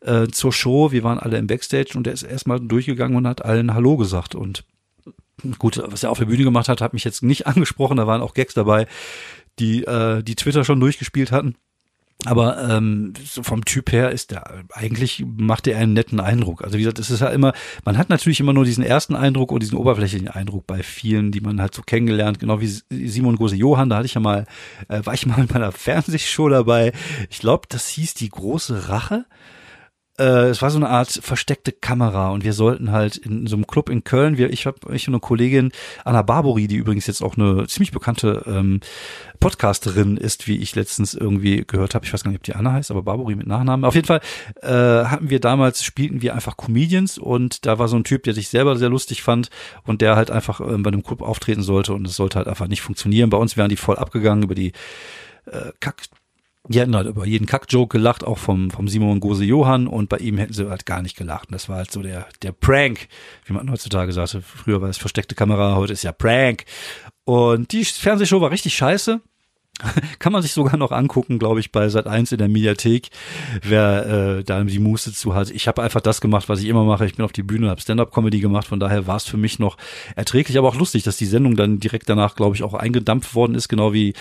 äh, 0.00 0.28
zur 0.28 0.52
Show. 0.52 0.92
Wir 0.92 1.04
waren 1.04 1.18
alle 1.18 1.38
im 1.38 1.46
Backstage 1.46 1.92
und 1.96 2.06
er 2.06 2.12
ist 2.12 2.22
erstmal 2.22 2.60
durchgegangen 2.60 3.16
und 3.16 3.26
hat 3.26 3.44
allen 3.44 3.74
Hallo 3.74 3.96
gesagt 3.96 4.34
und 4.34 4.64
Gut, 5.58 5.82
was 5.84 6.02
er 6.02 6.10
auf 6.10 6.18
der 6.18 6.26
Bühne 6.26 6.44
gemacht 6.44 6.68
hat, 6.68 6.80
hat 6.80 6.94
mich 6.94 7.04
jetzt 7.04 7.22
nicht 7.22 7.46
angesprochen. 7.46 7.96
Da 7.96 8.06
waren 8.06 8.22
auch 8.22 8.34
Gags 8.34 8.54
dabei, 8.54 8.86
die, 9.58 9.84
äh, 9.84 10.22
die 10.22 10.36
Twitter 10.36 10.64
schon 10.64 10.80
durchgespielt 10.80 11.32
hatten. 11.32 11.56
Aber 12.26 12.70
ähm, 12.70 13.12
so 13.22 13.42
vom 13.42 13.64
Typ 13.64 13.92
her 13.92 14.10
ist 14.10 14.30
der 14.30 14.64
eigentlich 14.72 15.24
macht 15.26 15.66
er 15.66 15.78
einen 15.78 15.92
netten 15.92 16.20
Eindruck. 16.20 16.64
Also 16.64 16.78
wie 16.78 16.82
gesagt, 16.82 16.98
es 16.98 17.10
ist 17.10 17.20
ja 17.20 17.28
immer, 17.28 17.52
man 17.84 17.98
hat 17.98 18.08
natürlich 18.08 18.40
immer 18.40 18.54
nur 18.54 18.64
diesen 18.64 18.84
ersten 18.84 19.14
Eindruck 19.14 19.52
und 19.52 19.62
diesen 19.62 19.76
oberflächlichen 19.76 20.28
Eindruck 20.28 20.66
bei 20.66 20.82
vielen, 20.82 21.32
die 21.32 21.40
man 21.40 21.60
halt 21.60 21.74
so 21.74 21.82
kennengelernt, 21.82 22.38
genau 22.38 22.60
wie 22.60 22.68
Simon 23.08 23.36
Gose 23.36 23.56
Johann, 23.56 23.90
da 23.90 23.96
hatte 23.96 24.06
ich 24.06 24.14
ja 24.14 24.22
mal, 24.22 24.46
äh, 24.88 25.04
war 25.04 25.12
ich 25.12 25.26
mal 25.26 25.40
in 25.40 25.48
meiner 25.52 25.72
Fernsehshow 25.72 26.48
dabei. 26.48 26.92
Ich 27.28 27.40
glaube, 27.40 27.66
das 27.68 27.88
hieß 27.88 28.14
die 28.14 28.30
große 28.30 28.88
Rache 28.88 29.26
äh, 30.18 30.48
es 30.48 30.62
war 30.62 30.70
so 30.70 30.78
eine 30.78 30.88
Art 30.88 31.08
versteckte 31.08 31.72
Kamera 31.72 32.30
und 32.30 32.44
wir 32.44 32.52
sollten 32.52 32.92
halt 32.92 33.16
in 33.16 33.46
so 33.46 33.56
einem 33.56 33.66
Club 33.66 33.88
in 33.88 34.04
Köln, 34.04 34.38
wir, 34.38 34.52
ich 34.52 34.66
habe 34.66 34.78
ich 34.94 35.08
und 35.08 35.14
eine 35.14 35.20
Kollegin 35.20 35.72
Anna 36.04 36.22
Barbori, 36.22 36.68
die 36.68 36.76
übrigens 36.76 37.06
jetzt 37.06 37.22
auch 37.22 37.36
eine 37.36 37.66
ziemlich 37.66 37.90
bekannte 37.90 38.42
ähm, 38.46 38.80
Podcasterin 39.40 40.16
ist, 40.16 40.46
wie 40.46 40.58
ich 40.58 40.74
letztens 40.74 41.14
irgendwie 41.14 41.64
gehört 41.66 41.94
habe. 41.94 42.04
Ich 42.04 42.12
weiß 42.12 42.22
gar 42.22 42.30
nicht, 42.30 42.38
ob 42.38 42.44
die 42.44 42.54
Anna 42.54 42.72
heißt, 42.72 42.90
aber 42.90 43.02
Barbori 43.02 43.34
mit 43.34 43.46
Nachnamen. 43.46 43.84
Auf 43.84 43.94
jeden 43.94 44.06
Fall 44.06 44.20
äh, 44.62 45.06
hatten 45.06 45.30
wir 45.30 45.40
damals 45.40 45.84
spielten 45.84 46.22
wir 46.22 46.34
einfach 46.34 46.56
Comedians 46.56 47.18
und 47.18 47.66
da 47.66 47.78
war 47.78 47.88
so 47.88 47.96
ein 47.96 48.04
Typ, 48.04 48.22
der 48.22 48.34
sich 48.34 48.48
selber 48.48 48.76
sehr 48.76 48.88
lustig 48.88 49.22
fand 49.22 49.50
und 49.84 50.00
der 50.00 50.16
halt 50.16 50.30
einfach 50.30 50.60
äh, 50.60 50.78
bei 50.78 50.88
einem 50.88 51.02
Club 51.02 51.22
auftreten 51.22 51.62
sollte 51.62 51.92
und 51.92 52.06
es 52.06 52.16
sollte 52.16 52.38
halt 52.38 52.48
einfach 52.48 52.68
nicht 52.68 52.82
funktionieren. 52.82 53.30
Bei 53.30 53.38
uns 53.38 53.56
wären 53.56 53.68
die 53.68 53.76
voll 53.76 53.96
abgegangen 53.96 54.44
über 54.44 54.54
die 54.54 54.72
äh, 55.46 55.72
Kack 55.80 56.02
die 56.68 56.80
hätten 56.80 56.96
halt 56.96 57.06
über 57.06 57.26
jeden 57.26 57.46
Kack-Joke 57.46 57.98
gelacht, 57.98 58.24
auch 58.24 58.38
vom, 58.38 58.70
vom 58.70 58.88
Simon 58.88 59.20
Gose 59.20 59.44
Johann 59.44 59.86
und 59.86 60.08
bei 60.08 60.16
ihm 60.18 60.38
hätten 60.38 60.54
sie 60.54 60.68
halt 60.68 60.86
gar 60.86 61.02
nicht 61.02 61.16
gelacht. 61.16 61.48
Und 61.48 61.52
das 61.52 61.68
war 61.68 61.76
halt 61.76 61.90
so 61.90 62.02
der, 62.02 62.26
der 62.42 62.52
Prank, 62.52 63.08
wie 63.44 63.52
man 63.52 63.70
heutzutage 63.70 64.12
sagte. 64.12 64.40
Früher 64.40 64.80
war 64.80 64.88
es 64.88 64.96
versteckte 64.96 65.34
Kamera, 65.34 65.76
heute 65.76 65.92
ist 65.92 66.04
ja 66.04 66.12
Prank. 66.12 66.64
Und 67.24 67.72
die 67.72 67.84
Fernsehshow 67.84 68.40
war 68.40 68.50
richtig 68.50 68.74
scheiße. 68.76 69.20
Kann 70.18 70.32
man 70.32 70.42
sich 70.42 70.52
sogar 70.52 70.76
noch 70.76 70.92
angucken, 70.92 71.38
glaube 71.38 71.60
ich, 71.60 71.72
bei 71.72 71.88
Sat 71.88 72.06
1 72.06 72.32
in 72.32 72.38
der 72.38 72.48
Mediathek, 72.48 73.08
wer 73.62 74.38
äh, 74.38 74.44
da 74.44 74.62
die 74.62 74.78
Muße 74.78 75.12
zu 75.12 75.34
hat. 75.34 75.50
Ich 75.50 75.66
habe 75.66 75.82
einfach 75.82 76.00
das 76.00 76.20
gemacht, 76.20 76.48
was 76.48 76.60
ich 76.60 76.68
immer 76.68 76.84
mache. 76.84 77.06
Ich 77.06 77.16
bin 77.16 77.24
auf 77.24 77.32
die 77.32 77.42
Bühne, 77.42 77.70
habe 77.70 77.80
Stand-up-Comedy 77.80 78.40
gemacht, 78.40 78.68
von 78.68 78.78
daher 78.78 79.06
war 79.06 79.16
es 79.16 79.24
für 79.24 79.36
mich 79.36 79.58
noch 79.58 79.76
erträglich, 80.14 80.58
aber 80.58 80.68
auch 80.68 80.76
lustig, 80.76 81.02
dass 81.02 81.16
die 81.16 81.26
Sendung 81.26 81.56
dann 81.56 81.80
direkt 81.80 82.08
danach, 82.08 82.36
glaube 82.36 82.54
ich, 82.54 82.62
auch 82.62 82.74
eingedampft 82.74 83.34
worden 83.34 83.54
ist, 83.54 83.68
genau 83.68 83.92
wie 83.92 84.14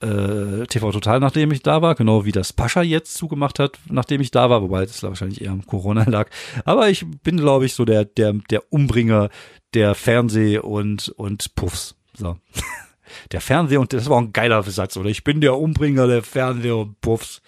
äh, 0.00 0.66
TV 0.66 0.92
Total, 0.92 1.18
nachdem 1.18 1.50
ich 1.50 1.62
da 1.62 1.82
war, 1.82 1.94
genau 1.94 2.24
wie 2.24 2.32
das 2.32 2.52
Pascha 2.52 2.82
jetzt 2.82 3.14
zugemacht 3.14 3.58
hat, 3.58 3.78
nachdem 3.88 4.20
ich 4.20 4.30
da 4.30 4.48
war, 4.48 4.62
wobei 4.62 4.86
das 4.86 5.02
wahrscheinlich 5.02 5.40
eher 5.40 5.50
am 5.50 5.66
Corona 5.66 6.04
lag. 6.08 6.30
Aber 6.64 6.88
ich 6.88 7.04
bin, 7.22 7.36
glaube 7.36 7.66
ich, 7.66 7.74
so 7.74 7.84
der, 7.84 8.04
der, 8.04 8.34
der 8.50 8.72
Umbringer 8.72 9.28
der 9.74 9.94
Fernseh- 9.94 10.58
und, 10.58 11.08
und 11.10 11.54
Puffs. 11.54 11.96
So. 12.14 12.36
Der 13.32 13.40
Fernseher 13.40 13.80
und 13.80 13.92
das 13.92 14.08
war 14.08 14.20
ein 14.20 14.32
geiler 14.32 14.62
Satz, 14.62 14.96
oder? 14.96 15.08
Ich 15.08 15.24
bin 15.24 15.40
der 15.40 15.56
Umbringer 15.56 16.06
der 16.06 16.22
Fernseher 16.22 16.76
und 16.76 17.00
Puffs. 17.00 17.42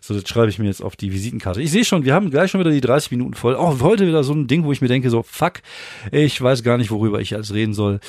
So, 0.00 0.14
das 0.14 0.28
schreibe 0.28 0.48
ich 0.48 0.58
mir 0.58 0.66
jetzt 0.66 0.82
auf 0.82 0.96
die 0.96 1.12
Visitenkarte. 1.12 1.60
Ich 1.60 1.70
sehe 1.70 1.84
schon, 1.84 2.04
wir 2.04 2.14
haben 2.14 2.30
gleich 2.30 2.50
schon 2.50 2.60
wieder 2.60 2.70
die 2.70 2.80
30 2.80 3.10
Minuten 3.10 3.34
voll. 3.34 3.56
Auch 3.56 3.80
heute 3.80 4.06
wieder 4.06 4.22
so 4.22 4.32
ein 4.32 4.46
Ding, 4.46 4.64
wo 4.64 4.72
ich 4.72 4.80
mir 4.80 4.88
denke, 4.88 5.10
so, 5.10 5.22
fuck, 5.22 5.54
ich 6.12 6.40
weiß 6.40 6.62
gar 6.62 6.78
nicht, 6.78 6.90
worüber 6.90 7.20
ich 7.20 7.34
alles 7.34 7.52
reden 7.52 7.74
soll. 7.74 8.00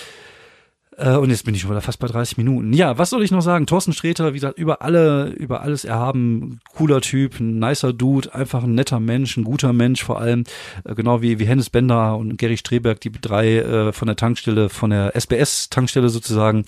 Äh, 0.98 1.16
und 1.16 1.30
jetzt 1.30 1.46
bin 1.46 1.54
ich 1.54 1.62
schon 1.62 1.70
wieder 1.70 1.82
fast 1.82 2.00
bei 2.00 2.08
30 2.08 2.38
Minuten. 2.38 2.74
Ja, 2.74 2.98
was 2.98 3.12
soll 3.12 3.24
ich 3.24 3.32
noch 3.32 3.42
sagen? 3.42 3.68
Thorsten 3.68 3.94
Sträter, 3.94 4.34
wie 4.34 4.38
gesagt, 4.38 4.58
über 4.58 4.82
alle, 4.82 5.28
über 5.30 5.62
alles 5.62 5.86
erhaben, 5.86 6.60
cooler 6.74 7.02
Typ, 7.02 7.40
ein 7.40 7.60
nicer 7.60 7.94
Dude, 7.94 8.34
einfach 8.34 8.64
ein 8.64 8.74
netter 8.74 9.00
Mensch, 9.00 9.38
ein 9.38 9.44
guter 9.44 9.74
Mensch 9.74 10.04
vor 10.04 10.20
allem, 10.20 10.44
äh, 10.84 10.96
genau 10.96 11.22
wie, 11.22 11.38
wie 11.40 11.46
Hennes 11.46 11.70
Bender 11.70 12.18
und 12.18 12.38
Gary 12.38 12.58
Streberg, 12.58 13.00
die 13.00 13.12
drei 13.12 13.58
äh, 13.58 13.94
von 13.94 14.08
der 14.08 14.16
Tankstelle, 14.16 14.70
von 14.70 14.90
der 14.90 15.16
SBS-Tankstelle 15.16 16.10
sozusagen. 16.10 16.66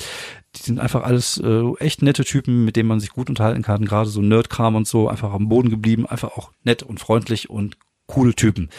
Die 0.56 0.63
sind 0.63 0.80
einfach 0.80 1.04
alles 1.04 1.39
äh, 1.44 1.63
echt 1.80 2.04
nette 2.04 2.24
Typen, 2.24 2.65
mit 2.65 2.76
denen 2.76 2.89
man 2.89 3.00
sich 3.00 3.10
gut 3.10 3.30
unterhalten 3.30 3.63
kann, 3.63 3.86
gerade 3.86 4.10
so 4.10 4.22
Nerdkram 4.22 4.76
und 4.76 4.88
so, 4.88 5.10
einfach 5.10 5.34
am 5.34 5.50
Boden 5.50 5.70
geblieben, 5.70 6.06
einfach 6.06 6.38
auch 6.38 6.52
nett 6.63 6.84
und 6.84 7.00
freundlich 7.00 7.50
und 7.50 7.78
coole 8.06 8.36
Typen. 8.36 8.70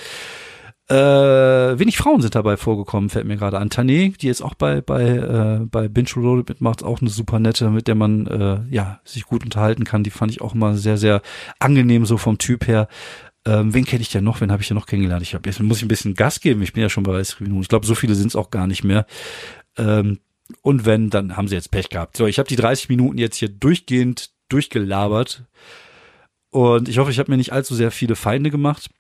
Äh, 0.90 1.78
wenig 1.78 1.96
Frauen 1.96 2.20
sind 2.20 2.34
dabei 2.34 2.56
vorgekommen, 2.56 3.10
fällt 3.10 3.24
mir 3.24 3.36
gerade 3.36 3.58
an. 3.58 3.68
Tané, 3.68 4.16
die 4.16 4.26
jetzt 4.26 4.42
auch 4.42 4.54
bei 4.54 4.80
bei 4.80 5.04
äh, 5.04 5.60
bei 5.64 5.86
Binge 5.86 6.08
Reloaded 6.16 6.48
mitmacht, 6.48 6.82
auch 6.82 7.00
eine 7.00 7.10
super 7.10 7.38
nette, 7.38 7.70
mit 7.70 7.86
der 7.86 7.94
man 7.94 8.26
äh, 8.26 8.60
ja 8.70 9.00
sich 9.04 9.24
gut 9.24 9.44
unterhalten 9.44 9.84
kann. 9.84 10.02
Die 10.02 10.10
fand 10.10 10.32
ich 10.32 10.40
auch 10.40 10.52
immer 10.52 10.76
sehr 10.76 10.96
sehr 10.96 11.22
angenehm 11.60 12.06
so 12.06 12.16
vom 12.16 12.38
Typ 12.38 12.66
her. 12.66 12.88
Ähm, 13.46 13.72
wen 13.72 13.84
kenne 13.84 14.02
ich 14.02 14.10
denn 14.10 14.24
noch? 14.24 14.40
Wen 14.40 14.50
habe 14.50 14.62
ich 14.62 14.68
ja 14.68 14.74
noch 14.74 14.86
kennengelernt? 14.86 15.22
Ich 15.22 15.34
hab, 15.34 15.46
jetzt 15.46 15.60
muss 15.60 15.76
ich 15.76 15.84
ein 15.84 15.88
bisschen 15.88 16.14
Gas 16.14 16.40
geben. 16.40 16.60
Ich 16.62 16.72
bin 16.72 16.82
ja 16.82 16.90
schon 16.90 17.04
bei 17.04 17.12
30 17.12 17.40
Minuten. 17.40 17.62
Ich 17.62 17.68
glaube, 17.68 17.86
so 17.86 17.94
viele 17.94 18.16
sind 18.16 18.26
es 18.26 18.36
auch 18.36 18.50
gar 18.50 18.66
nicht 18.66 18.82
mehr. 18.82 19.06
Ähm, 19.78 20.18
und 20.60 20.86
wenn, 20.86 21.08
dann 21.08 21.36
haben 21.36 21.46
sie 21.46 21.54
jetzt 21.54 21.70
Pech 21.70 21.88
gehabt. 21.88 22.16
So, 22.16 22.26
ich 22.26 22.40
habe 22.40 22.48
die 22.48 22.56
30 22.56 22.88
Minuten 22.88 23.16
jetzt 23.16 23.36
hier 23.36 23.48
durchgehend 23.48 24.30
durchgelabert. 24.48 25.44
Und 26.50 26.88
ich 26.88 26.98
hoffe, 26.98 27.12
ich 27.12 27.20
habe 27.20 27.30
mir 27.30 27.36
nicht 27.36 27.52
allzu 27.52 27.76
sehr 27.76 27.92
viele 27.92 28.16
Feinde 28.16 28.50
gemacht. 28.50 28.90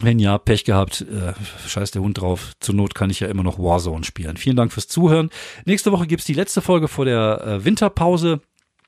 Wenn 0.00 0.18
ja, 0.18 0.38
Pech 0.38 0.64
gehabt, 0.64 1.02
äh, 1.02 1.34
scheiß 1.68 1.92
der 1.92 2.02
Hund 2.02 2.20
drauf. 2.20 2.52
Zur 2.58 2.74
Not 2.74 2.94
kann 2.94 3.10
ich 3.10 3.20
ja 3.20 3.28
immer 3.28 3.44
noch 3.44 3.58
Warzone 3.58 4.04
spielen. 4.04 4.36
Vielen 4.36 4.56
Dank 4.56 4.72
fürs 4.72 4.88
Zuhören. 4.88 5.30
Nächste 5.66 5.92
Woche 5.92 6.06
gibt's 6.06 6.24
die 6.24 6.34
letzte 6.34 6.62
Folge 6.62 6.88
vor 6.88 7.04
der 7.04 7.44
äh, 7.46 7.64
Winterpause 7.64 8.40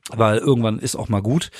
weil 0.09 0.37
irgendwann 0.37 0.79
ist 0.79 0.95
auch 0.95 1.09
mal 1.09 1.21
gut 1.21 1.51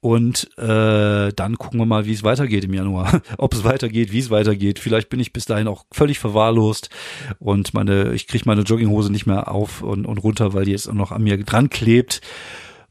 und 0.00 0.50
äh, 0.58 1.32
dann 1.32 1.56
gucken 1.58 1.80
wir 1.80 1.86
mal, 1.86 2.06
wie 2.06 2.12
es 2.12 2.22
weitergeht 2.22 2.64
im 2.64 2.74
Januar, 2.74 3.22
ob 3.38 3.54
es 3.54 3.64
weitergeht, 3.64 4.12
wie 4.12 4.18
es 4.18 4.30
weitergeht. 4.30 4.78
Vielleicht 4.78 5.08
bin 5.08 5.20
ich 5.20 5.32
bis 5.32 5.46
dahin 5.46 5.68
auch 5.68 5.86
völlig 5.90 6.18
verwahrlost 6.18 6.90
und 7.38 7.72
meine, 7.74 8.12
ich 8.12 8.26
kriege 8.26 8.44
meine 8.46 8.62
Jogginghose 8.62 9.10
nicht 9.10 9.26
mehr 9.26 9.50
auf 9.50 9.82
und, 9.82 10.06
und 10.06 10.18
runter, 10.18 10.52
weil 10.52 10.66
die 10.66 10.72
jetzt 10.72 10.88
auch 10.88 10.94
noch 10.94 11.12
an 11.12 11.22
mir 11.22 11.42
dran 11.42 11.70
klebt 11.70 12.20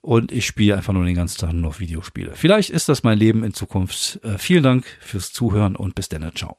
und 0.04 0.34
ich 0.34 0.46
spiele 0.46 0.76
einfach 0.76 0.94
nur 0.94 1.06
den 1.06 1.16
ganzen 1.16 1.40
Tag 1.40 1.54
nur 1.54 1.62
noch 1.62 1.80
Videospiele. 1.80 2.34
Vielleicht 2.36 2.70
ist 2.70 2.90
das 2.90 3.04
mein 3.04 3.18
Leben 3.18 3.44
in 3.44 3.54
Zukunft. 3.54 4.20
Äh, 4.24 4.38
vielen 4.38 4.62
Dank 4.62 4.86
fürs 5.00 5.32
Zuhören 5.32 5.78
und 5.78 5.96
bis 5.96 6.10
dann. 6.10 6.30
Ciao. 6.36 6.58